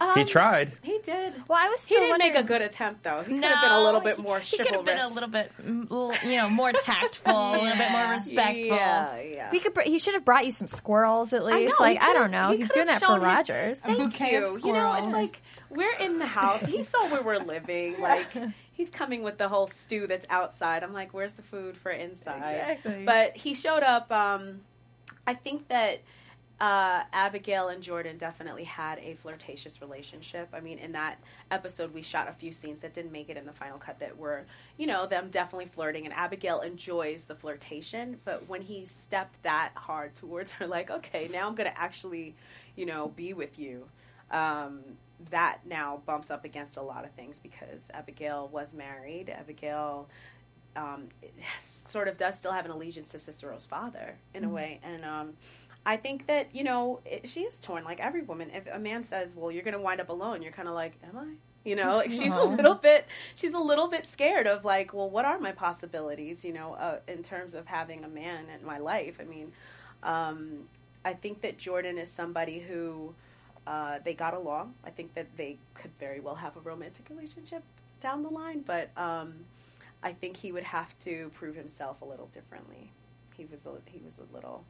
Um, 0.00 0.26
tried. 0.26 0.72
He 0.82 0.98
did. 1.04 1.34
Well, 1.48 1.58
I 1.60 1.68
was 1.68 1.80
He 1.86 1.94
still 1.94 2.00
didn't 2.06 2.18
make 2.18 2.34
a 2.34 2.42
good 2.42 2.62
attempt 2.62 3.02
though. 3.04 3.22
He 3.22 3.34
could 3.34 3.44
have 3.44 3.62
been 3.62 3.72
a 3.72 3.82
little 3.82 4.00
bit 4.00 4.18
more 4.18 4.38
He 4.40 4.56
could 4.58 4.66
have 4.74 4.84
been 4.84 4.98
a 4.98 5.08
little 5.08 5.28
bit, 5.28 5.52
mm, 5.60 6.22
you 6.28 6.36
know, 6.36 6.48
more 6.48 6.72
tactful, 6.72 7.32
a 7.32 7.52
little 7.60 7.76
bit 7.76 7.90
more 7.90 8.10
respectful. 8.10 8.76
Yeah, 8.76 9.20
yeah. 9.20 9.50
He 9.52 9.60
could. 9.60 9.74
br- 9.74 9.82
He 9.82 9.98
should 10.00 10.14
have 10.14 10.24
brought 10.24 10.44
you 10.44 10.50
some 10.52 10.66
squirrels 10.68 11.32
at 11.32 11.42
I 11.42 11.44
least. 11.44 11.74
know, 11.78 11.84
like 11.84 12.02
I 12.02 12.12
don't 12.14 12.30
know. 12.32 12.50
he 12.52 12.58
He's 12.58 12.70
doing 12.70 12.86
that 12.86 13.00
for 13.00 13.06
shown 13.06 13.20
his- 13.20 13.24
Rogers. 13.24 13.80
Thank 13.80 13.98
bouquet 13.98 14.32
you. 14.32 14.46
of 14.46 14.58
You 14.64 14.72
know, 14.72 14.92
it's 14.94 15.12
like 15.12 15.40
we're 15.70 15.94
in 15.96 16.18
the 16.18 16.26
house. 16.26 16.62
He 16.66 16.82
saw 16.82 17.08
where 17.08 17.22
we're 17.22 17.38
living. 17.38 18.00
Like 18.00 18.26
he's 18.72 18.90
coming 18.90 19.22
with 19.22 19.38
the 19.38 19.48
whole 19.48 19.68
stew 19.68 20.06
that's 20.06 20.26
outside. 20.28 20.82
I'm 20.82 20.92
like, 20.92 21.14
where's 21.14 21.34
the 21.34 21.42
food 21.42 21.76
for 21.76 21.90
inside? 21.90 22.36
Exactly. 22.36 23.04
But 23.04 23.36
he 23.36 23.54
showed 23.54 23.82
up. 23.82 24.10
Um, 24.10 24.62
I 25.26 25.34
think 25.34 25.68
that. 25.68 26.00
Uh, 26.60 27.02
Abigail 27.12 27.70
and 27.70 27.82
Jordan 27.82 28.18
definitely 28.18 28.62
had 28.62 29.00
a 29.00 29.14
flirtatious 29.14 29.80
relationship. 29.80 30.48
I 30.52 30.60
mean, 30.60 30.78
in 30.78 30.92
that 30.92 31.18
episode, 31.50 31.92
we 31.92 32.02
shot 32.02 32.28
a 32.28 32.32
few 32.32 32.52
scenes 32.52 32.78
that 32.80 32.94
didn't 32.94 33.10
make 33.10 33.28
it 33.28 33.36
in 33.36 33.46
the 33.46 33.52
final 33.52 33.78
cut 33.78 33.98
that 33.98 34.16
were, 34.16 34.44
you 34.76 34.86
know, 34.86 35.08
them 35.08 35.30
definitely 35.32 35.66
flirting. 35.74 36.04
And 36.04 36.14
Abigail 36.14 36.60
enjoys 36.60 37.24
the 37.24 37.34
flirtation, 37.34 38.20
but 38.24 38.48
when 38.48 38.62
he 38.62 38.84
stepped 38.84 39.42
that 39.42 39.72
hard 39.74 40.14
towards 40.14 40.52
her, 40.52 40.68
like, 40.68 40.88
okay, 40.88 41.28
now 41.32 41.48
I'm 41.48 41.56
going 41.56 41.68
to 41.68 41.76
actually, 41.76 42.36
you 42.76 42.86
know, 42.86 43.08
be 43.16 43.32
with 43.32 43.58
you, 43.58 43.88
um, 44.30 44.82
that 45.30 45.60
now 45.66 46.00
bumps 46.06 46.30
up 46.30 46.44
against 46.44 46.76
a 46.76 46.82
lot 46.82 47.04
of 47.04 47.10
things 47.12 47.38
because 47.40 47.88
Abigail 47.94 48.48
was 48.52 48.72
married. 48.74 49.30
Abigail 49.30 50.08
um, 50.76 51.08
sort 51.58 52.08
of 52.08 52.16
does 52.16 52.36
still 52.36 52.52
have 52.52 52.64
an 52.64 52.70
allegiance 52.70 53.10
to 53.10 53.18
Cicero's 53.18 53.66
father 53.66 54.16
in 54.34 54.44
a 54.44 54.46
Mm-hmm. 54.46 54.54
way, 54.54 54.80
and 54.82 55.04
um, 55.04 55.34
I 55.84 55.96
think 55.96 56.26
that 56.26 56.54
you 56.54 56.64
know 56.64 57.00
it, 57.04 57.28
she 57.28 57.40
is 57.42 57.58
torn. 57.58 57.84
Like 57.84 58.00
every 58.00 58.22
woman, 58.22 58.50
if 58.54 58.66
a 58.72 58.78
man 58.78 59.04
says, 59.04 59.34
"Well, 59.36 59.50
you're 59.50 59.64
going 59.64 59.74
to 59.74 59.80
wind 59.80 60.00
up 60.00 60.08
alone," 60.08 60.42
you're 60.42 60.52
kind 60.52 60.68
of 60.68 60.74
like, 60.74 60.94
"Am 61.04 61.16
I?" 61.18 61.34
You 61.64 61.76
know, 61.76 61.96
like 61.96 62.10
she's 62.10 62.36
a 62.36 62.40
Uh-huh. 62.40 62.56
little 62.56 62.74
bit, 62.74 63.06
she's 63.36 63.54
a 63.54 63.58
little 63.58 63.88
bit 63.88 64.06
scared 64.06 64.46
of 64.48 64.64
like, 64.64 64.92
well, 64.92 65.08
what 65.08 65.24
are 65.24 65.38
my 65.38 65.52
possibilities? 65.52 66.44
You 66.44 66.52
know, 66.54 66.74
uh, 66.74 66.98
in 67.06 67.22
terms 67.22 67.54
of 67.54 67.66
having 67.66 68.02
a 68.04 68.08
man 68.08 68.46
in 68.58 68.66
my 68.66 68.78
life. 68.78 69.18
I 69.20 69.24
mean, 69.24 69.52
um, 70.02 70.68
I 71.04 71.12
think 71.14 71.42
that 71.42 71.58
Jordan 71.58 71.98
is 71.98 72.10
somebody 72.10 72.58
who 72.60 73.14
uh, 73.66 73.98
they 74.04 74.14
got 74.14 74.34
along. 74.34 74.74
I 74.84 74.90
think 74.90 75.14
that 75.14 75.26
they 75.36 75.58
could 75.74 75.90
very 75.98 76.20
well 76.20 76.34
have 76.34 76.56
a 76.56 76.60
romantic 76.60 77.06
relationship 77.10 77.62
down 78.00 78.22
the 78.22 78.28
line, 78.30 78.62
but 78.66 78.90
um, 78.96 79.34
I 80.02 80.12
think 80.12 80.36
he 80.36 80.50
would 80.52 80.64
have 80.64 80.98
to 81.00 81.30
prove 81.34 81.54
himself 81.54 82.02
a 82.02 82.04
little 82.04 82.26
differently. 82.34 82.90
He 83.36 83.44
was 83.44 83.64
a, 83.66 83.70
he 83.90 84.00
was 84.04 84.18
a 84.18 84.34
little 84.34 84.64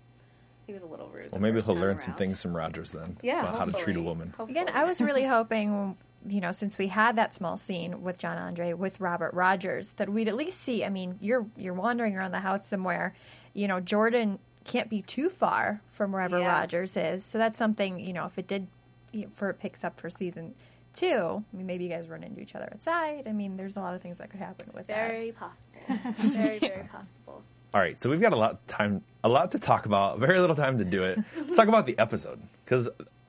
he 0.66 0.72
was 0.72 0.82
a 0.82 0.86
little 0.86 1.08
rude. 1.08 1.32
Well, 1.32 1.40
maybe 1.40 1.60
he'll 1.60 1.74
time 1.74 1.82
learn 1.82 1.98
some 1.98 2.14
things 2.14 2.40
from 2.40 2.54
Rogers 2.56 2.92
then 2.92 3.16
Yeah, 3.22 3.40
about 3.40 3.58
how 3.58 3.64
to 3.64 3.72
treat 3.72 3.96
a 3.96 4.00
hopefully. 4.00 4.04
woman. 4.04 4.34
Again, 4.48 4.68
I 4.72 4.84
was 4.84 5.00
really 5.00 5.24
hoping, 5.24 5.96
you 6.28 6.40
know, 6.40 6.52
since 6.52 6.78
we 6.78 6.86
had 6.86 7.16
that 7.16 7.34
small 7.34 7.56
scene 7.56 8.02
with 8.02 8.16
John 8.18 8.38
Andre 8.38 8.72
with 8.74 9.00
Robert 9.00 9.34
Rogers, 9.34 9.88
that 9.96 10.08
we'd 10.08 10.28
at 10.28 10.36
least 10.36 10.60
see. 10.60 10.84
I 10.84 10.88
mean, 10.88 11.18
you're 11.20 11.46
you're 11.56 11.74
wandering 11.74 12.16
around 12.16 12.30
the 12.32 12.40
house 12.40 12.66
somewhere, 12.66 13.14
you 13.54 13.66
know, 13.66 13.80
Jordan 13.80 14.38
can't 14.64 14.88
be 14.88 15.02
too 15.02 15.28
far 15.28 15.80
from 15.90 16.12
wherever 16.12 16.38
Yeah. 16.38 16.46
Rogers 16.60 16.96
is, 16.96 17.24
so 17.24 17.38
that's 17.38 17.58
something 17.58 17.98
you 17.98 18.12
know. 18.12 18.26
If 18.26 18.38
it 18.38 18.46
did, 18.46 18.68
you 19.12 19.22
know, 19.22 19.28
for 19.34 19.50
it 19.50 19.58
picks 19.60 19.84
up 19.84 20.00
for 20.00 20.10
season 20.10 20.54
two, 20.94 21.44
I 21.52 21.56
mean, 21.56 21.66
maybe 21.66 21.84
you 21.84 21.90
guys 21.90 22.08
run 22.08 22.22
into 22.22 22.40
each 22.40 22.54
other 22.54 22.68
outside. 22.72 23.24
I 23.26 23.32
mean, 23.32 23.56
there's 23.56 23.76
a 23.76 23.80
lot 23.80 23.94
of 23.94 24.02
things 24.02 24.18
that 24.18 24.30
could 24.30 24.40
happen 24.40 24.70
with 24.74 24.86
that. 24.88 25.08
Very 25.08 25.32
possible. 25.32 26.12
very 26.32 26.58
very 26.58 26.84
possible. 26.90 27.42
All 27.74 27.80
right, 27.80 27.98
so 27.98 28.10
we've 28.10 28.20
got 28.20 28.34
a 28.34 28.36
lot 28.36 28.50
of 28.52 28.66
time, 28.66 29.02
a 29.24 29.28
lot 29.30 29.52
to 29.52 29.58
talk 29.58 29.86
about. 29.86 30.18
Very 30.18 30.38
little 30.38 30.56
time 30.56 30.76
to 30.78 30.84
do 30.84 31.04
it. 31.04 31.18
Let's 31.36 31.56
talk 31.56 31.68
about 31.68 31.86
the 31.86 31.98
episode 31.98 32.42
because 32.64 32.88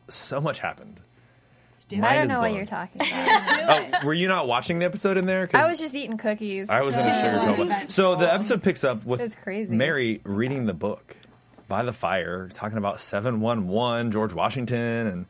so 0.09 0.41
much 0.41 0.59
happened. 0.59 0.99
Mind 1.91 2.05
I 2.05 2.13
don't 2.15 2.23
is 2.25 2.29
know 2.31 2.39
what 2.39 2.53
you're 2.53 2.65
talking 2.65 3.01
about. 3.01 4.03
Oh, 4.03 4.05
were 4.05 4.13
you 4.13 4.27
not 4.27 4.47
watching 4.47 4.79
the 4.79 4.85
episode 4.85 5.17
in 5.17 5.25
there? 5.25 5.47
'Cause 5.47 5.63
I 5.63 5.69
was 5.69 5.79
just 5.79 5.93
eating 5.95 6.17
cookies. 6.17 6.69
I 6.69 6.81
was 6.81 6.95
in 6.95 7.05
a 7.05 7.21
sugar 7.21 7.55
coma. 7.55 7.83
So 7.89 8.15
the 8.15 8.31
episode 8.33 8.63
picks 8.63 8.83
up 8.83 9.05
with 9.05 9.21
It's 9.21 9.35
crazy. 9.35 9.75
Mary 9.75 10.21
reading 10.23 10.65
the 10.65 10.73
book 10.73 11.15
by 11.67 11.83
the 11.83 11.93
fire, 11.93 12.49
talking 12.53 12.77
about 12.77 12.99
seven 12.99 13.41
one 13.41 13.67
one, 13.67 14.11
George 14.11 14.33
Washington, 14.33 15.07
and 15.07 15.25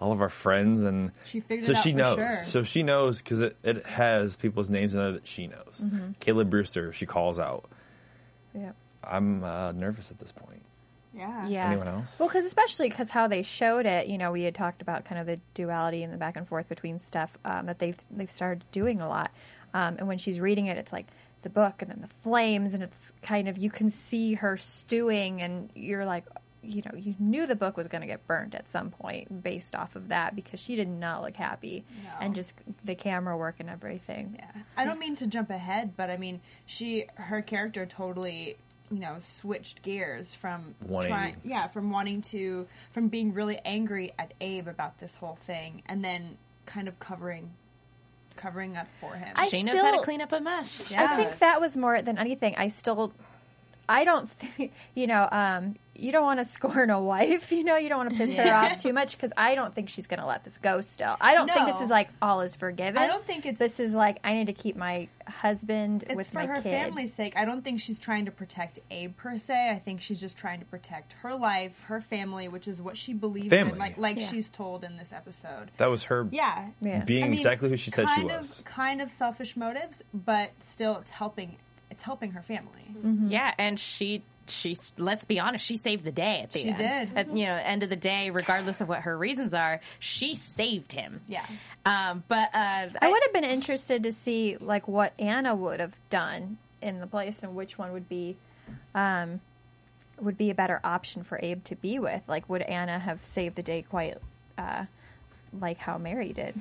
all 0.00 0.12
of 0.12 0.20
our 0.20 0.28
friends, 0.28 0.82
and 0.82 1.12
She 1.24 1.40
figured 1.40 1.64
so 1.64 1.72
it 1.72 1.76
out 1.76 1.82
she 1.82 1.92
for 1.92 1.96
knows. 1.98 2.16
sure. 2.16 2.44
So 2.46 2.62
she 2.64 2.82
knows 2.82 3.22
because 3.22 3.40
it, 3.40 3.56
it 3.62 3.86
has 3.86 4.36
people's 4.36 4.70
names 4.70 4.94
in 4.94 5.00
there 5.00 5.12
that 5.12 5.26
she 5.26 5.46
knows. 5.46 5.80
Mhm. 5.82 6.18
Caleb 6.20 6.50
Brewster, 6.50 6.92
she 6.92 7.06
calls 7.06 7.38
out. 7.38 7.68
Yeah. 8.54 8.72
I'm 9.02 9.44
uh, 9.44 9.72
nervous 9.72 10.10
at 10.10 10.18
this 10.18 10.32
point. 10.32 10.62
Yeah. 11.16 11.46
Yeah. 11.46 11.68
Anyone 11.68 11.88
else? 11.88 12.18
Well, 12.18 12.28
because 12.28 12.44
especially 12.44 12.88
because 12.88 13.10
how 13.10 13.28
they 13.28 13.42
showed 13.42 13.86
it, 13.86 14.08
you 14.08 14.18
know, 14.18 14.32
we 14.32 14.42
had 14.42 14.54
talked 14.54 14.82
about 14.82 15.04
kind 15.04 15.20
of 15.20 15.26
the 15.26 15.38
duality 15.54 16.02
and 16.02 16.12
the 16.12 16.16
back 16.16 16.36
and 16.36 16.46
forth 16.48 16.68
between 16.68 16.98
stuff 16.98 17.38
um, 17.44 17.66
that 17.66 17.78
they've 17.78 17.96
they've 18.10 18.30
started 18.30 18.64
doing 18.72 19.00
a 19.00 19.08
lot. 19.08 19.30
Um, 19.74 19.96
and 19.98 20.08
when 20.08 20.18
she's 20.18 20.40
reading 20.40 20.66
it, 20.66 20.76
it's 20.76 20.92
like 20.92 21.06
the 21.42 21.50
book 21.50 21.82
and 21.82 21.90
then 21.90 22.00
the 22.00 22.08
flames, 22.22 22.74
and 22.74 22.82
it's 22.82 23.12
kind 23.22 23.48
of 23.48 23.58
you 23.58 23.70
can 23.70 23.90
see 23.90 24.34
her 24.34 24.56
stewing, 24.56 25.40
and 25.42 25.70
you're 25.76 26.04
like, 26.04 26.24
you 26.64 26.82
know, 26.84 26.96
you 26.98 27.14
knew 27.18 27.46
the 27.46 27.54
book 27.56 27.76
was 27.76 27.86
going 27.88 28.00
to 28.00 28.06
get 28.06 28.26
burnt 28.26 28.54
at 28.54 28.68
some 28.68 28.90
point 28.90 29.42
based 29.42 29.74
off 29.74 29.96
of 29.96 30.08
that 30.08 30.34
because 30.34 30.60
she 30.60 30.74
did 30.76 30.88
not 30.88 31.22
look 31.22 31.36
happy, 31.36 31.84
No. 32.04 32.10
and 32.20 32.34
just 32.34 32.54
the 32.84 32.94
camera 32.94 33.36
work 33.36 33.56
and 33.60 33.68
everything. 33.70 34.36
Yeah. 34.38 34.62
I 34.76 34.84
don't 34.84 34.98
mean 34.98 35.16
to 35.16 35.26
jump 35.26 35.50
ahead, 35.50 35.96
but 35.96 36.10
I 36.10 36.16
mean 36.16 36.40
she 36.66 37.06
her 37.14 37.42
character 37.42 37.86
totally 37.86 38.56
you 38.90 38.98
know 39.00 39.16
switched 39.18 39.82
gears 39.82 40.34
from 40.34 40.74
180. 40.86 41.08
trying 41.08 41.36
yeah 41.42 41.68
from 41.68 41.90
wanting 41.90 42.20
to 42.20 42.66
from 42.92 43.08
being 43.08 43.32
really 43.32 43.58
angry 43.64 44.12
at 44.18 44.34
Abe 44.42 44.68
about 44.68 44.98
this 45.00 45.16
whole 45.16 45.38
thing 45.46 45.82
and 45.86 46.04
then 46.04 46.36
kind 46.66 46.86
of 46.86 46.98
covering 46.98 47.50
covering 48.36 48.76
up 48.76 48.88
for 49.00 49.14
him. 49.14 49.32
I 49.36 49.48
she 49.48 49.62
knows 49.62 49.74
how 49.76 49.82
to 49.82 49.88
still- 49.98 50.02
clean 50.04 50.20
up 50.20 50.32
a 50.32 50.40
mess. 50.40 50.84
I 50.92 51.16
think 51.16 51.38
that 51.38 51.60
was 51.60 51.76
more 51.76 52.02
than 52.02 52.18
anything. 52.18 52.54
I 52.56 52.68
still, 52.68 53.12
I 53.88 54.04
don't 54.04 54.28
think, 54.40 54.72
you 54.94 55.06
know, 55.06 55.28
um, 55.30 55.76
you 55.96 56.10
don't 56.12 56.24
want 56.24 56.40
to 56.40 56.44
scorn 56.44 56.90
a 56.90 57.00
wife, 57.00 57.52
you 57.52 57.62
know, 57.64 57.76
you 57.76 57.88
don't 57.88 57.98
want 57.98 58.10
to 58.10 58.16
piss 58.16 58.34
her 58.34 58.52
off 58.52 58.82
too 58.82 58.92
much 58.92 59.16
because 59.16 59.32
I 59.36 59.54
don't 59.54 59.74
think 59.74 59.88
she's 59.88 60.06
going 60.06 60.20
to 60.20 60.26
let 60.26 60.42
this 60.44 60.58
go 60.58 60.80
still. 60.80 61.16
I 61.20 61.34
don't 61.34 61.48
think 61.50 61.66
this 61.66 61.80
is 61.80 61.90
like 61.90 62.08
all 62.20 62.40
is 62.40 62.56
forgiven. 62.56 62.98
I 62.98 63.06
don't 63.06 63.24
think 63.26 63.46
it's- 63.46 63.58
This 63.58 63.78
is 63.80 63.94
like, 63.94 64.18
I 64.24 64.34
need 64.34 64.46
to 64.46 64.52
keep 64.52 64.76
my 64.76 65.08
husband 65.28 66.04
it's 66.04 66.14
with 66.16 66.28
for 66.28 66.34
my 66.34 66.46
her 66.46 66.54
kid. 66.56 66.64
family's 66.64 67.14
sake. 67.14 67.34
I 67.36 67.44
don't 67.44 67.62
think 67.62 67.80
she's 67.80 67.98
trying 67.98 68.24
to 68.26 68.30
protect 68.30 68.78
Abe 68.90 69.16
per 69.16 69.38
se. 69.38 69.70
I 69.70 69.78
think 69.78 70.00
she's 70.00 70.20
just 70.20 70.36
trying 70.36 70.58
to 70.60 70.66
protect 70.66 71.12
her 71.22 71.34
life, 71.34 71.72
her 71.86 72.00
family, 72.00 72.48
which 72.48 72.66
is 72.68 72.82
what 72.82 72.96
she 72.96 73.12
believes 73.14 73.50
Family. 73.50 73.72
in, 73.72 73.78
like 73.78 73.96
like 73.98 74.18
Yeah. 74.18 74.28
she's 74.30 74.48
told 74.48 74.84
in 74.84 74.96
this 74.96 75.12
episode. 75.12 75.70
That 75.76 75.90
was 75.90 76.04
her 76.04 76.26
Yeah, 76.30 76.68
being 76.80 77.02
I 77.24 77.28
mean, 77.28 77.34
exactly 77.34 77.68
who 77.68 77.76
she 77.76 77.90
said 77.90 78.08
she 78.16 78.24
was. 78.24 78.58
Of, 78.58 78.64
kind 78.64 79.00
of 79.00 79.10
selfish 79.10 79.56
motives, 79.56 80.02
but 80.12 80.50
still, 80.60 80.96
it's 80.98 81.10
helping. 81.10 81.56
It's 81.90 82.02
helping 82.02 82.32
her 82.32 82.42
family. 82.42 82.92
Mm-hmm. 82.96 83.28
Yeah, 83.28 83.54
and 83.58 83.78
she 83.78 84.22
she 84.50 84.76
let's 84.98 85.24
be 85.24 85.40
honest, 85.40 85.64
she 85.64 85.76
saved 85.76 86.04
the 86.04 86.12
day 86.12 86.40
at 86.42 86.52
the 86.52 86.60
She 86.60 86.68
end. 86.68 86.76
did. 86.78 87.10
At 87.16 87.36
you 87.36 87.46
know, 87.46 87.54
end 87.54 87.82
of 87.82 87.90
the 87.90 87.96
day, 87.96 88.30
regardless 88.30 88.80
of 88.80 88.88
what 88.88 89.00
her 89.02 89.16
reasons 89.16 89.54
are, 89.54 89.80
she 89.98 90.34
saved 90.34 90.92
him. 90.92 91.20
Yeah. 91.28 91.44
Um, 91.86 92.24
but 92.28 92.48
uh, 92.54 92.88
I 93.00 93.08
would 93.08 93.22
have 93.24 93.32
been 93.32 93.44
interested 93.44 94.02
to 94.04 94.12
see 94.12 94.56
like 94.58 94.88
what 94.88 95.12
Anna 95.18 95.54
would 95.54 95.80
have 95.80 95.94
done 96.10 96.58
in 96.80 97.00
the 97.00 97.06
place 97.06 97.42
and 97.42 97.54
which 97.54 97.78
one 97.78 97.92
would 97.92 98.08
be 98.08 98.36
um, 98.94 99.40
would 100.20 100.38
be 100.38 100.50
a 100.50 100.54
better 100.54 100.80
option 100.84 101.24
for 101.24 101.38
Abe 101.42 101.62
to 101.64 101.76
be 101.76 101.98
with. 101.98 102.22
Like, 102.28 102.48
would 102.48 102.62
Anna 102.62 102.98
have 102.98 103.24
saved 103.24 103.56
the 103.56 103.62
day 103.62 103.82
quite 103.82 104.16
uh, 104.56 104.84
like 105.60 105.78
how 105.78 105.98
Mary 105.98 106.32
did? 106.32 106.54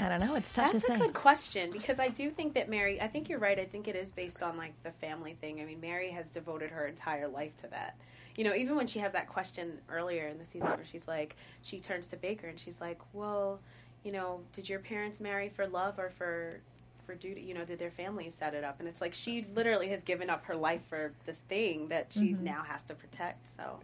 I 0.00 0.08
don't 0.08 0.20
know. 0.20 0.34
It's 0.34 0.52
tough 0.52 0.72
That's 0.72 0.84
to 0.86 0.92
say. 0.92 0.94
That's 0.98 1.04
a 1.04 1.06
good 1.08 1.14
question 1.14 1.70
because 1.70 1.98
I 1.98 2.08
do 2.08 2.30
think 2.30 2.54
that 2.54 2.68
Mary. 2.68 3.00
I 3.00 3.06
think 3.08 3.28
you're 3.28 3.38
right. 3.38 3.58
I 3.58 3.64
think 3.66 3.86
it 3.88 3.94
is 3.96 4.10
based 4.10 4.42
on 4.42 4.56
like 4.56 4.72
the 4.82 4.92
family 4.92 5.36
thing. 5.40 5.60
I 5.60 5.64
mean, 5.64 5.80
Mary 5.80 6.10
has 6.10 6.28
devoted 6.28 6.70
her 6.70 6.86
entire 6.86 7.28
life 7.28 7.56
to 7.58 7.66
that. 7.68 7.96
You 8.36 8.44
know, 8.44 8.54
even 8.54 8.76
when 8.76 8.86
she 8.86 9.00
has 9.00 9.12
that 9.12 9.28
question 9.28 9.78
earlier 9.90 10.28
in 10.28 10.38
the 10.38 10.46
season 10.46 10.68
where 10.68 10.84
she's 10.90 11.06
like, 11.06 11.36
she 11.62 11.80
turns 11.80 12.06
to 12.08 12.16
Baker 12.16 12.46
and 12.46 12.58
she's 12.58 12.80
like, 12.80 12.98
"Well, 13.12 13.60
you 14.04 14.12
know, 14.12 14.40
did 14.54 14.68
your 14.68 14.78
parents 14.78 15.20
marry 15.20 15.48
for 15.50 15.66
love 15.66 15.98
or 15.98 16.10
for 16.10 16.60
for 17.06 17.14
duty? 17.14 17.42
You 17.42 17.54
know, 17.54 17.64
did 17.64 17.78
their 17.78 17.90
families 17.90 18.34
set 18.34 18.54
it 18.54 18.64
up?" 18.64 18.78
And 18.80 18.88
it's 18.88 19.00
like 19.00 19.12
she 19.14 19.46
literally 19.54 19.88
has 19.88 20.02
given 20.02 20.30
up 20.30 20.44
her 20.46 20.54
life 20.56 20.80
for 20.88 21.12
this 21.26 21.38
thing 21.48 21.88
that 21.88 22.06
she 22.12 22.32
Mm-hmm. 22.32 22.44
now 22.44 22.62
has 22.62 22.82
to 22.84 22.94
protect. 22.94 23.46
So 23.56 23.80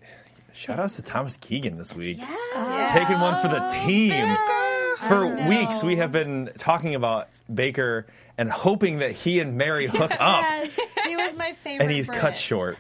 Shout 0.54 0.80
outs 0.80 0.96
to 0.96 1.02
Thomas 1.02 1.36
Keegan 1.36 1.76
this 1.76 1.94
week. 1.94 2.16
Yeah. 2.18 2.90
Taking 2.94 3.20
one 3.20 3.42
for 3.42 3.48
the 3.48 3.68
team. 3.84 4.36
For 5.08 5.48
weeks, 5.48 5.82
we 5.82 5.96
have 5.96 6.12
been 6.12 6.50
talking 6.58 6.94
about 6.94 7.28
Baker 7.52 8.06
and 8.38 8.50
hoping 8.50 8.98
that 8.98 9.12
he 9.12 9.40
and 9.40 9.56
Mary 9.56 9.86
hook 9.86 10.10
up, 10.18 10.64
he 11.06 11.16
was 11.16 11.34
my 11.34 11.52
favorite. 11.64 11.84
and 11.84 11.90
he's 11.92 12.06
Brit. 12.08 12.20
cut 12.20 12.36
short. 12.36 12.76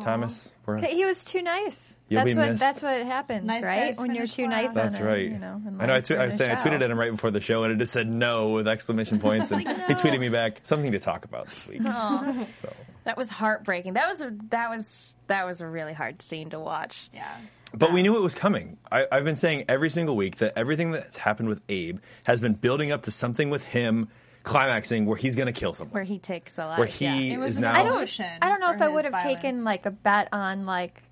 Thomas, 0.00 0.50
we're, 0.66 0.78
Okay, 0.78 0.94
He 0.96 1.04
was 1.04 1.22
too 1.22 1.42
nice. 1.42 1.96
You'll 2.08 2.20
that's 2.24 2.34
be 2.34 2.38
what 2.40 2.48
missed. 2.52 2.60
that's 2.60 2.82
what 2.82 3.02
happens, 3.06 3.44
Nice 3.44 3.62
right? 3.62 3.86
guys 3.86 3.98
When 3.98 4.14
you're 4.14 4.26
finish 4.26 4.34
too 4.34 4.42
last. 4.44 4.50
nice. 4.50 4.72
that's 4.74 4.96
on 4.96 5.02
a, 5.02 5.06
right. 5.06 5.30
You 5.30 5.38
know, 5.38 5.60
in 5.66 5.76
I 5.80 5.86
know. 5.86 5.92
I, 5.92 5.96
life 5.98 6.04
twe- 6.06 6.16
I 6.16 6.26
was 6.26 6.34
a 6.34 6.38
saying 6.38 6.50
I 6.50 6.56
show. 6.56 6.62
tweeted 6.70 6.82
at 6.82 6.90
him 6.90 6.98
right 6.98 7.10
before 7.12 7.30
the 7.30 7.40
show, 7.40 7.62
and 7.64 7.72
it 7.72 7.76
just 7.78 7.92
said 7.92 8.08
no 8.08 8.50
with 8.50 8.66
exclamation 8.68 9.20
points, 9.20 9.50
and 9.52 9.60
he 9.60 9.66
tweeted 9.94 10.18
me 10.18 10.28
back 10.30 10.60
something 10.62 10.92
to 10.92 10.98
talk 10.98 11.24
about 11.24 11.46
this 11.46 11.66
week. 11.68 11.82
So. 11.82 12.72
That 13.04 13.16
was 13.16 13.28
heartbreaking. 13.30 13.92
That 13.94 14.08
was 14.08 14.22
a 14.22 14.32
that 14.50 14.70
was 14.70 15.14
that 15.26 15.46
was 15.46 15.60
a 15.60 15.66
really 15.68 15.92
hard 15.92 16.22
scene 16.22 16.50
to 16.50 16.58
watch. 16.58 17.08
Yeah. 17.12 17.28
But 17.74 17.92
we 17.92 18.02
knew 18.02 18.16
it 18.16 18.22
was 18.22 18.34
coming. 18.34 18.76
I, 18.90 19.06
I've 19.10 19.24
been 19.24 19.36
saying 19.36 19.64
every 19.68 19.88
single 19.90 20.16
week 20.16 20.36
that 20.36 20.52
everything 20.56 20.90
that's 20.90 21.16
happened 21.16 21.48
with 21.48 21.60
Abe 21.68 21.98
has 22.24 22.40
been 22.40 22.54
building 22.54 22.92
up 22.92 23.02
to 23.02 23.10
something 23.10 23.50
with 23.50 23.64
him 23.64 24.08
climaxing 24.42 25.06
where 25.06 25.16
he's 25.16 25.36
going 25.36 25.46
to 25.46 25.52
kill 25.52 25.72
someone. 25.72 25.94
Where 25.94 26.04
he 26.04 26.18
takes 26.18 26.58
a 26.58 26.66
life. 26.66 26.78
Where 26.78 26.86
he 26.86 27.32
It 27.32 27.38
was 27.38 27.50
is 27.50 27.56
an 27.56 27.62
now. 27.62 27.74
I 27.74 27.82
don't. 27.84 28.20
I 28.42 28.48
don't 28.48 28.60
know 28.60 28.72
if 28.72 28.82
I 28.82 28.88
would 28.88 29.04
have 29.04 29.12
violence. 29.12 29.40
taken 29.40 29.64
like 29.64 29.86
a 29.86 29.90
bet 29.90 30.28
on 30.32 30.66
like 30.66 31.02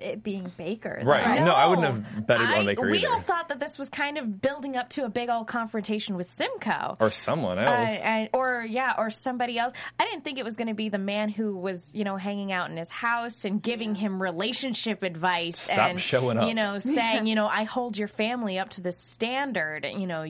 it 0.00 0.22
being 0.22 0.50
Baker. 0.56 0.98
though. 1.02 1.10
Right. 1.10 1.42
No, 1.42 1.52
I 1.52 1.66
wouldn't 1.66 1.86
have 1.86 2.26
betted 2.26 2.46
I- 2.46 2.58
on 2.58 2.66
Baker 2.66 2.88
we 2.90 2.98
either. 2.98 3.08
all 3.10 3.20
thought 3.20 3.48
that 3.48 3.60
this 3.60 3.78
was 3.78 3.88
kind 3.88 4.18
of 4.18 4.40
building 4.40 4.76
up 4.76 4.88
to 4.90 5.04
a 5.04 5.08
big 5.08 5.28
old 5.28 5.46
confrontation 5.46 6.16
with 6.16 6.26
Simcoe. 6.30 6.96
or 7.00 7.10
someone 7.10 7.58
else. 7.58 7.68
Uh, 7.68 8.02
and, 8.02 8.28
or 8.32 8.64
yeah, 8.68 8.94
or 8.98 9.10
somebody 9.10 9.58
else. 9.58 9.74
I 9.98 10.04
didn't 10.04 10.24
think 10.24 10.38
it 10.38 10.44
was 10.44 10.54
going 10.54 10.68
to 10.68 10.74
be 10.74 10.88
the 10.88 10.98
man 10.98 11.28
who 11.28 11.56
was, 11.56 11.94
you 11.94 12.04
know, 12.04 12.16
hanging 12.16 12.52
out 12.52 12.70
in 12.70 12.76
his 12.76 12.90
house 12.90 13.44
and 13.44 13.62
giving 13.62 13.94
him 13.94 14.20
relationship 14.22 15.02
advice 15.02 15.58
Stop 15.58 15.78
and 15.90 16.00
showing 16.00 16.38
up. 16.38 16.48
you 16.48 16.54
know, 16.54 16.78
saying, 16.80 17.26
you 17.26 17.34
know, 17.34 17.46
I 17.46 17.64
hold 17.64 17.96
your 17.96 18.08
family 18.08 18.58
up 18.58 18.70
to 18.70 18.80
this 18.80 18.98
standard. 18.98 19.84
You 19.86 20.06
know, 20.06 20.22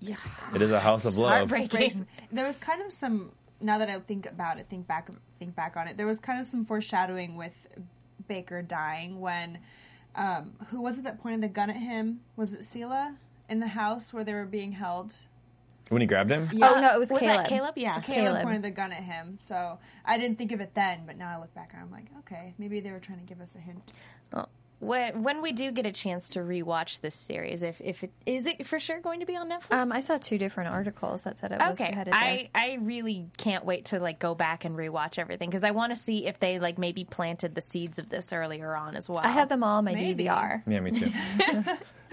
yeah, 0.00 0.16
it 0.54 0.62
is 0.62 0.70
a 0.70 0.80
house 0.80 1.04
of 1.04 1.18
love. 1.18 1.48
There 1.50 2.46
was 2.46 2.58
kind 2.58 2.82
of 2.82 2.92
some. 2.92 3.32
Now 3.58 3.78
that 3.78 3.88
I 3.88 3.98
think 4.00 4.26
about 4.26 4.58
it, 4.58 4.66
think 4.68 4.86
back, 4.86 5.08
think 5.38 5.54
back 5.56 5.76
on 5.78 5.88
it. 5.88 5.96
There 5.96 6.06
was 6.06 6.18
kind 6.18 6.40
of 6.40 6.46
some 6.46 6.66
foreshadowing 6.66 7.36
with 7.36 7.54
Baker 8.28 8.62
dying 8.62 9.20
when, 9.20 9.58
um, 10.14 10.52
who 10.68 10.80
was 10.80 10.98
it 10.98 11.04
that 11.04 11.20
pointed 11.22 11.42
the 11.42 11.48
gun 11.48 11.70
at 11.70 11.76
him? 11.76 12.20
Was 12.36 12.54
it 12.54 12.64
Selah 12.64 13.16
in 13.48 13.60
the 13.60 13.68
house 13.68 14.12
where 14.12 14.24
they 14.24 14.34
were 14.34 14.44
being 14.44 14.72
held? 14.72 15.14
When 15.88 16.00
he 16.00 16.06
grabbed 16.06 16.30
him? 16.30 16.48
Oh 16.54 16.80
no, 16.80 16.94
it 16.94 16.98
was, 16.98 17.10
Was 17.10 17.20
Caleb. 17.20 17.36
that 17.36 17.48
Caleb? 17.48 17.74
Yeah. 17.76 18.00
Caleb, 18.00 18.24
Caleb. 18.24 18.42
pointed 18.42 18.62
the 18.62 18.70
gun 18.72 18.92
at 18.92 19.04
him. 19.04 19.38
So 19.40 19.78
I 20.04 20.18
didn't 20.18 20.36
think 20.36 20.50
of 20.50 20.60
it 20.60 20.74
then, 20.74 21.02
but 21.06 21.16
now 21.16 21.36
I 21.36 21.40
look 21.40 21.54
back 21.54 21.70
and 21.74 21.82
I'm 21.82 21.92
like, 21.92 22.06
okay, 22.20 22.54
maybe 22.58 22.80
they 22.80 22.90
were 22.90 22.98
trying 22.98 23.20
to 23.20 23.24
give 23.24 23.40
us 23.40 23.50
a 23.54 23.60
hint. 23.60 23.92
Well, 24.80 25.00
when, 25.12 25.22
when 25.22 25.42
we 25.42 25.52
do 25.52 25.70
get 25.72 25.86
a 25.86 25.92
chance 25.92 26.30
to 26.30 26.40
rewatch 26.40 27.00
this 27.00 27.14
series, 27.14 27.62
if 27.62 27.80
if 27.80 28.04
it 28.04 28.12
is 28.26 28.46
it 28.46 28.66
for 28.66 28.78
sure 28.78 29.00
going 29.00 29.20
to 29.20 29.26
be 29.26 29.36
on 29.36 29.48
Netflix? 29.48 29.82
Um, 29.82 29.92
I 29.92 30.00
saw 30.00 30.18
two 30.18 30.38
different 30.38 30.70
articles 30.70 31.22
that 31.22 31.38
said 31.38 31.52
it 31.52 31.58
was 31.58 31.80
okay 31.80 31.94
headed 31.94 32.12
there. 32.12 32.20
i 32.20 32.50
i 32.54 32.78
really 32.80 33.26
can't 33.36 33.64
wait 33.64 33.86
to 33.86 33.98
like 33.98 34.18
go 34.18 34.34
back 34.34 34.64
and 34.64 34.76
rewatch 34.76 35.18
everything 35.18 35.48
because 35.48 35.64
i 35.64 35.70
want 35.70 35.92
to 35.92 35.96
see 35.96 36.26
if 36.26 36.38
they 36.38 36.58
like 36.58 36.78
maybe 36.78 37.04
planted 37.04 37.54
the 37.54 37.60
seeds 37.60 37.98
of 37.98 38.08
this 38.08 38.32
earlier 38.32 38.74
on 38.76 38.96
as 38.96 39.08
well 39.08 39.18
I 39.18 39.30
have 39.30 39.48
them 39.48 39.62
all 39.64 39.78
on 39.78 39.84
my 39.84 39.94
Maybe. 39.94 40.24
DVR. 40.24 40.62
Yeah, 40.66 40.80
me 40.80 40.92
too. 40.92 41.12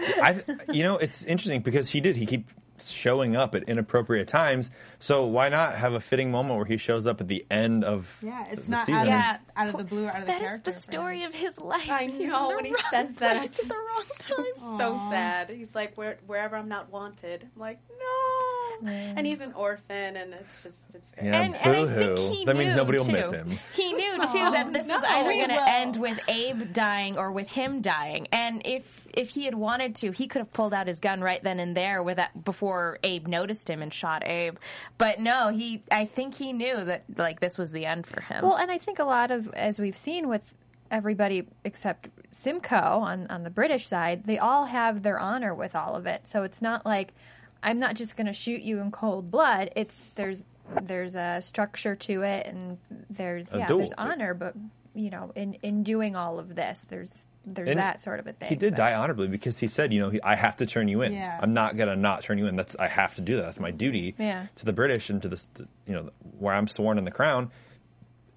I, 0.00 0.42
you 0.72 0.82
know, 0.82 0.96
it's 0.96 1.22
interesting 1.24 1.62
because 1.62 1.88
he 1.90 2.00
did. 2.00 2.16
He 2.16 2.26
keep 2.26 2.50
showing 2.82 3.36
up 3.36 3.54
at 3.54 3.62
inappropriate 3.64 4.26
times. 4.28 4.70
So 4.98 5.26
why 5.26 5.48
not 5.48 5.76
have 5.76 5.92
a 5.92 6.00
fitting 6.00 6.30
moment 6.30 6.56
where 6.56 6.64
he 6.66 6.76
shows 6.76 7.06
up 7.06 7.20
at 7.20 7.28
the 7.28 7.46
end 7.50 7.84
of 7.84 8.18
Yeah, 8.22 8.46
it's 8.50 8.64
the 8.66 8.70
not 8.72 8.86
season? 8.86 8.94
out 8.96 9.02
of, 9.02 9.08
Yeah. 9.08 9.36
out 9.56 9.66
of 9.68 9.76
the 9.76 9.84
blue, 9.84 10.06
out 10.08 10.16
of 10.16 10.20
the 10.22 10.26
That 10.32 10.42
is 10.42 10.60
the 10.60 10.72
story 10.72 11.20
him. 11.20 11.28
of 11.28 11.34
his 11.34 11.58
life 11.60 11.88
I 11.88 12.06
He's 12.06 12.28
know 12.28 12.48
the 12.50 12.56
when 12.56 12.64
he 12.64 12.74
says 12.90 13.14
that, 13.16 13.44
it's 13.44 13.62
at 13.62 13.68
the 13.68 13.74
wrong 13.74 14.04
time 14.18 14.78
so 14.78 15.10
sad. 15.10 15.50
He's 15.50 15.74
like, 15.74 15.96
Where, 15.96 16.18
wherever 16.26 16.56
I'm 16.56 16.68
not 16.68 16.90
wanted. 16.90 17.48
I'm 17.54 17.60
like, 17.60 17.78
no. 17.90 18.88
Mm. 18.88 19.14
And 19.16 19.26
he's 19.26 19.40
an 19.40 19.52
orphan, 19.52 20.16
and 20.16 20.34
it's 20.34 20.62
just, 20.62 20.94
it's 20.96 21.08
very. 21.10 21.28
Yeah, 21.28 21.42
and, 21.42 21.54
and 21.54 21.76
I 21.76 21.94
think 21.94 22.18
he 22.18 22.44
That 22.44 22.56
means 22.56 22.74
nobody 22.74 22.98
will 22.98 23.04
too. 23.06 23.12
miss 23.12 23.30
him. 23.30 23.58
He 23.72 23.92
knew 23.92 24.14
too 24.16 24.50
that 24.50 24.72
this 24.72 24.88
was 24.90 25.02
either 25.04 25.30
going 25.30 25.48
to 25.50 25.68
end 25.70 25.96
with 25.96 26.18
Abe 26.28 26.72
dying 26.72 27.16
or 27.16 27.30
with 27.30 27.46
him 27.46 27.80
dying. 27.82 28.26
And 28.32 28.62
if 28.64 29.03
if 29.16 29.30
he 29.30 29.44
had 29.44 29.54
wanted 29.54 29.94
to, 29.96 30.10
he 30.10 30.26
could 30.26 30.40
have 30.40 30.52
pulled 30.52 30.74
out 30.74 30.86
his 30.86 31.00
gun 31.00 31.20
right 31.20 31.42
then 31.42 31.60
and 31.60 31.76
there 31.76 32.02
with 32.02 32.16
that 32.16 32.44
before 32.44 32.98
Abe 33.02 33.26
noticed 33.26 33.68
him 33.70 33.82
and 33.82 33.92
shot 33.92 34.26
Abe. 34.26 34.56
But 34.98 35.20
no, 35.20 35.48
he 35.48 35.82
I 35.90 36.04
think 36.04 36.34
he 36.34 36.52
knew 36.52 36.84
that 36.84 37.04
like 37.16 37.40
this 37.40 37.56
was 37.58 37.70
the 37.70 37.86
end 37.86 38.06
for 38.06 38.20
him. 38.20 38.42
Well, 38.44 38.56
and 38.56 38.70
I 38.70 38.78
think 38.78 38.98
a 38.98 39.04
lot 39.04 39.30
of, 39.30 39.48
as 39.54 39.78
we've 39.78 39.96
seen 39.96 40.28
with 40.28 40.54
everybody 40.90 41.46
except 41.64 42.08
Simcoe 42.32 42.76
on, 42.76 43.26
on 43.28 43.42
the 43.42 43.50
British 43.50 43.86
side, 43.86 44.24
they 44.24 44.38
all 44.38 44.66
have 44.66 45.02
their 45.02 45.18
honor 45.18 45.54
with 45.54 45.74
all 45.74 45.94
of 45.96 46.06
it. 46.06 46.26
So 46.26 46.42
it's 46.42 46.60
not 46.62 46.84
like 46.84 47.14
I'm 47.62 47.78
not 47.78 47.94
just 47.94 48.16
going 48.16 48.26
to 48.26 48.32
shoot 48.32 48.62
you 48.62 48.80
in 48.80 48.90
cold 48.90 49.30
blood. 49.30 49.70
It's 49.76 50.10
there's 50.14 50.44
there's 50.82 51.14
a 51.16 51.40
structure 51.40 51.94
to 51.94 52.22
it, 52.22 52.46
and 52.46 52.78
there's 53.10 53.52
A 53.54 53.58
yeah 53.58 53.66
duel. 53.66 53.78
there's 53.78 53.92
honor, 53.96 54.34
but 54.34 54.54
you 54.94 55.10
know 55.10 55.32
in 55.34 55.54
in 55.62 55.82
doing 55.82 56.16
all 56.16 56.38
of 56.38 56.54
this, 56.54 56.84
there's 56.88 57.26
there's 57.46 57.68
And 57.70 57.78
that 57.78 58.00
sort 58.02 58.20
of 58.20 58.26
a 58.26 58.32
thing. 58.32 58.48
He 58.48 58.54
did 58.56 58.72
but- 58.72 58.78
die 58.78 58.94
honorably 58.94 59.28
because 59.28 59.58
he 59.58 59.68
said, 59.68 59.92
you 59.92 60.00
know, 60.00 60.10
he, 60.10 60.20
I 60.22 60.34
have 60.34 60.56
to 60.56 60.66
turn 60.66 60.88
you 60.88 61.02
in. 61.02 61.12
Yeah. 61.12 61.38
I'm 61.42 61.52
not 61.52 61.76
gonna 61.76 61.96
not 61.96 62.22
turn 62.22 62.38
you 62.38 62.46
in. 62.46 62.56
That's 62.56 62.74
I 62.76 62.88
have 62.88 63.14
to 63.16 63.20
do 63.20 63.36
that. 63.36 63.42
That's 63.44 63.60
my 63.60 63.70
duty 63.70 64.14
Yeah. 64.18 64.46
to 64.56 64.64
the 64.64 64.72
British 64.72 65.10
and 65.10 65.20
to 65.22 65.28
the, 65.28 65.44
you 65.86 65.94
know, 65.94 66.10
where 66.38 66.54
I'm 66.54 66.66
sworn 66.68 66.98
in 66.98 67.04
the 67.04 67.10
crown. 67.10 67.50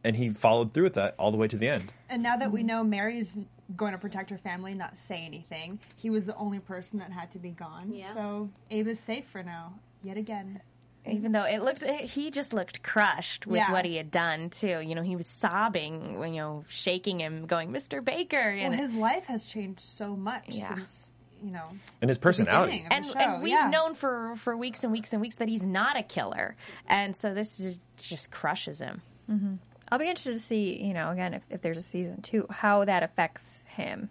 and 0.04 0.16
he 0.16 0.30
followed 0.30 0.72
through 0.74 0.84
with 0.84 0.94
that 0.94 1.16
all 1.18 1.32
the 1.32 1.38
way 1.38 1.48
to 1.50 1.58
the 1.58 1.68
end. 1.68 1.92
And 2.10 2.24
now 2.24 2.38
that 2.38 2.50
we 2.52 2.64
know 2.64 2.82
Mary's 2.84 3.38
going 3.76 3.92
to 3.92 3.98
protect 3.98 4.30
her 4.30 4.38
family, 4.38 4.74
not 4.74 4.96
say 4.96 5.26
anything, 5.26 5.80
he 5.98 6.10
was 6.10 6.24
the 6.26 6.36
only 6.36 6.60
person 6.60 7.00
that 7.00 7.12
had 7.12 7.30
to 7.32 7.40
be 7.40 7.50
gone. 7.50 7.92
Yeah. 7.92 8.14
So 8.14 8.50
Abe 8.72 8.88
is 8.90 9.00
safe 9.02 9.26
for 9.28 9.44
now, 9.44 9.74
yet 10.04 10.16
again. 10.16 10.62
Even 11.10 11.32
though 11.32 11.44
it 11.44 11.62
looked, 11.62 11.84
he 11.84 12.32
just 12.32 12.54
looked 12.54 12.84
crushed 12.84 13.46
with 13.48 13.58
Yeah. 13.58 13.72
what 13.72 13.86
he 13.86 13.96
had 13.96 14.12
done 14.12 14.50
too. 14.50 14.80
You 14.80 14.96
know, 14.96 15.02
he 15.02 15.16
was 15.16 15.28
sobbing, 15.28 16.22
you 16.22 16.40
know, 16.42 16.66
shaking 16.68 17.20
him, 17.20 17.46
going, 17.46 17.72
"Mr. 17.72 18.04
Baker." 18.04 18.38
Well, 18.56 18.72
And 18.72 18.76
his 18.76 18.94
life 18.94 19.26
has 19.26 19.46
changed 19.46 19.82
so 19.82 20.16
much 20.16 20.46
Yeah. 20.50 20.68
since 20.76 21.14
you 21.44 21.52
know 21.52 21.70
And 22.02 22.10
his 22.10 22.18
personality. 22.18 22.72
beginning 22.84 22.88
of 22.88 22.94
and, 22.94 23.06
the 23.06 23.10
show. 23.14 23.20
and 23.20 23.44
we've 23.44 23.52
yeah. 23.54 23.70
known 23.70 23.94
for 23.94 24.36
for 24.38 24.58
weeks 24.58 24.84
and 24.84 24.92
weeks 24.92 25.14
and 25.14 25.22
weeks 25.22 25.36
that 25.36 25.48
he's 25.50 25.66
not 25.66 25.96
a 25.98 26.04
killer, 26.04 26.56
and 26.88 27.16
so 27.16 27.34
this 27.34 27.60
is, 27.60 27.80
just 27.98 28.32
crushes 28.32 28.80
him. 28.80 29.02
hmm 29.28 29.56
I'll 29.90 30.00
be 30.00 30.10
interested 30.10 30.34
to 30.34 30.40
see, 30.40 30.84
you 30.84 30.94
know, 30.94 31.12
again, 31.12 31.34
if, 31.34 31.44
if 31.50 31.62
there's 31.62 31.78
a 31.78 31.82
season 31.82 32.22
two, 32.22 32.46
how 32.50 32.84
that 32.84 33.04
affects 33.04 33.64
him. 33.68 34.10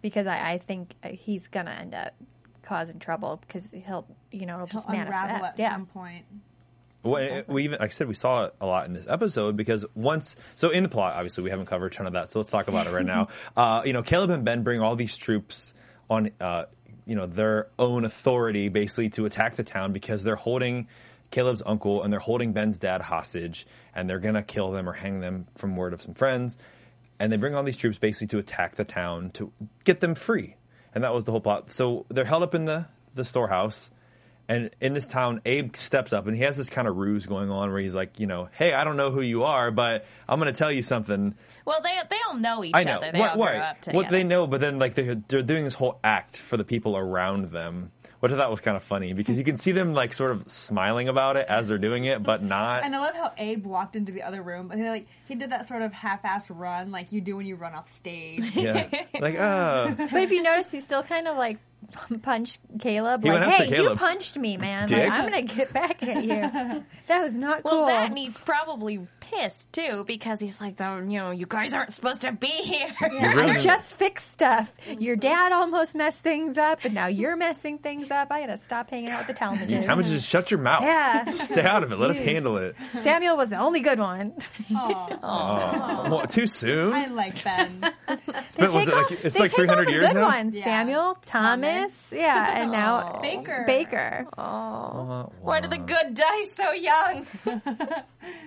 Because 0.00 0.26
I, 0.26 0.52
I 0.52 0.58
think 0.58 0.94
uh, 1.04 1.08
he's 1.10 1.48
going 1.48 1.66
to 1.66 1.72
end 1.72 1.94
up 1.94 2.14
causing 2.62 2.98
trouble 2.98 3.40
because 3.46 3.70
he'll, 3.70 4.06
you 4.30 4.46
know, 4.46 4.54
it'll 4.54 4.66
He'll 4.66 4.80
just 4.80 4.88
unravel 4.88 5.10
manifest. 5.10 5.54
at 5.54 5.58
yeah. 5.58 5.72
some 5.72 5.86
point. 5.86 6.24
Well, 7.02 7.42
we 7.48 7.64
even, 7.64 7.78
like 7.80 7.90
I 7.90 7.92
said, 7.92 8.06
we 8.06 8.14
saw 8.14 8.44
it 8.44 8.54
a 8.60 8.66
lot 8.66 8.86
in 8.86 8.92
this 8.92 9.08
episode 9.08 9.56
because 9.56 9.84
once, 9.94 10.36
so 10.54 10.70
in 10.70 10.84
the 10.84 10.88
plot, 10.88 11.14
obviously, 11.16 11.42
we 11.42 11.50
haven't 11.50 11.66
covered 11.66 11.92
a 11.92 11.94
ton 11.96 12.06
of 12.06 12.12
that, 12.12 12.30
so 12.30 12.38
let's 12.38 12.52
talk 12.52 12.68
about 12.68 12.86
it 12.86 12.92
right 12.92 13.04
now. 13.04 13.28
Uh, 13.56 13.82
you 13.84 13.92
know, 13.92 14.02
Caleb 14.02 14.30
and 14.30 14.44
Ben 14.44 14.62
bring 14.62 14.80
all 14.80 14.94
these 14.94 15.16
troops 15.16 15.74
on, 16.08 16.30
uh, 16.40 16.64
you 17.06 17.16
know, 17.16 17.26
their 17.26 17.68
own 17.78 18.04
authority 18.04 18.68
basically 18.68 19.10
to 19.10 19.26
attack 19.26 19.56
the 19.56 19.64
town 19.64 19.92
because 19.92 20.22
they're 20.22 20.36
holding 20.36 20.86
Caleb's 21.30 21.62
uncle 21.66 22.02
and 22.02 22.12
they're 22.12 22.20
holding 22.20 22.52
Ben's 22.52 22.78
dad 22.78 23.02
hostage 23.02 23.66
and 23.94 24.08
they're 24.08 24.20
going 24.20 24.34
to 24.34 24.42
kill 24.42 24.70
them 24.70 24.88
or 24.88 24.92
hang 24.92 25.20
them 25.20 25.46
from 25.56 25.76
word 25.76 25.92
of 25.92 26.00
some 26.00 26.14
friends. 26.14 26.56
And 27.18 27.32
they 27.32 27.36
bring 27.36 27.54
all 27.54 27.62
these 27.62 27.76
troops 27.76 27.98
basically 27.98 28.28
to 28.28 28.38
attack 28.38 28.76
the 28.76 28.84
town 28.84 29.30
to 29.32 29.52
get 29.84 30.00
them 30.00 30.14
free. 30.14 30.56
And 30.94 31.04
that 31.04 31.14
was 31.14 31.24
the 31.24 31.30
whole 31.32 31.40
plot. 31.40 31.72
So 31.72 32.06
they're 32.08 32.24
held 32.24 32.42
up 32.42 32.54
in 32.54 32.64
the, 32.66 32.86
the 33.14 33.24
storehouse. 33.24 33.90
And 34.48 34.70
in 34.80 34.92
this 34.92 35.06
town, 35.06 35.40
Abe 35.46 35.76
steps 35.76 36.12
up 36.12 36.26
and 36.26 36.36
he 36.36 36.42
has 36.42 36.56
this 36.56 36.68
kind 36.68 36.86
of 36.88 36.96
ruse 36.96 37.26
going 37.26 37.48
on 37.48 37.70
where 37.70 37.80
he's 37.80 37.94
like, 37.94 38.18
you 38.18 38.26
know, 38.26 38.48
hey, 38.52 38.74
I 38.74 38.84
don't 38.84 38.96
know 38.96 39.10
who 39.10 39.20
you 39.22 39.44
are, 39.44 39.70
but 39.70 40.04
I'm 40.28 40.38
going 40.40 40.52
to 40.52 40.58
tell 40.58 40.70
you 40.72 40.82
something. 40.82 41.34
Well, 41.64 41.80
they 41.82 41.96
they 42.10 42.16
all 42.28 42.34
know 42.34 42.62
each 42.64 42.72
I 42.74 42.82
know. 42.84 42.96
other. 42.96 43.12
They 43.12 43.18
What- 43.20 43.30
all 43.30 43.36
grew 43.36 43.46
up 43.56 43.80
together. 43.80 43.96
What 43.96 44.10
they 44.10 44.24
know, 44.24 44.46
but 44.48 44.60
then 44.60 44.78
like 44.80 44.94
they're, 44.94 45.14
they're 45.14 45.42
doing 45.42 45.64
this 45.64 45.74
whole 45.74 45.98
act 46.02 46.36
for 46.36 46.56
the 46.56 46.64
people 46.64 46.96
around 46.96 47.52
them, 47.52 47.92
which 48.22 48.30
I 48.30 48.36
thought 48.36 48.52
was 48.52 48.60
kind 48.60 48.76
of 48.76 48.84
funny 48.84 49.14
because 49.14 49.36
you 49.36 49.42
can 49.42 49.56
see 49.56 49.72
them 49.72 49.94
like 49.94 50.12
sort 50.12 50.30
of 50.30 50.48
smiling 50.48 51.08
about 51.08 51.36
it 51.36 51.44
as 51.48 51.66
they're 51.66 51.76
doing 51.76 52.04
it, 52.04 52.22
but 52.22 52.40
not. 52.40 52.84
And 52.84 52.94
I 52.94 53.00
love 53.00 53.16
how 53.16 53.32
Abe 53.36 53.66
walked 53.66 53.96
into 53.96 54.12
the 54.12 54.22
other 54.22 54.40
room. 54.40 54.70
And 54.70 54.80
like 54.86 55.08
he 55.26 55.34
did 55.34 55.50
that 55.50 55.66
sort 55.66 55.82
of 55.82 55.92
half-ass 55.92 56.48
run, 56.48 56.92
like 56.92 57.10
you 57.10 57.20
do 57.20 57.36
when 57.36 57.46
you 57.46 57.56
run 57.56 57.74
off 57.74 57.90
stage. 57.90 58.54
Yeah. 58.54 58.86
Like, 59.18 59.34
oh. 59.34 59.96
But 60.12 60.22
if 60.22 60.30
you 60.30 60.40
notice, 60.40 60.70
he 60.70 60.78
still 60.78 61.02
kind 61.02 61.26
of 61.26 61.36
like 61.36 61.58
punched 62.22 62.60
Caleb. 62.78 63.24
He 63.24 63.30
like, 63.30 63.40
went 63.40 63.52
after 63.54 63.64
hey, 63.64 63.82
you 63.82 63.94
punched 63.96 64.38
me, 64.38 64.56
man. 64.56 64.86
Dick. 64.86 65.08
Like, 65.08 65.18
I'm 65.18 65.28
going 65.28 65.48
to 65.48 65.54
get 65.56 65.72
back 65.72 66.00
at 66.04 66.22
you. 66.22 66.84
that 67.08 67.22
was 67.24 67.36
not 67.36 67.64
Well, 67.64 67.74
cool. 67.74 67.86
that 67.86 68.10
and 68.10 68.16
he's 68.18 68.38
probably 68.38 69.04
pissed 69.32 69.72
too 69.72 70.04
because 70.06 70.38
he's 70.40 70.60
like, 70.60 70.80
oh, 70.80 70.98
you 70.98 71.18
know, 71.18 71.30
you 71.30 71.46
guys 71.46 71.72
aren't 71.74 71.92
supposed 71.92 72.22
to 72.22 72.32
be 72.32 72.46
here. 72.48 72.92
I 73.00 73.58
just 73.60 73.94
fixed 73.94 74.32
stuff. 74.32 74.72
Your 74.98 75.16
dad 75.16 75.52
almost 75.52 75.94
messed 75.94 76.20
things 76.20 76.58
up, 76.58 76.84
and 76.84 76.94
now 76.94 77.06
you're 77.06 77.36
messing 77.36 77.78
things 77.78 78.10
up. 78.10 78.30
I 78.30 78.40
gotta 78.40 78.58
stop 78.58 78.90
hanging 78.90 79.10
out 79.10 79.26
with 79.26 79.36
the 79.36 79.42
Tallmadges. 79.42 79.84
How 79.84 79.94
much 79.96 80.06
just 80.06 80.28
shut 80.28 80.50
your 80.50 80.60
mouth? 80.60 80.82
Yeah. 80.82 81.24
Stay 81.30 81.62
out 81.62 81.82
of 81.82 81.92
it. 81.92 81.96
Let 81.98 82.10
us 82.10 82.18
handle 82.18 82.56
it. 82.58 82.76
Samuel 83.02 83.36
was 83.36 83.50
the 83.50 83.58
only 83.58 83.80
good 83.80 83.98
one. 83.98 84.34
Oh, 84.74 86.06
what, 86.10 86.30
too 86.30 86.46
soon? 86.46 86.92
I 86.92 87.06
like 87.06 87.42
Ben. 87.42 87.92
It's 88.08 88.56
been- 88.56 88.72
was 88.72 88.88
it 88.88 88.94
like, 88.94 89.10
it's 89.24 89.34
they 89.34 89.40
like 89.40 89.50
take 89.50 89.60
all 89.68 89.76
300 89.76 89.86
the 89.88 89.92
years 89.92 90.12
good 90.12 90.18
now? 90.20 90.26
ones. 90.26 90.54
Samuel, 90.54 91.18
Thomas, 91.24 92.12
yeah, 92.12 92.62
and 92.62 92.72
now 92.72 93.20
Baker. 93.22 93.64
Baker. 93.66 94.26
Oh, 94.38 95.32
why 95.40 95.60
did 95.60 95.70
the 95.70 95.78
good 95.78 96.14
die 96.14 96.42
so 96.50 96.72
young? 96.72 97.26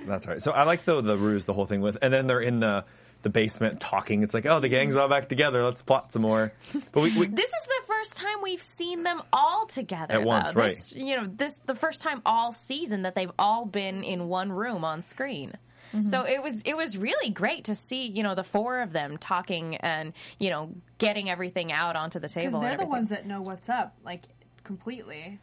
That's 0.08 0.28
right. 0.28 0.42
So 0.42 0.52
I 0.52 0.64
like 0.64 0.75
the 0.84 1.00
the 1.02 1.18
ruse, 1.18 1.46
the 1.46 1.54
whole 1.54 1.66
thing 1.66 1.82
with, 1.82 1.98
and 2.02 2.14
then 2.14 2.28
they're 2.28 2.42
in 2.42 2.60
the 2.60 2.84
the 3.22 3.30
basement 3.32 3.80
talking. 3.80 4.22
It's 4.22 4.36
like, 4.36 4.46
oh, 4.46 4.60
the 4.60 4.70
gang's 4.70 4.96
all 4.96 5.10
back 5.10 5.30
together. 5.30 5.64
Let's 5.64 5.82
plot 5.82 6.14
some 6.14 6.22
more. 6.22 6.54
But 6.92 7.02
we, 7.02 7.18
we 7.18 7.26
This 7.28 7.50
is 7.50 7.64
the 7.64 7.82
first 7.88 8.18
time 8.18 8.36
we've 8.44 8.62
seen 8.62 9.02
them 9.02 9.20
all 9.34 9.66
together. 9.66 10.14
At 10.14 10.24
once, 10.24 10.52
though. 10.52 10.60
right. 10.62 10.92
You 10.96 11.18
know, 11.18 11.26
this 11.26 11.60
the 11.66 11.74
first 11.74 12.04
time 12.04 12.22
all 12.24 12.52
season 12.52 13.02
that 13.02 13.16
they've 13.16 13.32
all 13.40 13.66
been 13.66 14.04
in 14.04 14.28
one 14.28 14.52
room 14.52 14.86
on 14.86 15.02
screen. 15.02 15.54
Mm-hmm. 15.92 16.06
So 16.06 16.24
it 16.24 16.42
was 16.42 16.62
it 16.64 16.78
was 16.78 16.98
really 16.98 17.32
great 17.32 17.66
to 17.66 17.76
see 17.76 18.06
you 18.06 18.22
know 18.22 18.36
the 18.36 18.44
four 18.44 18.82
of 18.82 18.92
them 18.94 19.18
talking 19.18 19.78
and 19.78 20.14
you 20.38 20.52
know 20.52 20.72
getting 21.00 21.30
everything 21.30 21.72
out 21.72 21.96
onto 21.96 22.20
the 22.20 22.30
table. 22.30 22.60
they're 22.60 22.78
the 22.78 22.86
ones 22.86 23.10
that 23.10 23.26
know 23.26 23.42
what's 23.42 23.70
up, 23.70 23.96
like 24.04 24.24
completely. 24.64 25.40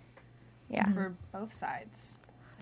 Yeah. 0.69 0.91
For 0.93 1.15
both 1.33 1.53
sides. 1.53 2.17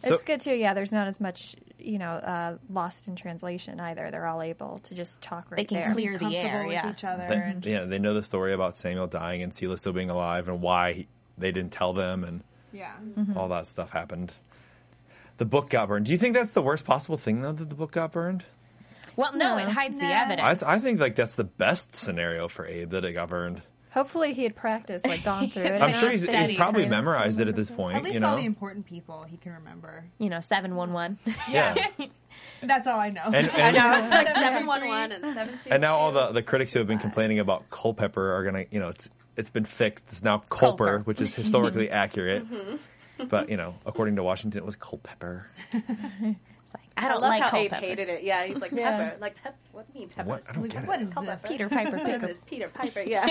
It's 0.04 0.22
good 0.22 0.40
too. 0.40 0.54
Yeah, 0.54 0.74
there's 0.74 0.92
not 0.92 1.08
as 1.08 1.20
much, 1.20 1.56
you 1.78 1.98
know, 1.98 2.10
uh, 2.12 2.56
lost 2.68 3.08
in 3.08 3.16
translation 3.16 3.80
either. 3.80 4.10
They're 4.10 4.26
all 4.26 4.42
able 4.42 4.80
to 4.84 4.94
just 4.94 5.20
talk 5.22 5.50
right 5.50 5.56
They 5.58 5.64
can 5.64 5.78
there. 5.78 5.92
clear 5.92 6.18
the 6.18 6.36
air, 6.36 6.64
with 6.64 6.72
yeah. 6.74 6.90
each 6.90 7.04
other. 7.04 7.26
they, 7.28 7.36
and 7.36 7.64
yeah, 7.66 7.84
they 7.84 7.98
know 7.98 8.14
the 8.14 8.22
story 8.22 8.52
about 8.54 8.76
Samuel 8.78 9.06
dying 9.06 9.42
and 9.42 9.54
Selah 9.54 9.78
still 9.78 9.92
being 9.92 10.10
alive 10.10 10.48
and 10.48 10.60
why 10.60 10.92
he, 10.92 11.08
they 11.38 11.52
didn't 11.52 11.72
tell 11.72 11.92
them 11.92 12.24
and 12.24 12.42
Yeah. 12.72 12.92
all 13.36 13.48
that 13.48 13.68
stuff 13.68 13.90
happened. 13.90 14.32
The 15.38 15.44
book 15.46 15.70
got 15.70 15.88
burned. 15.88 16.06
Do 16.06 16.12
you 16.12 16.18
think 16.18 16.34
that's 16.34 16.52
the 16.52 16.62
worst 16.62 16.84
possible 16.84 17.16
thing 17.16 17.40
though 17.42 17.52
that 17.52 17.68
the 17.68 17.74
book 17.74 17.92
got 17.92 18.12
burned? 18.12 18.44
Well, 19.16 19.34
no, 19.34 19.56
it 19.58 19.68
hides 19.68 19.98
the 19.98 20.04
evidence. 20.04 20.62
I, 20.62 20.74
I 20.74 20.78
think 20.78 21.00
like 21.00 21.16
that's 21.16 21.34
the 21.34 21.44
best 21.44 21.96
scenario 21.96 22.46
for 22.48 22.66
Abe 22.66 22.90
that 22.90 23.04
it 23.04 23.12
got 23.14 23.28
burned. 23.30 23.62
Hopefully, 23.92 24.34
he 24.34 24.44
had 24.44 24.54
practiced, 24.54 25.06
like 25.06 25.24
gone 25.24 25.48
through 25.50 25.64
it. 25.64 25.82
I'm 25.82 25.94
sure 25.94 26.10
he's, 26.10 26.24
he's 26.26 26.56
probably 26.56 26.82
right? 26.82 26.90
memorized 26.90 27.40
it 27.40 27.48
at 27.48 27.56
this 27.56 27.70
point. 27.70 27.96
At 27.96 28.04
least 28.04 28.14
you 28.14 28.20
know, 28.20 28.28
all 28.28 28.36
the 28.36 28.44
important 28.44 28.86
people 28.86 29.24
he 29.24 29.36
can 29.36 29.52
remember. 29.52 30.04
You 30.18 30.30
know, 30.30 30.40
seven 30.40 30.76
one 30.76 30.92
one. 30.92 31.18
yeah. 31.50 31.74
That's 32.62 32.86
all 32.86 32.98
I 33.00 33.10
know. 33.10 33.22
And- 33.24 33.34
and- 33.50 33.50
I 33.52 33.70
know. 33.70 33.98
It's 34.04 34.10
like 34.14 34.26
711 34.28 35.12
and 35.12 35.22
722. 35.22 35.70
And 35.74 35.80
now 35.80 35.96
all 35.96 36.12
the, 36.12 36.32
the 36.32 36.42
critics 36.42 36.72
who 36.72 36.78
have 36.78 36.86
been 36.88 36.98
complaining 37.00 37.38
about 37.40 37.68
Culpepper 37.70 38.32
are 38.32 38.44
gonna, 38.44 38.64
you 38.70 38.78
know, 38.80 38.88
it's 38.88 39.08
it's 39.36 39.50
been 39.50 39.64
fixed. 39.64 40.06
It's 40.08 40.22
now 40.22 40.38
Culper, 40.38 40.76
Culper. 41.00 41.06
which 41.06 41.20
is 41.20 41.34
historically 41.34 41.90
accurate. 41.90 42.48
Mhm. 42.48 42.78
But 43.28 43.48
you 43.50 43.56
know, 43.56 43.74
according 43.84 44.16
to 44.16 44.22
Washington, 44.22 44.58
it 44.58 44.64
was 44.66 44.76
Culpepper. 44.76 45.46
I 47.04 47.08
don't 47.08 47.20
love 47.20 47.30
like 47.30 47.42
how 47.42 47.56
Abe 47.58 47.70
Culpepper. 47.70 47.86
hated 47.86 48.08
it. 48.08 48.22
Yeah, 48.22 48.44
he's 48.46 48.58
like 48.60 48.72
Yeah. 48.74 48.96
pepper, 48.98 49.20
like 49.20 49.36
pep. 49.42 49.56
What 49.72 49.86
do 49.86 49.92
you 49.94 50.00
mean 50.00 50.08
pepper? 50.10 50.28
What? 50.28 50.42
I 50.48 50.52
don't 50.52 50.62
Like, 50.62 50.72
get 50.72 50.82
it. 50.84 50.88
What 50.88 51.00
is 51.00 51.06
What 51.06 51.08
is 51.08 51.14
Culpepper? 51.14 51.48
Peter 51.48 51.68
Piper 51.70 51.96
What 51.96 52.00
is 52.08 52.14
Picker. 52.14 52.26
this? 52.26 52.40
Peter 52.46 52.68
Piper. 52.68 53.00
Yeah. 53.00 53.26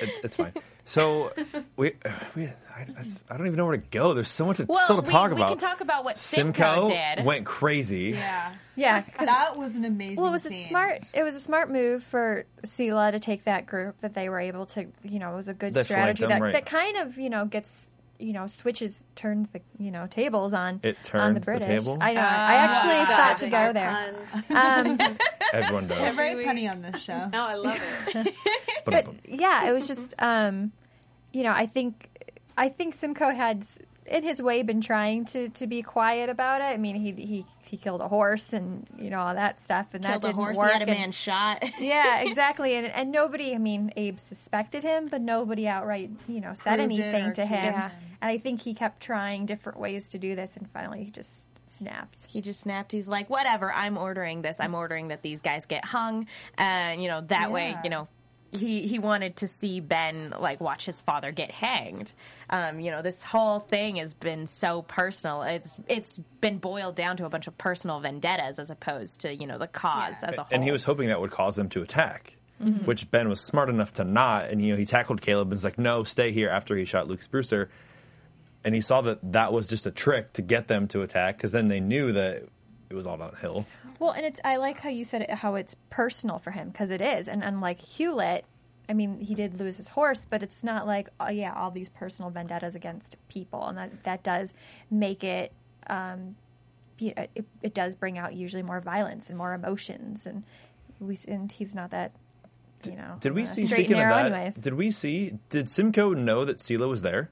It, 0.00 0.10
it's 0.24 0.36
fine. 0.36 0.52
So 0.86 1.32
we, 1.76 1.92
we 2.34 2.46
I, 2.46 2.86
I 3.28 3.36
don't 3.36 3.46
even 3.46 3.56
know 3.58 3.66
where 3.66 3.76
to 3.76 3.82
go. 3.90 4.14
There's 4.14 4.30
so 4.30 4.46
much 4.46 4.56
to, 4.56 4.64
Well, 4.64 4.78
still 4.78 4.96
to 4.96 5.02
we, 5.06 5.12
talk 5.12 5.30
we 5.30 5.36
about. 5.36 5.50
We 5.50 5.56
can 5.56 5.68
talk 5.68 5.80
about 5.82 6.04
what 6.04 6.16
Simcoe, 6.18 6.88
did. 6.88 7.24
went 7.24 7.44
crazy. 7.46 8.10
Yeah. 8.16 8.54
yeah. 8.74 9.04
That 9.18 9.56
was 9.56 9.76
an 9.76 9.84
amazing 9.84 10.16
Well, 10.16 10.28
it 10.28 10.32
was 10.32 10.46
a 10.46 10.50
smart. 10.66 11.02
It 11.12 11.22
was 11.22 11.34
a 11.36 11.40
smart 11.40 11.70
move 11.70 12.02
for 12.02 12.46
Selah 12.64 13.12
to 13.12 13.20
take 13.20 13.44
that 13.44 13.66
group 13.66 14.00
that 14.00 14.14
they 14.14 14.28
were 14.30 14.40
able 14.40 14.66
to. 14.66 14.86
You 15.04 15.18
know, 15.18 15.32
it 15.34 15.36
was 15.36 15.48
a 15.48 15.54
good 15.54 15.74
They 15.74 15.84
flanked 15.84 16.16
strategy 16.18 16.22
them, 16.22 16.30
that 16.30 16.40
right. 16.42 16.52
that 16.54 16.66
kind 16.66 16.96
of 16.96 17.18
you 17.18 17.28
know 17.30 17.44
gets 17.44 17.78
you 18.20 18.32
know 18.32 18.46
switches 18.46 19.02
turns 19.16 19.48
the 19.52 19.60
you 19.78 19.90
know 19.90 20.06
tables 20.06 20.52
on 20.52 20.80
It 20.82 20.96
on 20.96 21.02
the 21.02 21.08
turns 21.08 21.34
the 21.34 21.40
British. 21.40 21.66
table? 21.84 21.98
I 22.00 22.12
know. 22.12 22.20
Oh, 22.20 22.24
I 22.24 22.54
actually 22.54 22.94
God, 22.94 23.16
thought 23.16 23.38
to 23.38 23.48
go 23.48 23.72
there. 23.72 24.14
Um, 24.56 25.16
Everyone 25.52 25.88
They're 25.88 25.98
does. 25.98 26.16
very 26.16 26.44
punny 26.44 26.70
on 26.70 26.82
this 26.82 27.02
show. 27.02 27.28
No, 27.32 27.42
I 27.44 27.54
love 27.54 27.80
it. 28.14 28.34
but 28.84 29.06
yeah, 29.26 29.68
it 29.68 29.72
was 29.72 29.86
just 29.88 30.14
um, 30.18 30.72
you 31.32 31.42
know, 31.42 31.52
I 31.52 31.66
think 31.66 32.08
I 32.56 32.68
think 32.68 32.94
Simcoe 32.94 33.34
had 33.34 33.64
in 34.06 34.22
his 34.22 34.42
way 34.42 34.62
been 34.62 34.80
trying 34.80 35.24
to 35.26 35.48
to 35.50 35.66
be 35.66 35.82
quiet 35.82 36.28
about 36.28 36.60
it. 36.60 36.64
I 36.64 36.76
mean, 36.76 36.96
he 36.96 37.12
he 37.12 37.46
he 37.70 37.76
killed 37.76 38.00
a 38.00 38.08
horse 38.08 38.52
and 38.52 38.86
you 38.98 39.10
know 39.10 39.20
all 39.20 39.34
that 39.34 39.60
stuff, 39.60 39.86
and 39.94 40.02
Killed 40.04 40.22
that 40.22 40.28
a 40.28 40.28
didn't 40.32 40.34
horse. 40.44 40.56
work. 40.56 40.66
He 40.68 40.72
had 40.72 40.82
a 40.82 40.90
and- 40.90 41.00
man 41.00 41.12
shot. 41.12 41.62
yeah, 41.80 42.20
exactly. 42.20 42.74
And 42.74 42.86
and 42.86 43.12
nobody, 43.12 43.54
I 43.54 43.58
mean, 43.58 43.92
Abe 43.96 44.18
suspected 44.18 44.82
him, 44.82 45.08
but 45.08 45.20
nobody 45.20 45.66
outright, 45.68 46.10
you 46.28 46.40
know, 46.40 46.52
said 46.54 46.76
Proved 46.78 46.92
anything 46.92 47.32
to 47.34 47.46
him. 47.46 47.68
accused 47.74 47.84
him. 47.84 47.90
And 48.22 48.30
I 48.30 48.38
think 48.38 48.60
he 48.62 48.74
kept 48.74 49.00
trying 49.00 49.46
different 49.46 49.78
ways 49.78 50.08
to 50.10 50.18
do 50.18 50.34
this, 50.36 50.56
and 50.56 50.68
finally 50.70 51.04
he 51.04 51.10
just 51.10 51.46
snapped. 51.66 52.26
He 52.28 52.40
just 52.40 52.60
snapped. 52.60 52.92
He's 52.92 53.08
like, 53.08 53.30
whatever. 53.30 53.72
I'm 53.72 53.96
ordering 53.96 54.42
this. 54.42 54.56
I'm 54.60 54.74
ordering 54.74 55.08
that 55.08 55.22
these 55.22 55.40
guys 55.40 55.64
get 55.66 55.84
hung, 55.84 56.26
and 56.58 57.02
you 57.02 57.08
know 57.08 57.20
that 57.28 57.50
way, 57.52 57.76
you 57.84 57.90
know. 57.90 58.08
He, 58.52 58.88
he 58.88 58.98
wanted 58.98 59.36
to 59.36 59.46
see 59.46 59.78
Ben 59.78 60.34
like 60.40 60.60
watch 60.60 60.84
his 60.84 61.00
father 61.00 61.30
get 61.30 61.52
hanged. 61.52 62.12
Um, 62.52 62.80
you 62.80 62.90
know, 62.90 63.00
this 63.00 63.22
whole 63.22 63.60
thing 63.60 63.96
has 63.96 64.12
been 64.12 64.46
so 64.48 64.82
personal. 64.82 65.42
It's 65.42 65.76
it's 65.88 66.18
been 66.40 66.58
boiled 66.58 66.96
down 66.96 67.16
to 67.18 67.24
a 67.24 67.28
bunch 67.28 67.46
of 67.46 67.56
personal 67.56 68.00
vendettas 68.00 68.58
as 68.58 68.70
opposed 68.70 69.20
to 69.20 69.32
you 69.34 69.46
know 69.46 69.56
the 69.56 69.68
cause 69.68 70.22
as 70.24 70.36
a 70.36 70.42
whole. 70.42 70.48
And 70.50 70.64
he 70.64 70.72
was 70.72 70.82
hoping 70.84 71.08
that 71.08 71.20
would 71.20 71.30
cause 71.30 71.54
them 71.54 71.68
to 71.70 71.82
attack, 71.82 72.34
Mhm. 72.60 72.84
which 72.86 73.08
Ben 73.10 73.28
was 73.28 73.40
smart 73.40 73.68
enough 73.68 73.92
to 73.94 74.04
not. 74.04 74.50
And 74.50 74.60
you 74.60 74.72
know, 74.72 74.76
he 74.78 74.84
tackled 74.84 75.20
Caleb 75.22 75.46
and 75.48 75.54
was 75.54 75.64
like, 75.64 75.78
"No, 75.78 76.02
stay 76.02 76.32
here." 76.32 76.48
After 76.50 76.76
he 76.76 76.84
shot 76.84 77.06
Lucas 77.06 77.28
Brewster, 77.28 77.70
and 78.64 78.74
he 78.74 78.80
saw 78.80 79.00
that 79.02 79.32
that 79.32 79.52
was 79.52 79.68
just 79.68 79.86
a 79.86 79.90
trick 79.92 80.32
to 80.32 80.42
get 80.42 80.66
them 80.66 80.88
to 80.88 81.02
attack 81.02 81.36
because 81.36 81.52
then 81.52 81.68
they 81.68 81.78
knew 81.80 82.12
that 82.12 82.42
it 82.90 82.94
was 82.94 83.06
all 83.06 83.16
downhill. 83.16 83.64
Well, 84.00 84.10
and 84.10 84.26
it's 84.26 84.40
I 84.44 84.56
like 84.56 84.80
how 84.80 84.88
you 84.88 85.04
said 85.04 85.22
it, 85.22 85.30
how 85.30 85.54
it's 85.54 85.76
personal 85.88 86.38
for 86.38 86.50
him 86.50 86.70
because 86.70 86.90
it 86.90 87.00
is, 87.00 87.28
and 87.28 87.44
unlike 87.44 87.78
Hewlett, 87.78 88.44
I 88.90 88.92
mean, 88.92 89.20
he 89.20 89.36
did 89.36 89.60
lose 89.60 89.76
his 89.76 89.86
horse, 89.86 90.26
but 90.28 90.42
it's 90.42 90.64
not 90.64 90.84
like 90.84 91.08
oh 91.20 91.28
yeah, 91.30 91.54
all 91.54 91.70
these 91.70 91.88
personal 91.88 92.28
vendettas 92.32 92.74
against 92.74 93.16
people, 93.28 93.64
and 93.68 93.78
that 93.78 94.02
that 94.02 94.22
does 94.24 94.52
make 94.90 95.22
it. 95.22 95.52
Um, 95.86 96.34
be- 96.96 97.14
it, 97.16 97.44
it 97.62 97.72
does 97.72 97.94
bring 97.94 98.18
out 98.18 98.34
usually 98.34 98.64
more 98.64 98.80
violence 98.80 99.28
and 99.28 99.38
more 99.38 99.54
emotions, 99.54 100.26
and 100.26 100.42
we 100.98 101.16
and 101.28 101.52
he's 101.52 101.72
not 101.72 101.92
that. 101.92 102.10
You 102.84 102.96
know, 102.96 103.16
Did 103.20 103.32
we 103.34 103.42
uh, 103.42 103.46
see 103.46 103.66
straight 103.66 103.80
speaking 103.86 104.02
of 104.02 104.08
that? 104.08 104.26
anyways? 104.26 104.56
Did 104.56 104.74
we 104.74 104.90
see? 104.90 105.38
Did 105.50 105.68
Simcoe 105.68 106.14
know 106.14 106.44
that 106.44 106.60
Selah 106.60 106.88
was 106.88 107.02
there? 107.02 107.30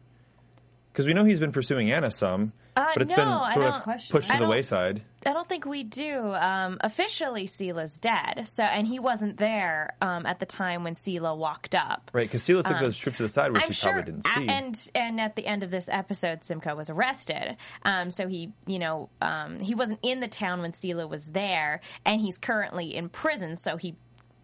Because 0.92 1.06
we 1.06 1.14
know 1.14 1.24
he's 1.24 1.40
been 1.40 1.52
pursuing 1.52 1.90
Anna 1.90 2.10
some, 2.10 2.52
Uh, 2.76 2.90
but 2.92 3.02
it's 3.02 3.16
no, 3.16 3.16
been 3.16 3.54
sort 3.54 3.66
of 3.66 3.84
pushed 4.10 4.30
I 4.30 4.36
to 4.36 4.44
the 4.44 4.48
wayside. 4.48 5.02
I 5.26 5.32
don't 5.32 5.48
think 5.48 5.66
we 5.66 5.82
do. 5.82 6.32
Um, 6.34 6.78
officially, 6.80 7.46
Selah's 7.46 7.98
dead. 7.98 8.46
So, 8.48 8.62
and 8.62 8.86
he 8.86 8.98
wasn't 8.98 9.36
there 9.36 9.94
um, 10.00 10.26
at 10.26 10.38
the 10.38 10.46
time 10.46 10.84
when 10.84 10.94
Selah 10.94 11.34
walked 11.34 11.74
up. 11.74 12.10
Right, 12.14 12.26
because 12.26 12.42
Selah 12.42 12.62
took 12.62 12.76
Um, 12.76 12.82
those 12.82 12.96
trips 12.96 13.16
to 13.18 13.24
the 13.24 13.28
side, 13.28 13.52
which 13.52 13.62
I'm 13.62 13.68
he 13.68 13.74
sure, 13.74 13.92
probably 13.92 14.12
didn't 14.12 14.26
see. 14.26 14.48
and 14.48 14.90
and 14.94 15.20
at 15.20 15.34
the 15.36 15.46
end 15.46 15.62
of 15.62 15.70
this 15.70 15.88
episode, 15.90 16.44
Simcoe 16.44 16.76
was 16.76 16.88
arrested. 16.88 17.56
Um, 17.84 18.10
so 18.10 18.28
he, 18.28 18.52
you 18.66 18.78
know, 18.78 19.10
um, 19.20 19.58
he 19.60 19.74
wasn't 19.74 19.98
in 20.02 20.20
the 20.20 20.28
town 20.28 20.62
when 20.62 20.72
Selah 20.72 21.06
was 21.08 21.26
there, 21.26 21.80
and 22.04 22.20
he's 22.20 22.38
currently 22.38 22.94
in 22.94 23.08
prison. 23.08 23.56
So 23.56 23.76
he 23.76 23.96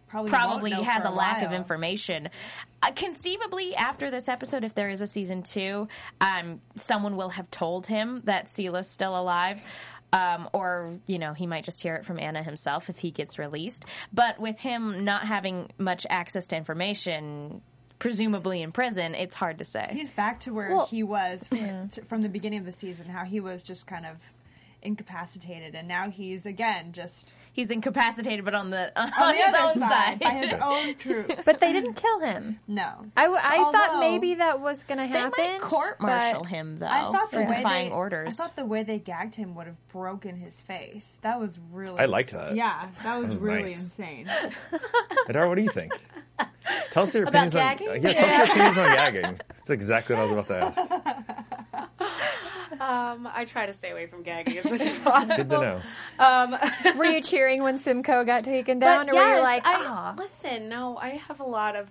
Probably 0.07 0.29
probably, 0.29 0.71
has 0.71 1.03
a, 1.03 1.09
a 1.09 1.11
lack 1.11 1.43
of 1.43 1.51
information. 1.51 2.29
Uh, 2.81 2.91
conceivably, 2.91 3.75
after 3.75 4.11
this 4.11 4.29
episode, 4.29 4.63
if 4.63 4.73
there 4.73 4.87
is 4.89 5.01
a 5.01 5.07
season 5.07 5.41
two, 5.43 5.89
um, 6.21 6.61
someone 6.75 7.17
will 7.17 7.29
have 7.29 7.49
told 7.51 7.87
him 7.87 8.21
that 8.25 8.47
Selah's 8.47 8.87
still 8.87 9.19
alive. 9.19 9.59
Um, 10.15 10.49
or 10.53 10.99
you 11.07 11.19
know 11.19 11.33
he 11.33 11.45
might 11.45 11.65
just 11.65 11.81
hear 11.81 11.95
it 11.95 12.05
from 12.05 12.19
Anna 12.19 12.41
himself 12.41 12.89
if 12.89 12.97
he 12.97 13.11
gets 13.11 13.37
released. 13.37 13.83
But 14.13 14.39
with 14.39 14.59
him 14.59 15.03
not 15.03 15.27
having 15.27 15.69
much 15.77 16.05
access 16.09 16.47
to 16.47 16.55
information, 16.55 17.61
presumably 17.99 18.61
in 18.61 18.71
prison, 18.71 19.13
it's 19.15 19.35
hard 19.35 19.57
to 19.59 19.65
say. 19.65 19.87
He's 19.91 20.11
back 20.11 20.39
to 20.41 20.53
where 20.53 20.69
Well- 20.75 20.85
he 20.85 21.03
was 21.03 21.47
from, 21.49 21.89
t- 21.89 22.01
from 22.07 22.21
the 22.21 22.29
beginning 22.29 22.59
of 22.59 22.65
the 22.65 22.71
season, 22.71 23.07
how 23.09 23.25
he 23.25 23.39
was 23.41 23.61
just 23.61 23.87
kind 23.87 24.05
of 24.05 24.17
incapacitated, 24.81 25.75
and 25.75 25.87
now 25.87 26.09
he's 26.09 26.45
again 26.45 26.91
just 26.93 27.27
he's 27.55 27.71
incapacitated, 27.71 28.43
but 28.43 28.53
on 28.53 28.69
the 28.69 28.91
on, 29.01 29.11
on 29.13 29.33
the 29.35 29.41
his 29.41 29.55
other 29.55 29.57
own 29.67 29.73
side, 29.79 29.89
side. 29.89 30.19
by 30.19 30.29
his 30.31 30.51
own 30.61 30.95
troops. 30.99 31.35
But 31.45 31.59
they 31.61 31.71
didn't 31.71 31.93
kill 31.93 32.19
him. 32.19 32.59
No, 32.67 32.89
I, 33.15 33.27
thought 33.27 33.75
Although- 33.89 33.99
maybe 34.01 34.35
that 34.35 34.59
was 34.59 34.83
going 34.83 34.97
to 34.97 35.07
happen. 35.07 35.31
They 35.37 35.53
might 35.53 35.61
court-martial 35.61 36.43
him, 36.43 36.79
though. 36.79 36.87
I 36.87 37.01
thought 37.11 37.31
the 37.31 37.37
for 37.37 37.45
way 37.45 37.57
defying 37.57 37.89
they, 37.89 37.95
orders. 37.95 38.39
I 38.39 38.43
thought 38.43 38.55
the 38.57 38.65
way 38.65 38.83
they 38.83 38.99
gagged 38.99 39.35
him 39.35 39.55
would 39.55 39.67
have 39.67 39.87
broken 39.87 40.35
his 40.37 40.59
face. 40.61 41.17
That 41.21 41.39
was 41.39 41.57
really. 41.71 41.99
I 41.99 42.05
liked 42.05 42.31
that. 42.31 42.55
Yeah, 42.55 42.89
that 43.03 43.17
was, 43.17 43.29
was 43.31 43.39
really 43.39 43.61
nice. 43.63 43.81
insane. 43.81 44.29
Idara, 45.29 45.47
what 45.47 45.55
do 45.55 45.61
you 45.63 45.69
think? 45.71 45.93
Tell 46.91 47.03
us 47.03 47.13
your 47.13 47.23
About 47.23 47.47
opinions 47.47 47.55
on 47.55 47.61
gagging? 47.61 47.89
uh, 47.89 47.93
yeah. 47.93 48.13
Tell 48.13 48.25
us 48.29 48.37
your 48.37 48.45
opinions 48.47 48.77
on 48.77 48.87
gagging. 48.95 49.39
That's 49.49 49.69
exactly 49.69 50.15
what 50.15 50.21
I 50.21 50.23
was 50.25 50.31
about 50.33 50.47
to 50.47 50.57
ask. 50.81 51.54
Um, 52.79 53.27
I 53.33 53.45
try 53.45 53.65
to 53.65 53.73
stay 53.73 53.91
away 53.91 54.07
from 54.07 54.23
gagging 54.23 54.57
as 54.57 54.65
much 54.65 54.81
as 54.81 54.97
possible. 54.99 55.35
Good 55.37 55.49
to 55.49 55.59
know. 55.59 55.81
Um, 56.19 56.55
were 56.97 57.05
you 57.05 57.21
cheering 57.21 57.63
when 57.63 57.77
Simcoe 57.77 58.23
got 58.23 58.43
taken 58.43 58.79
down, 58.79 59.05
But 59.07 59.13
or 59.15 59.17
were 59.19 59.35
you 59.35 59.41
like, 59.41 59.65
I, 59.65 59.75
"Ah"? 59.85 60.15
listen, 60.17 60.69
no, 60.69 60.97
I 60.97 61.09
have 61.27 61.39
a 61.39 61.45
lot 61.45 61.75
of 61.75 61.89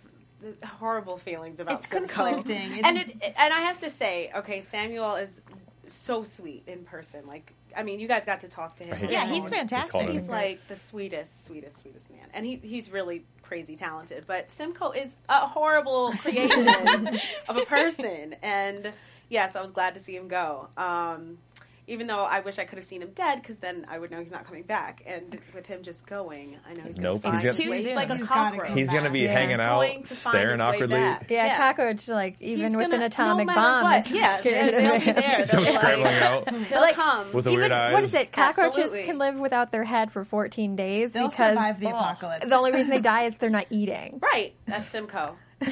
horrible 0.65 1.17
feelings 1.19 1.61
about 1.61 1.81
It's 1.81 1.89
Simcoe. 1.89 2.07
conflicting. 2.25 2.79
It's- 2.79 2.85
and 2.85 2.99
it, 2.99 3.35
and 3.39 3.53
I 3.55 3.61
have 3.61 3.81
to 3.81 3.91
say, 3.91 4.31
okay, 4.37 4.61
Samuel 4.61 5.17
is 5.17 5.41
so 5.89 6.25
sweet 6.25 6.65
in 6.67 6.85
person. 6.85 7.27
Like, 7.27 7.53
I 7.77 7.83
mean, 7.83 7.99
you 7.99 8.09
guys 8.09 8.25
got 8.25 8.41
to 8.41 8.49
talk 8.49 8.77
to 8.77 8.85
him. 8.85 8.95
I 9.07 9.11
Yeah, 9.11 9.27
he's 9.27 9.49
fantastic. 9.49 10.09
He's 10.09 10.29
like 10.29 10.67
the 10.69 10.77
sweetest, 10.77 11.45
sweetest, 11.47 11.81
sweetest 11.81 12.11
man, 12.11 12.27
and 12.33 12.45
he 12.47 12.57
he's 12.63 12.91
really 12.91 13.25
crazy 13.43 13.75
talented. 13.77 14.25
But 14.27 14.51
Simcoe 14.51 14.93
is 14.93 15.17
a 15.29 15.47
horrible 15.47 16.13
creation 16.13 16.69
of 17.49 17.57
a 17.57 17.65
person, 17.67 18.37
and 18.43 18.93
yes, 19.29 19.57
I 19.57 19.63
was 19.63 19.71
glad 19.71 19.95
to 19.95 20.01
see 20.01 20.17
him 20.17 20.29
go. 20.29 20.69
Um, 20.77 21.39
even 21.87 22.07
though 22.07 22.25
I 22.25 22.41
wish 22.41 22.59
I 22.59 22.65
could 22.65 22.79
have 22.79 22.87
seen 22.87 23.03
him 23.03 23.11
dead, 23.15 23.43
because 23.43 23.59
then 23.59 23.85
I 23.91 23.99
would 23.99 24.11
know 24.11 24.19
he's 24.19 24.31
not 24.31 24.47
coming 24.47 24.63
back. 24.63 25.03
And 25.05 25.39
with 25.55 25.67
him 25.67 25.83
just 25.83 26.07
going, 26.07 26.57
I 26.67 26.73
know 26.73 26.83
he's 26.87 26.97
Nope, 26.97 27.21
going 27.25 27.39
to 27.39 27.47
he's 27.47 27.59
gonna- 27.59 27.75
He's 27.77 27.87
like 27.95 28.09
a 28.09 28.17
He's 28.17 28.27
cockroach. 28.27 28.69
go 28.69 28.75
He's 28.75 28.91
gonna 28.91 29.11
be 29.11 29.19
Yeah. 29.21 29.33
hanging 29.33 29.61
out, 29.61 29.81
going 29.81 30.03
to 30.03 30.15
find 30.15 30.35
staring 30.35 30.61
awkwardly. 30.63 30.97
back. 30.99 31.27
Yeah, 31.31 31.45
Yeah. 31.45 31.57
cockroach, 31.59 32.09
like 32.09 32.37
even 32.41 32.69
He's 32.69 32.77
with 32.77 32.85
gonna- 32.87 32.95
an 32.97 33.03
atomic 33.03 33.49
no 33.49 33.55
bomb, 33.55 33.83
what, 33.83 33.99
it's 33.99 34.11
yeah, 34.13 34.41
scared 34.41 34.73
they'll- 34.75 34.81
they'll 34.99 34.99
be 35.15 35.21
there. 35.21 35.37
Still 35.41 35.61
They'll 35.65 35.67
be 35.67 35.73
scrambling 35.79 36.15
out 36.23 36.47
They'll 36.71 36.81
Like, 36.81 36.95
come. 36.95 37.33
with 37.35 37.45
the 37.45 37.51
even 37.51 37.61
weird 37.61 37.73
eyes. 37.73 37.93
what 37.93 38.03
is 38.03 38.15
it? 38.15 38.33
Cockroaches 38.33 38.79
Absolutely. 38.79 39.05
can 39.05 39.19
live 39.19 39.39
without 39.39 39.71
their 39.71 39.85
head 39.85 40.11
for 40.11 40.25
14 40.25 40.77
days 40.77 41.13
They'll 41.13 41.29
because 41.29 41.51
survive 41.51 41.81
the 41.81 41.89
apocalypse. 41.91 42.47
the 42.47 42.57
only 42.57 42.73
reason 42.73 42.93
they 42.93 43.01
die 43.01 43.25
is 43.25 43.37
they're 43.37 43.51
not 43.51 43.67
eating. 43.69 44.21
Right, 44.23 44.55
that's 44.65 44.89
Simcoe. 44.89 45.37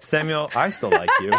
Samuel, 0.00 0.50
I 0.54 0.70
still 0.70 0.90
like 0.90 1.10
you. 1.20 1.32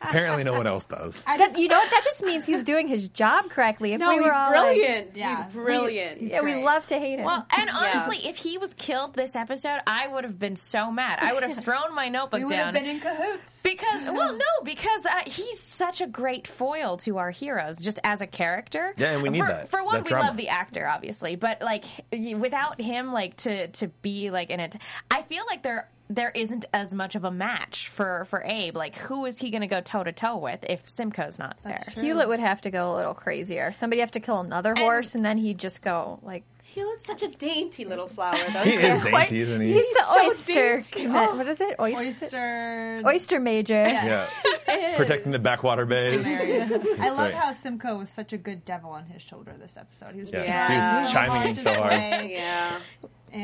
Apparently, 0.00 0.44
no 0.44 0.52
one 0.54 0.66
else 0.66 0.86
does. 0.86 1.22
That, 1.24 1.58
you 1.58 1.68
know 1.68 1.78
what? 1.78 1.90
That 1.90 2.02
just 2.04 2.22
means 2.22 2.46
he's 2.46 2.64
doing 2.64 2.88
his 2.88 3.08
job 3.08 3.48
correctly. 3.50 3.92
If 3.92 4.00
No, 4.00 4.08
we 4.10 4.16
were 4.20 4.24
he's 4.24 4.32
all 4.32 4.50
like- 4.52 4.74
brilliant. 4.76 5.16
Yeah. 5.16 5.44
He's 5.44 5.52
brilliant. 5.54 6.22
yeah, 6.22 6.40
we 6.42 6.62
love 6.62 6.86
to 6.88 6.98
hate 6.98 7.18
him. 7.18 7.24
Well, 7.24 7.46
and 7.56 7.70
honestly, 7.70 8.26
if 8.28 8.36
he 8.36 8.58
was 8.58 8.74
killed 8.74 9.14
this 9.14 9.34
episode, 9.36 9.80
I 9.86 10.06
would 10.08 10.24
have 10.24 10.38
been 10.38 10.56
so 10.56 10.90
mad. 10.90 11.18
I 11.20 11.32
would 11.32 11.42
have 11.42 11.56
thrown 11.64 11.94
my 11.94 12.08
notebook 12.08 12.38
We 12.38 12.44
would 12.44 12.50
down 12.52 12.74
have 12.74 12.84
been 12.84 12.86
in 12.96 13.00
cahoots. 13.00 13.42
because, 13.62 14.02
well, 14.12 14.32
no, 14.34 14.44
because 14.64 15.04
uh, 15.06 15.10
he's 15.26 15.60
such 15.60 16.00
a 16.00 16.06
great 16.06 16.46
foil 16.46 16.96
to 16.98 17.18
our 17.18 17.30
heroes, 17.30 17.78
just 17.78 17.98
as 18.04 18.20
a 18.20 18.26
character. 18.26 18.92
Yeah, 18.96 19.12
and 19.12 19.22
we 19.22 19.30
need 19.30 19.40
for, 19.40 19.48
that- 19.48 19.68
For 19.70 19.84
one, 19.84 19.94
that 19.96 20.04
we 20.04 20.08
drama. 20.10 20.26
love 20.28 20.36
the 20.36 20.48
actor, 20.48 20.86
obviously, 20.86 21.36
but 21.36 21.60
like 21.62 21.84
without 22.12 22.80
him, 22.80 23.12
like 23.12 23.36
to 23.38 23.68
to 23.68 23.88
be 24.02 24.30
like 24.30 24.50
in 24.50 24.60
it, 24.60 24.76
I 25.10 25.22
feel 25.22 25.44
like 25.48 25.62
there. 25.62 25.88
There 26.08 26.30
isn't 26.34 26.64
as 26.72 26.94
much 26.94 27.16
of 27.16 27.24
a 27.24 27.30
match 27.32 27.88
for, 27.92 28.26
for 28.26 28.42
Abe. 28.44 28.76
Like, 28.76 28.94
who 28.96 29.26
is 29.26 29.38
he 29.40 29.50
going 29.50 29.62
to 29.62 29.66
go 29.66 29.80
toe 29.80 30.04
to 30.04 30.12
toe 30.12 30.36
with 30.36 30.64
if 30.68 30.88
Simcoe's 30.88 31.38
not 31.38 31.56
there? 31.64 31.78
Hewlett 31.96 32.28
would 32.28 32.38
have 32.40 32.60
to 32.60 32.70
go 32.70 32.92
a 32.92 32.94
little 32.94 33.14
crazier. 33.14 33.72
Somebody 33.72 34.00
have 34.00 34.12
to 34.12 34.20
kill 34.20 34.38
another 34.38 34.74
horse, 34.76 35.14
and 35.16 35.24
then 35.24 35.36
he'd 35.38 35.58
just 35.58 35.82
go 35.82 36.20
like. 36.22 36.44
Hewlett's 36.62 37.06
such 37.06 37.22
a 37.22 37.28
dainty 37.28 37.86
little 37.86 38.06
flower, 38.06 38.36
though. 38.52 38.62
He 38.64 38.74
is 38.74 39.00
Quite- 39.00 39.30
dainty, 39.30 39.40
isn't 39.40 39.60
he? 39.62 39.72
He's 39.72 39.88
the 39.88 40.04
so 40.04 40.26
oyster. 40.26 40.52
dainty. 40.76 41.02
commit- 41.04 41.28
Oh. 41.30 41.36
What 41.36 41.48
is 41.48 41.60
it? 41.60 41.74
Oyster. 41.80 42.00
Oyster. 42.00 43.02
Oyster 43.06 43.40
major. 43.40 43.82
Yeah, 43.88 44.28
protecting 44.96 45.32
the 45.32 45.38
backwater 45.38 45.86
bays. 45.86 46.26
I 46.40 47.08
love 47.08 47.18
right. 47.18 47.34
how 47.34 47.52
Simcoe 47.52 47.96
was 47.98 48.10
such 48.10 48.32
a 48.34 48.36
good 48.38 48.64
devil 48.66 48.90
on 48.90 49.06
his 49.06 49.22
shoulder 49.22 49.54
this 49.58 49.76
episode. 49.78 50.12
He 50.14 50.20
was 50.20 50.30
Yeah, 50.30 50.38
just 50.40 50.48
Yeah. 50.48 50.68
he 50.96 51.00
was 51.02 51.12
chiming 51.12 51.48
in 51.56 51.62
so 51.64 51.72
hard. 51.72 52.30
Yeah. 52.30 52.78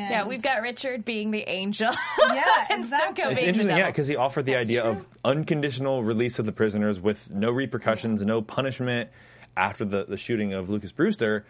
And- 0.01 0.09
Yeah, 0.09 0.25
we've 0.25 0.41
got 0.41 0.61
Richard 0.61 1.05
being 1.05 1.31
the 1.31 1.47
angel. 1.49 1.91
Yeah, 2.19 2.43
and 2.69 2.83
exactly. 2.83 3.23
Simcoe 3.23 3.31
It's 3.31 3.35
being 3.35 3.35
the 3.35 3.47
interesting, 3.47 3.77
yeah, 3.77 3.87
because 3.87 4.07
he 4.07 4.15
offered 4.15 4.45
the 4.45 4.55
idea 4.55 4.83
of 4.83 5.05
unconditional 5.23 6.03
release 6.03 6.39
of 6.39 6.45
the 6.45 6.51
prisoners 6.51 6.99
with 6.99 7.29
no 7.29 7.51
repercussions, 7.51 8.21
no 8.23 8.41
punishment 8.41 9.09
after 9.55 9.85
the, 9.85 10.05
the 10.05 10.17
shooting 10.17 10.53
of 10.53 10.69
Lucas 10.69 10.91
Brewster. 10.91 11.45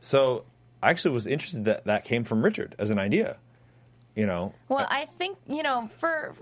So 0.00 0.44
I 0.82 0.90
actually 0.90 1.14
was 1.14 1.26
interested 1.26 1.64
that 1.66 1.84
that 1.84 2.04
came 2.04 2.24
from 2.24 2.44
Richard 2.44 2.74
as 2.78 2.90
an 2.90 2.98
idea. 2.98 3.38
You 4.14 4.26
know, 4.26 4.52
Well, 4.68 4.86
I 4.88 5.06
think 5.06 5.38
you 5.48 5.62
know 5.64 5.88
for 5.98 6.34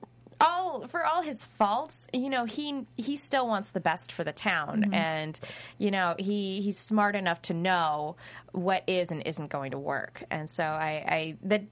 all 0.42 0.86
for 0.88 1.04
all 1.04 1.22
his 1.22 1.44
faults, 1.44 2.06
you 2.12 2.28
know 2.28 2.44
he 2.44 2.84
he 2.96 3.16
still 3.16 3.46
wants 3.48 3.70
the 3.70 3.80
best 3.80 4.12
for 4.12 4.24
the 4.24 4.32
town, 4.32 4.82
Mm-hmm. 4.82 4.94
and 4.94 5.40
you 5.78 5.90
know 5.90 6.14
he 6.18 6.60
he's 6.60 6.78
smart 6.78 7.16
enough 7.16 7.40
to 7.42 7.54
know 7.54 8.16
what 8.52 8.82
is 8.86 9.10
and 9.10 9.22
isn't 9.26 9.48
going 9.48 9.70
to 9.70 9.78
work, 9.78 10.24
and 10.30 10.50
so 10.50 10.64
I 10.64 11.04
I 11.08 11.36
that 11.44 11.62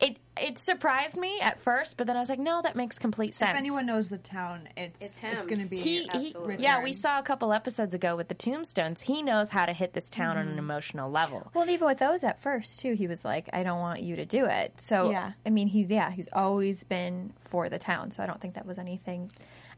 it 0.00 0.16
it 0.36 0.58
surprised 0.58 1.18
me 1.18 1.38
at 1.40 1.60
first, 1.60 1.96
but 1.96 2.06
then 2.06 2.16
I 2.16 2.20
was 2.20 2.28
like, 2.28 2.38
no, 2.38 2.62
that 2.62 2.74
makes 2.76 2.98
complete 2.98 3.34
sense. 3.34 3.50
If 3.50 3.56
anyone 3.56 3.84
knows 3.86 4.08
the 4.08 4.18
town, 4.18 4.68
it's 4.76 4.96
It's 5.00 5.20
it's, 5.22 5.46
going 5.46 5.60
to 5.60 5.66
be 5.66 5.76
he, 5.78 6.08
he 6.14 6.34
yeah, 6.58 6.82
we 6.82 6.92
saw 6.92 7.18
a 7.18 7.22
couple 7.22 7.52
episodes 7.52 7.92
ago 7.92 8.16
with 8.16 8.28
the 8.28 8.34
tombstones. 8.34 9.00
He 9.02 9.22
knows 9.22 9.50
how 9.50 9.66
to 9.66 9.72
hit 9.72 9.92
this 9.92 10.08
town 10.10 10.36
on 10.36 10.44
Mm-hmm. 10.44 10.52
an 10.52 10.58
emotional 10.58 11.10
level. 11.10 11.50
Well, 11.54 11.68
even 11.68 11.86
with 11.86 11.98
those 11.98 12.24
at 12.24 12.40
first 12.42 12.80
too, 12.80 12.94
he 12.94 13.06
was 13.06 13.24
like, 13.24 13.48
"I 13.52 13.62
don't 13.62 13.80
want 13.80 14.00
you 14.02 14.16
to 14.16 14.24
do 14.24 14.46
it." 14.46 14.72
So, 14.80 15.10
Yeah. 15.10 15.32
I 15.44 15.50
mean, 15.50 15.68
he's 15.68 15.90
yeah, 15.90 16.10
he's 16.10 16.28
always 16.32 16.84
been 16.84 17.32
for 17.50 17.68
the 17.68 17.78
town. 17.78 18.10
So 18.12 18.22
I 18.22 18.26
don't 18.26 18.40
think 18.40 18.54
that 18.54 18.64
was 18.66 18.78
anything. 18.78 19.30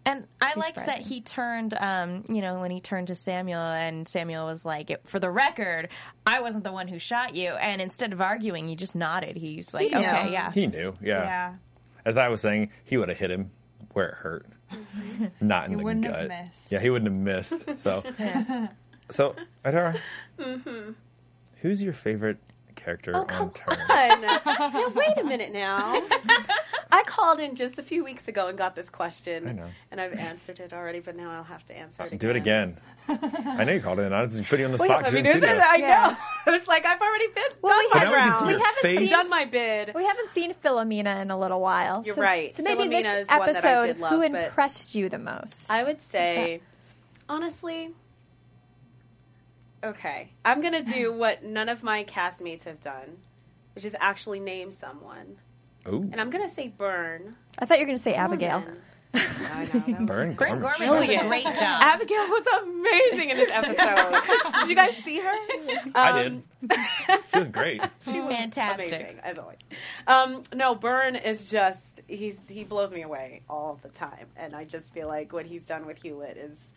And 0.05 0.27
I 0.41 0.55
Too 0.55 0.61
liked 0.61 0.77
that 0.87 1.01
he 1.01 1.21
turned, 1.21 1.75
um, 1.75 2.25
you 2.29 2.41
know, 2.41 2.59
when 2.61 2.71
he 2.73 2.81
turned 2.81 3.07
to 3.07 3.15
Samuel, 3.15 3.61
and 3.61 4.09
Samuel 4.09 4.47
was 4.47 4.65
like, 4.65 4.91
"For 5.07 5.21
the 5.21 5.31
record, 5.31 5.89
I 6.27 6.41
wasn't 6.41 6.65
the 6.65 6.73
one 6.73 6.89
who 6.89 6.99
shot 6.99 7.37
you." 7.37 7.51
And 7.51 7.81
instead 7.81 8.13
of 8.13 8.21
arguing, 8.21 8.67
he 8.69 8.75
just 8.75 8.95
nodded. 8.97 9.37
He's 9.37 9.73
like, 9.73 9.89
He 9.91 9.95
knew. 9.95 10.01
"Okay, 10.01 10.33
yeah." 10.33 10.51
he 10.51 10.67
knew. 10.67 10.97
Yeah. 11.01 11.23
Yeah. 11.23 11.55
As 12.05 12.17
I 12.19 12.29
was 12.29 12.41
saying, 12.41 12.71
he 12.85 12.97
would 12.97 13.09
have 13.11 13.19
hit 13.19 13.31
him 13.31 13.53
where 13.93 14.09
it 14.09 14.15
hurt, 14.15 14.47
not 15.41 15.67
in 15.67 15.73
He 15.73 15.77
the 15.77 15.85
wouldn't 15.85 16.05
gut. 16.05 16.19
have 16.19 16.29
missed. 16.29 16.73
Yeah, 16.73 16.81
he 16.81 16.91
wouldn't 16.91 17.09
have 17.13 17.21
missed. 17.21 17.81
So, 17.81 18.03
so 19.11 19.37
Idara, 19.65 19.97
who's 21.61 21.81
your 21.83 21.93
favorite 21.93 22.39
character 22.75 23.13
Oh, 23.15 23.21
on 23.21 23.27
come 23.27 23.51
Turn? 23.51 23.79
on. 23.89 24.21
now, 24.23 24.89
wait 24.95 25.19
a 25.19 25.25
minute 25.25 25.53
now. 25.53 26.03
I 26.95 27.03
called 27.05 27.41
in 27.41 27.55
just 27.55 27.79
a 27.79 27.83
few 27.83 28.05
weeks 28.05 28.29
ago 28.29 28.49
and 28.49 28.59
got 28.59 28.77
this 28.77 28.91
question. 28.91 29.49
I 29.49 29.53
know. 29.53 29.69
And 29.91 29.99
I've 29.99 30.13
answered 30.13 30.61
it 30.61 30.75
already, 30.75 31.01
but 31.01 31.17
now 31.17 31.31
I'll 31.33 31.43
have 31.43 31.65
to 31.67 31.77
answer 31.77 32.03
it 32.03 32.09
again. 32.09 32.19
Do 32.19 32.31
it 32.31 32.37
again. 32.37 32.79
I 33.09 33.65
know 33.65 33.73
you 33.73 33.81
called 33.81 33.99
in. 33.99 34.13
I 34.13 34.21
was 34.21 34.35
just 34.35 34.45
putting 34.49 34.61
you 34.61 34.67
on 34.67 34.73
the 34.73 34.79
Wait, 34.79 34.89
spot. 34.89 35.05
'cause 35.05 35.15
I 35.15 35.17
you're 35.17 35.25
mean, 35.25 35.33
in 35.37 35.41
the 35.41 35.55
it? 35.57 35.59
I 35.61 35.77
Yeah. 35.77 36.17
know. 36.47 36.53
it's 36.55 36.69
like 36.69 36.85
I've 36.85 37.01
already 37.01 37.29
been 37.29 37.45
Well, 37.63 37.73
done 37.73 37.85
we 37.85 37.91
my 37.95 37.99
haven't- 38.05 38.15
round. 38.15 38.47
we 38.47 38.53
haven't 38.63 38.83
face. 38.83 38.99
seen 38.99 39.09
done 39.09 39.31
my 39.31 39.45
bid. 39.47 39.93
We 39.95 40.05
haven't 40.05 40.29
seen 40.29 40.53
Philomena 40.63 41.23
in 41.23 41.31
a 41.31 41.39
little 41.39 41.61
while. 41.63 42.03
You're 42.05 42.15
so, 42.17 42.21
right. 42.23 42.53
So 42.53 42.63
maybe 42.63 42.83
Philomena 42.85 43.03
this 43.03 43.23
is 43.23 43.29
one 43.29 43.43
episode, 43.49 43.99
love, 43.99 44.11
who 44.13 44.21
impressed 44.23 44.95
you 44.95 45.09
the 45.09 45.19
most? 45.19 45.71
I 45.71 45.85
would 45.85 46.01
say, 46.01 46.61
honestly, 47.29 47.95
okay, 49.83 50.31
I'm 50.45 50.63
gonna 50.63 50.83
do 50.83 51.13
what 51.13 51.43
none 51.43 51.69
of 51.69 51.83
my 51.83 52.05
castmates 52.05 52.65
have 52.65 52.81
done, 52.81 53.19
which 53.75 53.85
is 53.85 53.97
actually 54.01 54.41
name 54.41 54.71
someone, 54.71 55.39
Ooh. 55.89 56.09
and 56.13 56.21
I'm 56.21 56.31
gonna 56.31 56.49
say 56.49 56.69
Burn. 56.69 57.35
I 57.59 57.67
thought 57.67 57.79
you 57.79 57.83
were 57.83 57.87
going 57.87 57.99
to 57.99 58.03
say 58.03 58.15
Abigail. 58.15 58.65
I 59.15 59.19
know. 59.75 59.81
that 59.81 60.07
Burn 60.07 60.35
Brent 60.35 60.37
Gorman. 60.37 60.61
Gorman 60.61 60.63
does 60.63 60.81
a 60.81 60.87
Brilliant. 60.89 61.29
great 61.29 61.45
job. 61.45 61.83
Abigail 61.83 62.27
was 62.29 62.47
amazing 62.63 63.29
in 63.31 63.37
this 63.37 63.51
episode. 63.53 64.23
did 64.61 64.69
you 64.71 64.75
guys 64.75 64.95
see 65.05 65.19
her? 65.21 65.35
I 65.95 66.25
Um, 66.25 66.43
did. 66.67 66.79
She 67.33 67.39
was 67.39 67.49
great. 67.49 67.83
She 68.11 68.21
was 68.21 68.35
Fantastic. 68.35 68.89
amazing, 68.89 69.21
as 69.23 69.37
always. 69.37 69.59
Um, 70.07 70.45
no, 70.55 70.75
Burn 70.75 71.17
is 71.17 71.51
just 71.51 72.01
he's 72.09 72.49
he 72.49 72.65
blows 72.65 72.93
me 72.95 73.03
away 73.03 73.43
all 73.51 73.79
the 73.83 73.91
time, 73.91 74.29
and 74.37 74.57
I 74.57 74.65
just 74.65 74.95
feel 74.95 75.09
like 75.09 75.33
what 75.35 75.45
he's 75.45 75.67
done 75.67 75.85
with 75.87 76.01
Hewlett 76.03 76.39
is. 76.39 76.71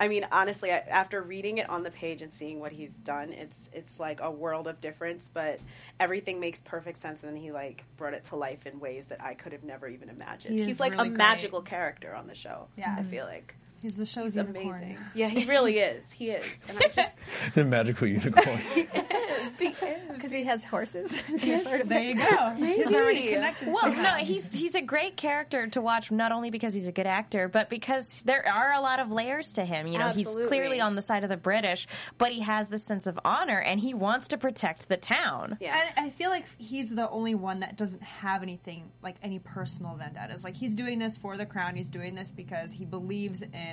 I 0.00 0.08
mean, 0.08 0.26
honestly, 0.32 0.72
I, 0.72 0.78
after 0.78 1.20
reading 1.20 1.58
it 1.58 1.68
on 1.68 1.82
the 1.82 1.90
page 1.90 2.22
and 2.22 2.32
seeing 2.32 2.58
what 2.58 2.72
he's 2.72 2.94
done, 2.94 3.32
it's 3.34 3.68
it's 3.74 4.00
like 4.00 4.20
a 4.22 4.30
world 4.30 4.66
of 4.66 4.80
difference. 4.80 5.30
But 5.32 5.60
everything 6.00 6.40
makes 6.40 6.60
perfect 6.62 6.98
sense, 6.98 7.22
and 7.22 7.30
then 7.30 7.40
he 7.40 7.52
like 7.52 7.84
brought 7.98 8.14
it 8.14 8.24
to 8.26 8.36
life 8.36 8.66
in 8.66 8.80
ways 8.80 9.06
that 9.06 9.22
I 9.22 9.34
could 9.34 9.52
have 9.52 9.62
never 9.62 9.86
even 9.86 10.08
imagined. 10.08 10.58
He 10.58 10.64
he's 10.64 10.80
like 10.80 10.92
really 10.92 11.08
a 11.08 11.10
great. 11.10 11.18
magical 11.18 11.60
character 11.60 12.14
on 12.14 12.26
the 12.26 12.34
show. 12.34 12.66
Yeah. 12.78 12.96
I 12.98 13.02
feel 13.02 13.26
like 13.26 13.54
He's 13.82 13.96
the 13.96 14.04
show's 14.04 14.34
he's 14.34 14.36
unicorn. 14.36 14.76
amazing. 14.76 14.98
Yeah, 15.14 15.28
he 15.28 15.44
really 15.46 15.78
is. 15.78 16.12
He 16.12 16.30
is, 16.30 16.44
and 16.68 16.78
I 16.78 16.88
just 16.88 17.12
the 17.54 17.64
magical 17.64 18.06
unicorn. 18.06 18.58
he 18.74 18.82
is. 18.82 19.58
He 19.58 19.68
is. 19.68 20.00
Because 20.12 20.30
he 20.30 20.44
has 20.44 20.62
horses. 20.64 21.22
There 21.28 22.02
you 22.02 22.14
go. 22.14 22.54
He's 22.58 22.94
already 22.94 23.32
connected. 23.32 23.68
Well, 23.72 23.90
no, 23.90 24.16
he's 24.16 24.52
he's 24.52 24.74
a 24.74 24.82
great 24.82 25.16
character 25.16 25.66
to 25.68 25.80
watch, 25.80 26.10
not 26.10 26.30
only 26.30 26.50
because 26.50 26.74
he's 26.74 26.86
a 26.86 26.92
good 26.92 27.06
actor, 27.06 27.48
but 27.48 27.70
because 27.70 28.20
there 28.22 28.46
are 28.46 28.72
a 28.72 28.80
lot 28.80 29.00
of 29.00 29.10
layers 29.10 29.52
to 29.54 29.64
him. 29.64 29.86
You 29.86 29.98
know, 29.98 30.10
he's 30.10 30.34
clearly 30.34 30.80
on 30.80 30.94
the 30.94 31.02
side 31.02 31.24
of 31.24 31.30
the 31.30 31.36
British, 31.38 31.88
but 32.18 32.32
he 32.32 32.40
has 32.40 32.68
this 32.68 32.84
sense 32.84 33.06
of 33.06 33.18
honor, 33.24 33.60
and 33.60 33.80
he 33.80 33.94
wants 33.94 34.28
to 34.28 34.38
protect 34.38 34.88
the 34.88 34.96
town. 34.98 35.56
Yeah. 35.60 35.80
And 35.96 36.06
I 36.06 36.10
feel 36.10 36.30
like 36.30 36.44
he's 36.58 36.94
the 36.94 37.08
only 37.08 37.34
one 37.34 37.60
that 37.60 37.76
doesn't 37.76 38.02
have 38.02 38.42
anything 38.42 38.90
like 39.02 39.16
any 39.22 39.38
personal 39.38 39.94
vendettas. 39.94 40.44
Like 40.44 40.56
he's 40.56 40.74
doing 40.74 40.98
this 40.98 41.16
for 41.16 41.36
the 41.36 41.46
crown. 41.46 41.76
He's 41.76 41.88
doing 41.88 42.14
this 42.14 42.30
because 42.30 42.72
he 42.72 42.84
believes 42.84 43.42
in 43.42 43.69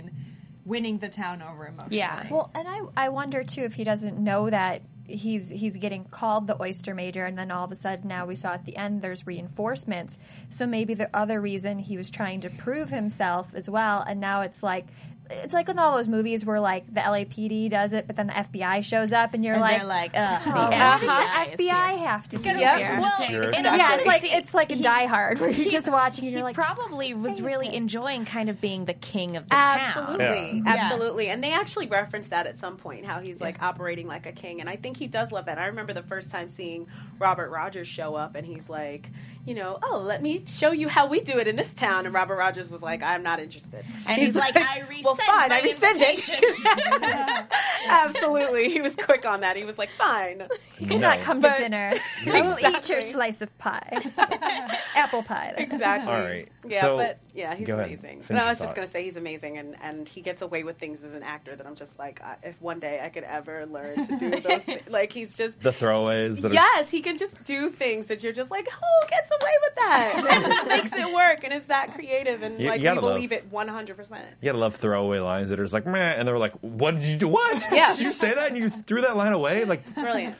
winning 0.65 0.97
the 0.99 1.09
town 1.09 1.41
over 1.41 1.67
emotionally. 1.67 1.97
Yeah. 1.97 2.27
Well, 2.29 2.51
and 2.53 2.67
I, 2.67 2.81
I 3.05 3.09
wonder 3.09 3.43
too 3.43 3.61
if 3.61 3.75
he 3.75 3.83
doesn't 3.83 4.19
know 4.19 4.49
that 4.49 4.81
he's 5.05 5.49
he's 5.49 5.77
getting 5.77 6.03
called 6.03 6.47
the 6.47 6.61
oyster 6.61 6.93
major, 6.93 7.25
and 7.25 7.37
then 7.37 7.49
all 7.49 7.63
of 7.63 7.71
a 7.71 7.75
sudden 7.75 8.07
now 8.07 8.25
we 8.25 8.35
saw 8.35 8.49
at 8.49 8.65
the 8.65 8.75
end 8.75 9.01
there's 9.01 9.25
reinforcements. 9.25 10.17
So 10.49 10.67
maybe 10.67 10.93
the 10.93 11.09
other 11.15 11.39
reason 11.39 11.79
he 11.79 11.97
was 11.97 12.09
trying 12.09 12.41
to 12.41 12.49
prove 12.49 12.89
himself 12.89 13.47
as 13.53 13.69
well, 13.69 14.03
and 14.07 14.19
now 14.19 14.41
it's 14.41 14.61
like. 14.63 14.87
It's 15.29 15.53
like 15.53 15.69
in 15.69 15.77
all 15.79 15.95
those 15.95 16.07
movies 16.07 16.45
where 16.45 16.59
like 16.59 16.85
the 16.93 17.01
LAPD 17.01 17.69
does 17.69 17.93
it, 17.93 18.07
but 18.07 18.15
then 18.15 18.27
the 18.27 18.33
FBI 18.33 18.83
shows 18.83 19.13
up, 19.13 19.33
and 19.33 19.43
you're 19.43 19.53
And 19.55 19.61
like, 19.61 19.77
they're 19.77 19.87
like, 19.87 20.11
Ugh, 20.13 20.41
"Oh, 20.45 20.51
the 20.51 20.55
why 20.77 20.97
FBI 21.01 21.49
does 21.49 21.57
the 21.57 21.63
FBI 21.65 21.89
here." 21.97 22.07
have 22.07 22.29
to 22.29 22.39
be 22.39 22.49
Yep. 22.49 22.77
here?" 22.77 22.99
Well, 23.01 23.13
Jerk. 23.29 23.55
in 23.57 23.63
yeah, 23.63 23.95
it's 23.95 24.05
like 24.05 24.23
it's 24.25 24.53
like 24.53 24.71
a 24.71 24.75
he- 24.75 24.83
Die 24.83 25.05
Hard 25.05 25.39
where 25.39 25.49
you're 25.49 25.65
he- 25.65 25.69
just 25.69 25.91
watching 25.91 26.25
and 26.25 26.33
you're 26.33 26.43
like, 26.43 26.55
probably 26.55 27.13
was 27.13 27.41
really 27.41 27.67
it. 27.67 27.73
enjoying 27.73 28.25
kind 28.25 28.49
of 28.49 28.61
being 28.61 28.85
the 28.85 28.93
king 28.93 29.35
of 29.37 29.43
the 29.45 29.49
town. 29.55 29.79
Absolutely, 29.79 30.61
Yeah. 30.65 30.73
absolutely, 30.75 31.29
and 31.29 31.43
they 31.43 31.51
actually 31.51 31.87
reference 31.87 32.27
that 32.27 32.47
at 32.47 32.57
some 32.57 32.77
point 32.77 33.05
how 33.05 33.19
he's 33.19 33.41
like 33.41 33.61
operating 33.61 34.07
like 34.07 34.25
a 34.25 34.31
king, 34.31 34.61
and 34.61 34.69
I 34.69 34.75
think 34.75 34.97
he 34.97 35.07
does 35.07 35.31
love 35.31 35.45
that. 35.45 35.57
I 35.57 35.65
remember 35.67 35.93
the 35.93 36.03
first 36.03 36.31
time 36.31 36.49
seeing 36.49 36.87
Robert 37.19 37.49
Rogers 37.49 37.87
show 37.87 38.15
up, 38.15 38.35
and 38.35 38.45
he's 38.45 38.69
like, 38.69 39.09
you 39.45 39.53
know, 39.55 39.79
oh, 39.81 39.99
let 39.99 40.21
me 40.21 40.43
show 40.45 40.71
you 40.71 40.87
how 40.89 41.07
we 41.07 41.19
do 41.21 41.37
it 41.39 41.47
in 41.47 41.55
this 41.55 41.73
town, 41.73 42.05
and 42.05 42.13
Robert 42.13 42.35
Rogers 42.35 42.69
was 42.69 42.81
like, 42.81 43.01
I'm 43.01 43.23
not 43.23 43.39
interested, 43.39 43.85
And 44.05 44.19
he's 44.21 44.35
like, 44.35 44.55
I 44.57 44.79
rescind 44.81 45.05
well, 45.05 45.15
fine, 45.15 45.49
my 45.49 45.59
I 45.59 45.61
rescind 45.61 45.97
it. 46.01 47.47
Absolutely, 47.87 48.69
he 48.69 48.81
was 48.81 48.95
quick 48.95 49.25
on 49.25 49.41
that. 49.41 49.55
He 49.55 49.63
was 49.63 49.77
like, 49.77 49.89
fine. 49.97 50.47
You 50.79 50.87
cannot 50.87 51.19
No. 51.19 51.23
come 51.23 51.41
to 51.41 51.47
But- 51.49 51.57
dinner. 51.57 51.93
You'll 52.25 52.57
eat 52.59 52.89
your 52.89 53.01
slice 53.01 53.41
of 53.41 53.55
pie, 53.57 54.11
apple 54.95 55.23
pie. 55.23 55.53
Exactly. 55.57 56.13
All 56.13 56.19
right. 56.21 56.47
Yeah, 56.67 56.81
So, 56.81 56.97
but 56.97 57.19
yeah, 57.37 57.55
he's 57.55 57.67
go 57.67 57.79
amazing. 57.79 58.23
And 58.27 58.37
I 58.39 58.49
was 58.49 58.59
just 58.59 58.75
gonna 58.75 58.87
say 58.87 59.03
he's 59.03 59.15
amazing, 59.15 59.57
and 59.57 59.75
and 59.81 60.07
he 60.07 60.21
gets 60.21 60.41
away 60.41 60.63
with 60.63 60.77
things 60.77 61.03
as 61.03 61.13
an 61.13 61.23
actor 61.23 61.55
that 61.55 61.65
I'm 61.65 61.75
just 61.75 61.97
like, 61.97 62.19
I, 62.21 62.35
if 62.43 62.61
one 62.61 62.79
day 62.79 62.99
I 63.01 63.09
could 63.09 63.23
ever 63.23 63.65
learn 63.67 64.07
to 64.07 64.17
do 64.17 64.29
those, 64.41 64.63
things, 64.63 64.81
like 64.89 65.13
he's 65.13 65.37
just. 65.37 65.61
The 65.61 65.69
throwaways. 65.71 66.41
That 66.41 66.51
are, 66.51 66.55
Yes, 66.55 66.89
he 66.89 67.01
can 67.01 67.17
just 67.17 67.41
do 67.45 67.69
things 67.69 68.07
that 68.07 68.23
you're 68.23 68.33
just 68.33 68.49
like, 68.51 68.67
who 68.69 69.07
gets 69.09 69.29
away 69.39 69.51
with 69.61 69.75
that? 69.75 70.23
And 70.37 70.45
just 70.53 70.67
makes 70.67 70.93
it 70.93 71.13
work, 71.13 71.43
and 71.43 71.53
is 71.53 71.65
that 71.67 71.93
creative, 71.93 72.41
and 72.41 72.59
You- 72.59 72.69
like 72.69 72.79
you 72.79 72.83
you 72.89 72.95
gotta 72.95 73.05
love- 73.05 73.15
believe 73.15 73.31
it 73.31 73.45
100. 73.51 73.95
percent 73.95 74.25
You 74.41 74.47
gotta 74.47 74.57
love 74.57 74.75
throwaway 74.75 75.19
lines 75.19 75.49
that 75.49 75.59
are 75.59 75.63
just 75.63 75.73
like, 75.75 75.85
meh, 75.85 75.99
and 76.17 76.27
they're 76.27 76.37
like, 76.39 76.53
what 76.61 76.95
did 76.95 77.03
you 77.03 77.17
do? 77.17 77.27
What? 77.27 77.63
Yeah. 77.71 77.91
Did 77.95 78.01
you 78.01 78.11
say 78.11 78.33
that 78.33 78.47
and 78.49 78.57
you 78.57 78.69
threw 78.69 79.01
that 79.01 79.15
line 79.15 79.33
away? 79.33 79.63
Like, 79.65 79.93
Brilliant. 79.93 80.35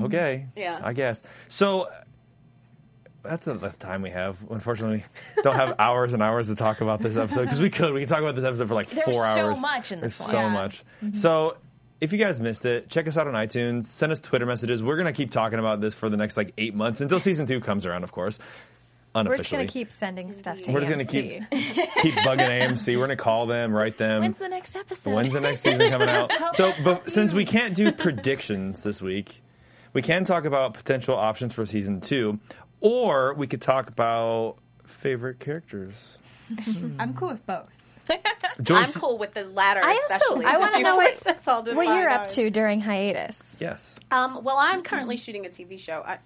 okay. 0.00 0.46
Yeah. 0.56 0.78
I 0.82 0.92
guess. 0.94 1.22
So, 1.48 1.88
that's 3.22 3.44
the 3.46 3.74
time 3.78 4.02
we 4.02 4.10
have. 4.10 4.36
Unfortunately, 4.50 5.04
we 5.36 5.42
don't 5.42 5.54
have 5.56 5.74
hours 5.78 6.12
and 6.12 6.22
hours 6.22 6.48
to 6.48 6.54
talk 6.56 6.80
about 6.80 7.00
this 7.02 7.16
episode 7.16 7.44
because 7.44 7.60
we 7.60 7.70
could. 7.70 7.92
We 7.92 8.00
could 8.00 8.08
talk 8.08 8.20
about 8.20 8.34
this 8.36 8.44
episode 8.44 8.68
for 8.68 8.74
like 8.74 8.88
There's 8.90 9.04
four 9.04 9.14
so 9.14 9.20
hours. 9.48 9.60
much 9.60 9.92
in 9.92 10.00
this 10.00 10.18
There's 10.18 10.32
one. 10.32 10.36
so 10.36 10.40
Yeah. 10.40 10.48
much. 10.52 10.84
So, 11.14 11.56
if 12.00 12.12
you 12.12 12.18
guys 12.18 12.40
missed 12.40 12.64
it, 12.64 12.88
check 12.88 13.08
us 13.08 13.16
out 13.16 13.26
on 13.26 13.34
iTunes. 13.34 13.84
Send 13.84 14.12
us 14.12 14.20
Twitter 14.20 14.46
messages. 14.46 14.82
We're 14.82 14.96
gonna 14.96 15.12
keep 15.12 15.30
talking 15.30 15.58
about 15.58 15.80
this 15.80 15.94
for 15.94 16.08
the 16.08 16.16
next 16.16 16.36
like 16.36 16.52
eight 16.58 16.74
months 16.74 17.00
until 17.00 17.18
season 17.20 17.46
two 17.46 17.60
comes 17.60 17.86
around, 17.86 18.04
of 18.04 18.12
course. 18.12 18.38
We're 19.14 19.24
just 19.24 19.30
Unofficially. 19.32 19.58
gonna 19.62 19.68
keep 19.72 19.90
sending 19.90 20.32
stuff 20.32 20.60
to 20.62 20.70
We're 20.70 20.80
just 20.80 20.90
gonna 20.92 21.02
AMC. 21.04 21.10
keep 21.50 21.74
keep 22.02 22.14
bugging 22.16 22.60
AMC. 22.62 22.94
We're 22.96 23.04
gonna 23.04 23.16
call 23.16 23.46
them, 23.46 23.72
write 23.72 23.96
them. 23.98 24.20
When's 24.20 24.38
the 24.38 24.48
next 24.48 24.76
episode? 24.76 25.12
When's 25.12 25.32
the 25.32 25.40
next 25.40 25.62
season 25.62 25.90
coming 25.90 26.08
out? 26.08 26.30
So, 26.54 26.72
but 26.84 27.10
since 27.10 27.32
we 27.32 27.44
can't 27.44 27.74
do 27.74 27.90
predictions 27.90 28.82
this 28.84 29.02
week, 29.02 29.42
we 29.92 30.02
can 30.02 30.22
talk 30.24 30.44
about 30.44 30.74
potential 30.74 31.16
options 31.16 31.52
for 31.54 31.64
season 31.66 32.00
two, 32.00 32.38
or 32.80 33.34
we 33.34 33.46
could 33.46 33.62
talk 33.62 33.88
about 33.88 34.56
favorite 34.86 35.40
characters. 35.40 36.18
I'm 36.98 37.14
cool 37.14 37.28
with 37.28 37.46
both. 37.46 37.68
Joyce, 38.62 38.96
I'm 38.96 39.00
cool 39.02 39.18
with 39.18 39.34
the 39.34 39.44
latter. 39.44 39.80
I 39.84 39.90
also 39.92 40.14
especially, 40.14 40.44
I 40.46 40.56
want 40.56 40.74
to 40.74 40.80
know 40.80 40.96
what, 40.96 41.16
forced 41.22 41.26
us 41.40 41.46
all 41.46 41.62
to 41.62 41.74
what 41.74 41.86
you're 41.86 42.08
up 42.08 42.28
to 42.28 42.48
during 42.50 42.80
hiatus. 42.80 43.38
yes. 43.60 44.00
Um, 44.10 44.42
well, 44.42 44.56
I'm 44.58 44.82
currently 44.82 45.18
shooting 45.18 45.44
a 45.44 45.50
TV 45.50 45.78
show. 45.78 46.02
I, 46.06 46.12
I 46.14 46.18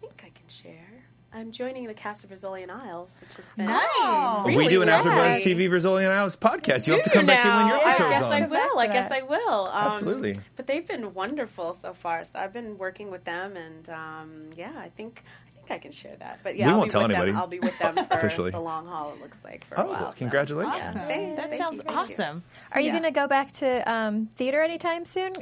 think 0.00 0.22
I 0.22 0.28
can 0.30 0.48
share. 0.48 0.88
I'm 1.32 1.50
joining 1.50 1.88
the 1.88 1.94
cast 1.94 2.22
of 2.22 2.30
Rizzoli 2.30 2.70
& 2.70 2.70
Isles, 2.70 3.18
which 3.20 3.32
has 3.34 3.44
been 3.56 3.66
Nice. 3.66 4.44
we 4.46 4.68
do 4.68 4.82
an 4.82 4.88
Really? 4.88 5.00
AfterBuzz 5.02 5.42
TV 5.42 5.68
Rizzoli 5.68 6.06
& 6.08 6.08
Isles 6.08 6.36
podcast. 6.36 6.86
You 6.86 6.92
have 6.92 7.02
to 7.02 7.10
do 7.10 7.14
come 7.14 7.26
back 7.26 7.44
in 7.44 7.50
when 7.52 7.66
your 7.66 7.76
now. 7.78 7.82
I 7.82 7.88
episode's 7.88 8.10
guess 8.10 8.22
I 8.22 8.46
will. 8.46 8.78
I 8.78 8.86
guess 8.86 9.10
I 9.10 9.22
will. 9.22 9.66
Um, 9.66 9.86
Absolutely. 9.92 10.38
But 10.54 10.68
they've 10.68 10.86
been 10.86 11.12
wonderful 11.12 11.74
so 11.74 11.92
far. 11.92 12.22
So 12.22 12.38
I've 12.38 12.52
been 12.52 12.78
working 12.78 13.10
with 13.10 13.24
them, 13.24 13.56
and 13.56 13.88
um, 13.88 14.50
yeah, 14.56 14.74
I 14.76 14.90
think 14.90 15.24
I 15.64 15.68
think 15.68 15.80
I 15.80 15.82
can 15.82 15.92
share 15.92 16.16
that. 16.18 16.40
But 16.42 16.56
yeah, 16.56 16.66
We 16.66 16.72
I'll 16.72 16.78
won't 16.80 16.90
tell 16.90 17.04
anybody. 17.04 17.32
Them. 17.32 17.40
I'll 17.40 17.46
be 17.46 17.58
with 17.60 17.78
them 17.78 17.94
for 18.06 18.06
Officially. 18.14 18.50
the 18.50 18.60
long 18.60 18.86
haul. 18.86 19.12
It 19.14 19.20
looks 19.22 19.38
like 19.44 19.64
for 19.66 19.76
a 19.76 19.82
Oh, 19.82 19.86
while. 19.86 20.12
so. 20.12 20.18
congratulations! 20.18 20.74
Awesome. 20.76 21.00
Thank- 21.00 21.36
That 21.36 21.48
thank 21.50 21.62
sounds 21.62 21.76
you, 21.76 21.82
thank 21.82 22.08
you. 22.10 22.14
awesome. 22.14 22.42
Are 22.72 22.80
you 22.80 22.88
Yeah. 22.88 22.92
gonna 22.98 23.10
go 23.12 23.26
back 23.26 23.52
to 23.52 23.90
um, 23.90 24.26
theater 24.36 24.62
anytime 24.62 25.04
soon? 25.04 25.32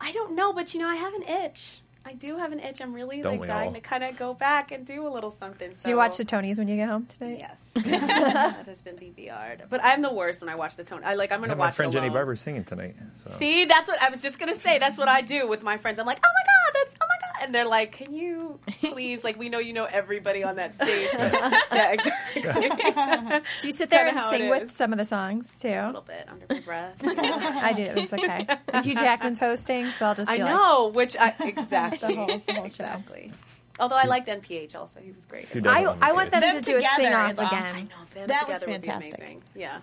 I 0.00 0.12
don't 0.12 0.34
know, 0.34 0.52
but 0.52 0.74
you 0.74 0.80
know, 0.80 0.88
I 0.88 0.96
have 0.96 1.14
an 1.14 1.22
itch. 1.24 1.80
I 2.06 2.14
do 2.14 2.38
have 2.38 2.52
an 2.52 2.60
itch. 2.60 2.80
I'm 2.80 2.94
really 2.94 3.20
Don't 3.20 3.38
like 3.38 3.48
dying 3.48 3.68
all? 3.68 3.74
to 3.74 3.80
kind 3.80 4.02
of 4.02 4.16
go 4.16 4.32
back 4.32 4.72
and 4.72 4.86
do 4.86 5.06
a 5.06 5.10
little 5.10 5.30
something. 5.30 5.74
So 5.74 5.84
Do 5.84 5.90
you 5.90 5.96
watch 5.96 6.16
the 6.16 6.24
Tonys 6.24 6.56
when 6.56 6.66
you 6.66 6.76
get 6.76 6.88
home 6.88 7.04
today? 7.06 7.36
Yes, 7.40 7.58
that 7.84 8.66
has 8.66 8.80
been 8.80 8.96
DVR'd. 8.96 9.64
But 9.68 9.84
I'm 9.84 10.00
the 10.00 10.12
worst 10.12 10.40
when 10.40 10.48
I 10.48 10.54
watch 10.54 10.76
the 10.76 10.84
tone. 10.84 11.02
I 11.04 11.14
like. 11.14 11.32
I'm 11.32 11.40
gonna 11.40 11.54
watch 11.54 11.66
my 11.66 11.70
friend 11.72 11.92
it 11.94 11.98
Jenny. 11.98 12.08
Barber 12.08 12.34
singing 12.36 12.64
tonight. 12.64 12.96
So. 13.16 13.30
See, 13.32 13.66
that's 13.66 13.88
what 13.88 14.00
I 14.00 14.08
was 14.08 14.22
just 14.22 14.38
gonna 14.38 14.54
say. 14.56 14.78
That's 14.78 14.96
what 14.96 15.08
I 15.08 15.20
do 15.20 15.46
with 15.46 15.62
my 15.62 15.76
friends. 15.76 15.98
I'm 15.98 16.06
like, 16.06 16.18
oh 16.24 16.30
my 16.32 16.80
god, 16.80 16.86
that's 16.86 16.96
oh 17.00 17.06
my 17.08 17.16
god, 17.17 17.17
and 17.40 17.54
they're 17.54 17.66
like, 17.68 17.92
can 17.92 18.14
you 18.14 18.58
please, 18.80 19.22
like, 19.24 19.38
we 19.38 19.48
know 19.48 19.58
you 19.58 19.72
know 19.72 19.84
everybody 19.84 20.42
on 20.44 20.56
that 20.56 20.74
stage. 20.74 21.08
yeah, 21.14 21.92
exactly. 21.92 22.42
Do 23.60 23.66
you 23.66 23.72
sit 23.72 23.90
there 23.90 24.06
and 24.06 24.18
sing 24.30 24.48
with 24.48 24.70
some 24.70 24.92
of 24.92 24.98
the 24.98 25.04
songs 25.04 25.46
too? 25.60 25.68
a 25.68 25.86
little 25.86 26.02
bit 26.02 26.26
under 26.28 26.46
my 26.50 26.60
breath. 26.60 26.96
I 27.04 27.72
do. 27.72 27.82
It's 27.96 28.12
okay. 28.12 28.46
And 28.72 28.84
Hugh 28.84 28.94
Jackman's 28.94 29.40
hosting, 29.40 29.90
so 29.92 30.06
I'll 30.06 30.14
just. 30.14 30.30
I 30.30 30.36
Be 30.38 30.42
know, 30.44 30.88
which 30.94 31.16
I 31.16 31.34
exactly 31.40 32.08
The 32.14 32.16
whole- 32.16 32.26
the 32.26 32.52
whole 32.52 32.62
show. 32.68 32.84
exactly. 32.84 33.32
Although 33.80 33.94
I 33.96 34.04
liked 34.04 34.28
NPH 34.28 34.74
also, 34.74 34.98
he 35.00 35.12
was 35.12 35.24
great. 35.26 35.46
Who 35.48 35.68
I, 35.68 35.82
I 36.02 36.12
want 36.12 36.32
them 36.32 36.40
Them 36.40 36.56
to 36.56 36.60
do 36.60 36.76
a 36.76 36.80
sing 36.96 37.12
off 37.12 37.38
awesome. 37.38 37.46
again. 37.46 37.88
Them 38.14 38.26
That 38.26 38.48
was 38.48 38.60
together 38.60 38.72
would 38.72 38.82
be 38.82 38.88
fantastic. 38.88 39.18
amazing. 39.18 39.42
Yeah, 39.54 39.78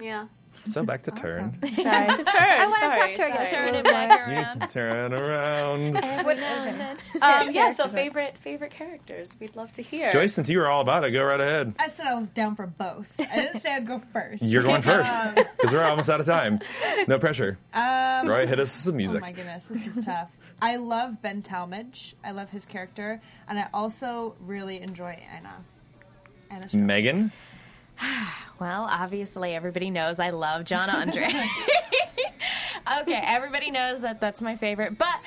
yeah. 0.00 0.26
So 0.66 0.82
back 0.84 1.02
to 1.04 1.10
turn. 1.12 1.58
Sorry. 1.62 1.84
Turn, 1.84 1.86
I 1.86 2.66
want 2.66 2.82
to 2.82 2.98
talk 2.98 3.14
to 3.14 3.22
her 3.22 3.28
again. 3.28 3.46
sorry. 3.46 3.70
Turn 3.70 3.74
it 3.76 3.84
back 3.84 4.28
You 4.28 4.34
need 4.34 4.60
to 4.60 4.66
turn 4.72 5.12
around. 5.14 5.94
What. 6.24 6.38
Um, 7.22 7.50
yeah, 7.54 7.72
so 7.72 7.88
favorite 7.88 8.36
favorite 8.38 8.72
characters. 8.72 9.30
We'd 9.40 9.54
love 9.56 9.72
to 9.74 9.82
hear. 9.82 10.12
Joyce, 10.12 10.34
since 10.34 10.50
you 10.50 10.58
were 10.58 10.68
all 10.68 10.80
about 10.80 11.04
it, 11.04 11.10
go 11.12 11.22
right 11.24 11.40
ahead. 11.40 11.74
I 11.78 11.88
said 11.88 12.06
I 12.06 12.14
was 12.14 12.28
down 12.30 12.56
for 12.56 12.66
both. 12.66 13.12
I 13.18 13.36
didn't 13.36 13.60
say 13.60 13.74
I'd 13.74 13.86
go 13.86 14.02
first. 14.12 14.42
You're 14.42 14.62
going 14.62 14.82
first 14.82 15.12
Um, 15.16 15.34
because 15.34 15.72
we're 15.72 15.84
almost 15.84 16.10
out 16.10 16.20
of 16.20 16.26
time. 16.26 16.60
No 17.06 17.18
pressure. 17.18 17.58
Um, 17.72 18.26
Roy, 18.28 18.46
hit 18.46 18.58
us 18.60 18.66
with 18.76 18.84
some 18.84 18.96
music. 18.96 19.18
Oh 19.18 19.20
my 19.26 19.32
goodness, 19.32 19.64
this 19.70 19.86
is 19.96 20.04
tough. 20.04 20.30
I 20.60 20.76
love 20.76 21.20
Ben 21.22 21.42
Tallmadge. 21.42 22.14
I 22.24 22.30
love 22.32 22.50
his 22.50 22.64
character, 22.66 23.20
and 23.48 23.58
I 23.58 23.68
also 23.74 24.34
really 24.40 24.80
enjoy 24.80 25.18
Anna. 25.34 25.54
Anna 26.50 26.66
Megan. 26.74 27.32
Well, 28.58 28.88
obviously, 28.90 29.54
everybody 29.54 29.90
knows 29.90 30.18
I 30.18 30.30
love 30.30 30.64
John 30.64 30.88
Andre. 30.88 31.28
okay, 33.02 33.20
everybody 33.22 33.70
knows 33.70 34.00
that 34.00 34.18
that's 34.18 34.40
my 34.40 34.56
favorite. 34.56 34.96
But 34.96 35.20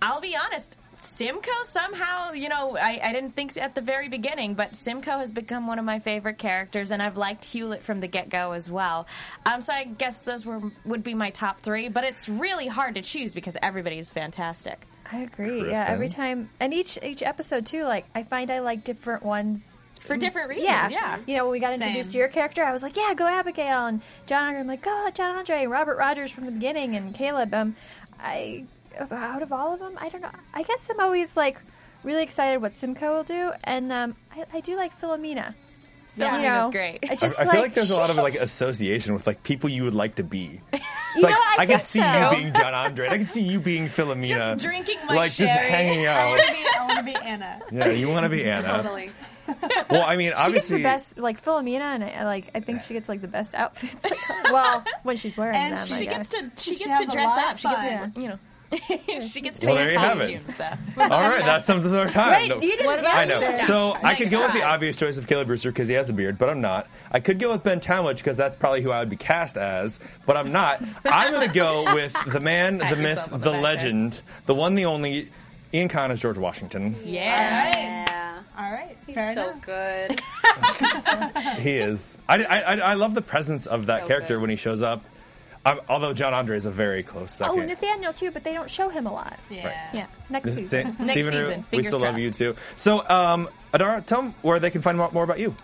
I'll 0.00 0.20
be 0.20 0.36
honest, 0.36 0.76
Simcoe 1.02 1.50
somehow, 1.64 2.32
you 2.32 2.48
know, 2.48 2.76
I, 2.76 3.00
I 3.02 3.12
didn't 3.12 3.32
think 3.32 3.56
at 3.56 3.74
the 3.74 3.80
very 3.80 4.08
beginning, 4.08 4.54
but 4.54 4.76
Simcoe 4.76 5.18
has 5.18 5.30
become 5.30 5.66
one 5.66 5.78
of 5.78 5.84
my 5.84 6.00
favorite 6.00 6.38
characters, 6.38 6.90
and 6.90 7.02
I've 7.02 7.16
liked 7.16 7.44
Hewlett 7.44 7.82
from 7.82 8.00
the 8.00 8.06
get 8.06 8.28
go 8.28 8.52
as 8.52 8.70
well. 8.70 9.06
Um, 9.44 9.62
so 9.62 9.72
I 9.72 9.84
guess 9.84 10.18
those 10.20 10.44
were 10.44 10.60
would 10.84 11.02
be 11.02 11.14
my 11.14 11.30
top 11.30 11.60
three. 11.60 11.88
But 11.88 12.04
it's 12.04 12.28
really 12.28 12.66
hard 12.66 12.96
to 12.96 13.02
choose 13.02 13.34
because 13.34 13.56
everybody 13.62 13.98
is 13.98 14.10
fantastic. 14.10 14.86
I 15.10 15.22
agree. 15.22 15.60
Kristen? 15.60 15.70
Yeah, 15.70 15.86
every 15.88 16.08
time, 16.08 16.50
and 16.60 16.74
each 16.74 16.98
each 17.02 17.22
episode 17.22 17.66
too. 17.66 17.84
Like 17.84 18.06
I 18.14 18.24
find 18.24 18.50
I 18.50 18.60
like 18.60 18.84
different 18.84 19.22
ones 19.22 19.62
For 20.06 20.16
different 20.16 20.48
reasons, 20.48 20.68
Yeah, 20.68 20.88
yeah. 20.88 21.18
You 21.26 21.36
know, 21.36 21.44
when 21.44 21.52
we 21.52 21.60
got 21.60 21.74
introduced 21.74 22.12
to 22.12 22.18
your 22.18 22.28
character, 22.28 22.62
I 22.64 22.72
was 22.72 22.82
like, 22.82 22.96
yeah, 22.96 23.12
go 23.14 23.26
Abigail, 23.26 23.86
and 23.86 24.00
John 24.26 24.44
Andre. 24.44 24.60
I'm 24.60 24.66
like, 24.66 24.82
go 24.82 25.10
John 25.14 25.36
Andre, 25.36 25.66
Robert 25.66 25.96
Rogers 25.98 26.30
from 26.30 26.46
the 26.46 26.52
beginning, 26.52 26.94
and 26.96 27.14
Caleb. 27.14 27.52
Um, 27.54 27.76
I 28.20 28.64
out 29.10 29.42
of 29.42 29.52
all 29.52 29.74
of 29.74 29.80
them, 29.80 29.98
I 30.00 30.08
don't 30.08 30.22
know. 30.22 30.30
I 30.54 30.62
guess 30.62 30.88
I'm 30.90 31.00
always 31.00 31.36
like 31.36 31.58
really 32.02 32.22
excited 32.22 32.62
what 32.62 32.74
Simcoe 32.74 33.14
will 33.14 33.24
do, 33.24 33.52
and 33.64 33.92
um, 33.92 34.16
I, 34.34 34.44
I 34.54 34.60
do 34.60 34.76
like 34.76 34.98
Philomena. 35.00 35.54
Yeah, 36.18 36.36
you 36.38 36.42
know, 36.44 36.70
great. 36.70 37.00
I 37.06 37.12
I, 37.12 37.14
just 37.16 37.38
I 37.38 37.44
feel 37.44 37.60
like 37.60 37.74
there's 37.74 37.90
a 37.90 37.96
lot 37.96 38.08
of 38.08 38.16
like 38.16 38.36
association 38.36 39.12
with 39.12 39.26
like 39.26 39.42
people 39.42 39.68
you 39.68 39.84
would 39.84 39.94
like 39.94 40.14
to 40.16 40.24
be. 40.24 40.60
It's 41.16 41.22
You 41.22 41.30
like 41.30 41.32
know, 41.32 41.40
I 41.40 41.54
I, 41.62 41.66
think 41.66 41.80
could 41.80 41.86
see 41.86 42.00
so. 42.00 42.30
you 42.30 42.36
being 42.36 42.52
John 42.52 42.74
Andre. 42.74 43.08
I 43.08 43.16
could 43.16 43.30
see 43.30 43.40
you 43.40 43.58
being 43.58 43.86
Philomena. 43.88 44.26
Just 44.52 44.64
drinking 44.66 44.98
my 45.06 45.14
like 45.14 45.32
just 45.32 45.50
sherry. 45.54 45.70
hanging 45.70 46.06
I 46.06 46.10
out. 46.12 46.28
want 46.28 46.42
to 46.42 46.52
be. 46.52 46.58
I 46.78 46.86
want 46.86 46.98
to 46.98 47.04
be 47.04 47.14
Anna. 47.14 47.60
Yeah, 47.72 47.88
you 47.88 48.08
want 48.10 48.24
to 48.24 48.28
be 48.28 48.44
Anna. 48.50 48.82
Totally. 48.82 49.10
Well, 49.90 50.02
I 50.04 50.16
mean, 50.16 50.28
She 50.28 50.34
gets 50.34 50.40
obviously, 50.46 50.76
the 50.78 50.82
best, 50.82 51.18
like 51.18 51.42
Philomena, 51.44 51.80
and 51.94 52.04
I, 52.04 52.24
like 52.24 52.50
I 52.54 52.60
think 52.60 52.82
she 52.82 52.94
gets 52.94 53.08
like 53.08 53.20
the 53.20 53.28
best 53.28 53.54
outfits. 53.54 54.04
well, 54.50 54.84
when 55.04 55.16
she's 55.16 55.36
wearing 55.36 55.56
And 55.56 55.76
them, 55.76 55.86
she 55.86 55.94
I 55.94 55.98
She 55.98 56.04
guess. 56.06 56.28
gets 56.28 56.28
to 56.30 56.50
she 56.62 56.70
She 56.76 56.84
gets 56.84 56.90
has 56.90 57.00
to 57.06 57.12
dress 57.12 57.38
up. 57.38 57.52
of 57.54 57.60
She 57.60 57.68
gets 57.68 57.86
fun. 57.86 58.12
to, 58.12 58.20
you 58.20 58.28
know. 58.28 58.38
she 59.28 59.40
gets 59.42 59.60
to 59.60 59.66
Well, 59.68 59.76
wear 59.76 59.84
there 59.84 59.92
you 59.92 59.98
have 60.00 60.20
it. 60.20 60.44
costumes 60.44 60.58
though. 60.96 61.02
all 61.04 61.08
right, 61.22 61.44
that 61.44 61.64
sums 61.64 61.86
up 61.86 61.92
our 61.92 62.10
time. 62.10 62.32
Wait, 62.32 62.48
No. 62.48 62.56
you 62.60 62.72
didn't 62.72 62.86
What 62.86 62.98
about 62.98 63.14
I 63.14 63.22
answer. 63.22 63.50
know. 63.52 63.56
So 63.92 63.96
I 64.02 64.16
could 64.16 64.28
go 64.28 64.40
with 64.40 64.54
the 64.54 64.64
obvious 64.64 64.96
choice 64.96 65.18
of 65.18 65.28
Caleb 65.28 65.46
Brewster 65.46 65.70
because 65.70 65.86
he 65.86 65.94
has 65.94 66.10
a 66.10 66.12
beard, 66.12 66.36
but 66.36 66.48
I'm 66.50 66.60
not. 66.60 66.88
I 67.12 67.20
could 67.20 67.38
go 67.38 67.52
with 67.52 67.62
Ben 67.62 67.78
Tallmadge 67.78 68.16
because 68.16 68.36
that's 68.36 68.56
probably 68.56 68.82
who 68.82 68.90
I 68.90 68.98
would 68.98 69.08
be 69.08 69.16
cast 69.16 69.56
as, 69.56 70.00
but 70.26 70.36
I'm 70.36 70.50
not. 70.50 70.82
I'm 71.04 71.32
going 71.32 71.46
to 71.48 71.54
go 71.54 71.94
with 71.94 72.12
the 72.26 72.40
man, 72.40 72.78
the 72.78 72.96
myth, 72.96 73.24
the 73.30 73.38
the 73.38 73.52
there. 73.52 73.60
legend, 73.60 74.20
the 74.46 74.54
one, 74.56 74.74
the 74.74 74.86
only, 74.86 75.30
Ian 75.74 75.88
Kahn 75.88 76.10
is 76.10 76.20
George 76.20 76.38
Washington. 76.38 76.96
Yeah. 77.04 77.22
Yeah. 77.76 78.42
All 78.58 78.72
right, 78.72 78.96
He's 79.06 79.14
fair 79.14 79.34
so 79.34 79.50
enough. 79.50 79.62
good. 79.66 80.20
He 81.62 81.76
is. 81.76 82.16
I, 82.28 82.42
I, 82.44 82.58
I, 82.60 82.74
I 82.76 82.94
love 82.94 83.14
the 83.14 83.22
presence 83.22 83.66
of 83.66 83.86
that 83.86 84.02
So 84.02 84.08
character 84.08 84.36
good. 84.36 84.40
when 84.40 84.50
he 84.50 84.56
shows 84.56 84.82
up. 84.82 85.04
Um, 85.64 85.80
although 85.88 86.12
John 86.14 86.32
Andre 86.32 86.56
is 86.56 86.64
a 86.64 86.70
very 86.70 87.02
close 87.02 87.32
second. 87.32 87.58
Oh, 87.58 87.64
Nathaniel 87.64 88.12
too, 88.12 88.30
but 88.30 88.44
they 88.44 88.52
don't 88.54 88.70
show 88.70 88.88
him 88.88 89.06
a 89.06 89.12
lot. 89.12 89.38
Yeah. 89.50 89.90
Yeah, 89.92 90.06
next 90.30 90.50
St- 90.54 90.64
season. 90.64 90.96
Next 91.00 91.10
Stephen 91.10 91.34
Root, 91.34 91.46
season. 91.46 91.58
we 91.70 91.76
Fingers 91.78 91.86
still 91.88 91.98
love 91.98 92.10
crossed. 92.14 92.22
you 92.22 92.30
too. 92.30 92.56
So, 92.76 93.08
um, 93.08 93.48
Idara, 93.74 94.06
tell 94.06 94.22
them 94.22 94.34
where 94.42 94.60
they 94.60 94.70
can 94.70 94.80
find 94.80 95.00
out 95.00 95.12
more 95.12 95.24
about 95.24 95.40
you. 95.40 95.54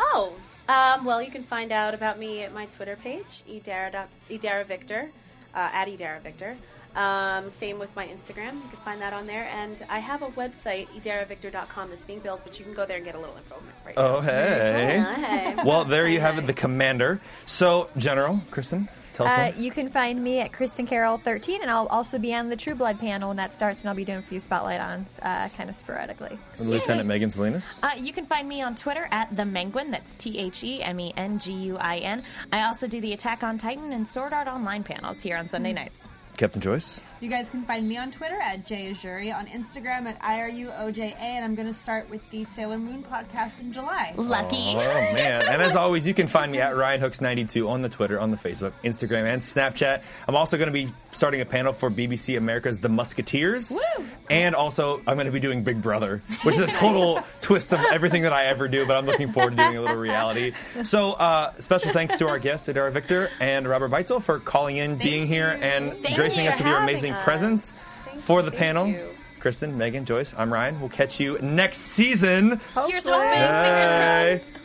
Oh, 0.00 0.32
um, 0.68 1.04
well, 1.04 1.22
you 1.22 1.30
can 1.30 1.44
find 1.44 1.70
out 1.70 1.94
about 1.94 2.18
me 2.18 2.42
at 2.42 2.52
my 2.52 2.66
Twitter 2.66 2.96
page, 2.96 3.44
Idara, 3.48 3.92
dot- 3.92 4.08
Idara 4.28 4.66
Victor, 4.66 5.10
uh, 5.54 5.58
at 5.72 5.86
Idara 5.86 6.20
Victor. 6.20 6.56
Um, 6.94 7.50
same 7.50 7.78
with 7.78 7.94
my 7.96 8.06
Instagram. 8.06 8.54
You 8.62 8.68
can 8.70 8.78
find 8.84 9.00
that 9.00 9.12
on 9.12 9.26
there. 9.26 9.48
And 9.48 9.82
I 9.88 9.98
have 9.98 10.22
a 10.22 10.28
website, 10.28 10.88
idaravictor.com, 10.88 11.90
that's 11.90 12.04
being 12.04 12.20
built, 12.20 12.42
but 12.44 12.58
you 12.58 12.64
can 12.64 12.74
go 12.74 12.84
there 12.86 12.96
and 12.96 13.04
get 13.04 13.14
a 13.14 13.18
little 13.18 13.36
info 13.36 13.56
right 13.86 13.96
now. 13.96 14.02
Oh, 14.16 14.20
hey. 14.20 14.32
Yeah, 15.02 15.54
hey. 15.54 15.54
Well, 15.64 15.84
there 15.84 16.06
you 16.06 16.20
have 16.20 16.38
it, 16.38 16.46
the 16.46 16.52
commander. 16.52 17.20
So, 17.46 17.88
General, 17.96 18.42
Kristen, 18.50 18.88
tell 19.14 19.26
us 19.26 19.32
Uh, 19.32 19.36
more. 19.54 19.62
you 19.64 19.70
can 19.70 19.88
find 19.88 20.22
me 20.22 20.40
at 20.40 20.52
Kristen 20.52 20.86
Carroll 20.86 21.16
13, 21.18 21.62
and 21.62 21.70
I'll 21.70 21.86
also 21.86 22.18
be 22.18 22.34
on 22.34 22.48
the 22.50 22.56
True 22.56 22.74
Blood 22.74 22.98
panel 23.00 23.28
when 23.28 23.36
that 23.38 23.54
starts, 23.54 23.82
and 23.82 23.88
I'll 23.88 23.94
be 23.96 24.04
doing 24.04 24.18
a 24.18 24.22
few 24.22 24.40
spotlight 24.40 24.80
ons 24.80 25.18
uh, 25.22 25.48
kind 25.56 25.70
of 25.70 25.76
sporadically. 25.76 26.38
Lieutenant 26.58 27.08
Megan 27.08 27.30
Salinas. 27.30 27.80
Uh, 27.82 27.90
you 27.98 28.12
can 28.12 28.26
find 28.26 28.48
me 28.48 28.60
on 28.62 28.74
Twitter 28.74 29.08
at 29.10 29.34
the 29.34 29.42
Menguin. 29.44 29.90
That's 29.90 30.14
T 30.16 30.38
H 30.38 30.62
E 30.64 30.82
M 30.82 31.00
E 31.00 31.12
N 31.16 31.38
G 31.38 31.52
U 31.52 31.76
I 31.78 31.98
N. 31.98 32.22
I 32.52 32.64
also 32.66 32.86
do 32.86 33.00
the 33.00 33.12
Attack 33.12 33.42
on 33.42 33.56
Titan 33.58 33.92
and 33.92 34.06
Sword 34.06 34.32
Art 34.32 34.48
Online 34.48 34.82
panels 34.84 35.20
here 35.22 35.36
on 35.36 35.48
Sunday 35.48 35.72
nights. 35.72 35.98
Captain 36.42 36.60
Joyce. 36.60 37.11
You 37.22 37.28
guys 37.28 37.48
can 37.48 37.62
find 37.62 37.88
me 37.88 37.96
on 37.96 38.10
Twitter 38.10 38.40
at 38.40 38.66
JAzuri, 38.66 39.32
on 39.32 39.46
Instagram 39.46 40.06
at 40.06 40.20
IRUOJA, 40.22 41.14
and 41.20 41.44
I'm 41.44 41.54
going 41.54 41.68
to 41.68 41.72
start 41.72 42.10
with 42.10 42.20
the 42.32 42.44
Sailor 42.44 42.78
Moon 42.78 43.04
podcast 43.08 43.60
in 43.60 43.72
July. 43.72 44.12
Lucky. 44.16 44.56
Oh, 44.70 44.74
man. 44.74 45.46
And 45.46 45.62
as 45.62 45.76
always, 45.76 46.04
you 46.04 46.14
can 46.14 46.26
find 46.26 46.50
me 46.50 46.60
at 46.60 46.74
Ryan 46.74 47.00
Hooks92 47.00 47.68
on 47.68 47.80
the 47.80 47.88
Twitter, 47.88 48.18
on 48.18 48.32
the 48.32 48.36
Facebook, 48.36 48.72
Instagram, 48.82 49.32
and 49.32 49.40
Snapchat. 49.40 50.02
I'm 50.26 50.34
also 50.34 50.56
going 50.56 50.66
to 50.66 50.72
be 50.72 50.92
starting 51.12 51.40
a 51.40 51.44
panel 51.44 51.72
for 51.72 51.92
BBC 51.92 52.36
America's 52.36 52.80
The 52.80 52.88
Musketeers. 52.88 53.70
Woo! 53.70 54.04
And 54.28 54.56
also, 54.56 54.98
I'm 55.06 55.14
going 55.14 55.26
to 55.26 55.32
be 55.32 55.38
doing 55.38 55.62
Big 55.62 55.80
Brother, 55.80 56.24
which 56.42 56.56
is 56.56 56.62
a 56.62 56.72
total 56.72 57.22
twist 57.40 57.72
of 57.72 57.78
everything 57.92 58.22
that 58.22 58.32
I 58.32 58.46
ever 58.46 58.66
do, 58.66 58.84
but 58.84 58.96
I'm 58.96 59.06
looking 59.06 59.30
forward 59.30 59.56
to 59.56 59.62
doing 59.62 59.76
a 59.76 59.80
little 59.80 59.96
reality. 59.96 60.54
So, 60.82 61.12
uh, 61.12 61.54
special 61.60 61.92
thanks 61.92 62.18
to 62.18 62.26
our 62.26 62.40
guests, 62.40 62.66
Idara 62.66 62.90
Victor 62.90 63.30
and 63.38 63.68
Robert 63.68 63.92
Beitzel, 63.92 64.20
for 64.20 64.40
calling 64.40 64.78
in, 64.78 64.96
being 64.96 65.28
here, 65.28 65.56
and 65.62 65.92
Thank 66.02 66.16
gracing 66.16 66.48
us 66.48 66.58
with 66.58 66.66
your 66.66 66.78
amazing 66.78 67.11
us. 67.14 67.24
presence 67.24 67.72
for 68.20 68.42
the 68.42 68.50
panel. 68.50 68.86
you. 68.86 69.08
Kristen, 69.40 69.76
Megan, 69.76 70.04
Joyce, 70.04 70.32
I'm 70.38 70.52
Ryan. 70.52 70.78
We'll 70.78 70.88
catch 70.88 71.18
you 71.18 71.36
next 71.40 71.78
season. 71.78 72.60
Here's 72.86 73.04
hoping. 73.06 73.10
Bye. 73.10 74.40
Fingers 74.40 74.46
crossed. 74.46 74.58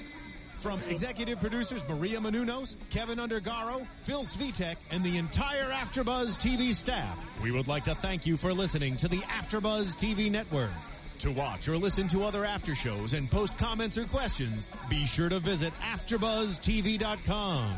From 0.60 0.82
executive 0.90 1.40
producers 1.40 1.82
Maria 1.88 2.20
Menounos, 2.20 2.76
Kevin 2.90 3.18
Undergaro, 3.20 3.88
Phil 4.04 4.24
Svitek, 4.24 4.76
and 4.92 5.04
the 5.04 5.18
entire 5.18 5.72
AfterBuzz 5.72 6.38
TV 6.38 6.74
staff, 6.74 7.18
we 7.42 7.52
would 7.52 7.68
like 7.68 7.86
to 7.86 7.96
thank 7.96 8.26
you 8.26 8.38
for 8.38 8.54
listening 8.54 8.98
to 8.98 9.08
the 9.08 9.18
AfterBuzz 9.18 9.96
TV 9.96 10.30
network. 10.30 10.72
To 11.20 11.32
watch 11.32 11.68
or 11.68 11.78
listen 11.78 12.08
to 12.10 12.24
other 12.24 12.46
after 12.46 12.76
shows 12.76 13.14
and 13.14 13.30
post 13.32 13.58
comments 13.58 13.98
or 13.98 14.06
questions, 14.06 14.70
be 14.90 15.06
sure 15.06 15.30
to 15.30 15.40
visit 15.40 15.74
AfterBuzzTV.com. 15.76 17.78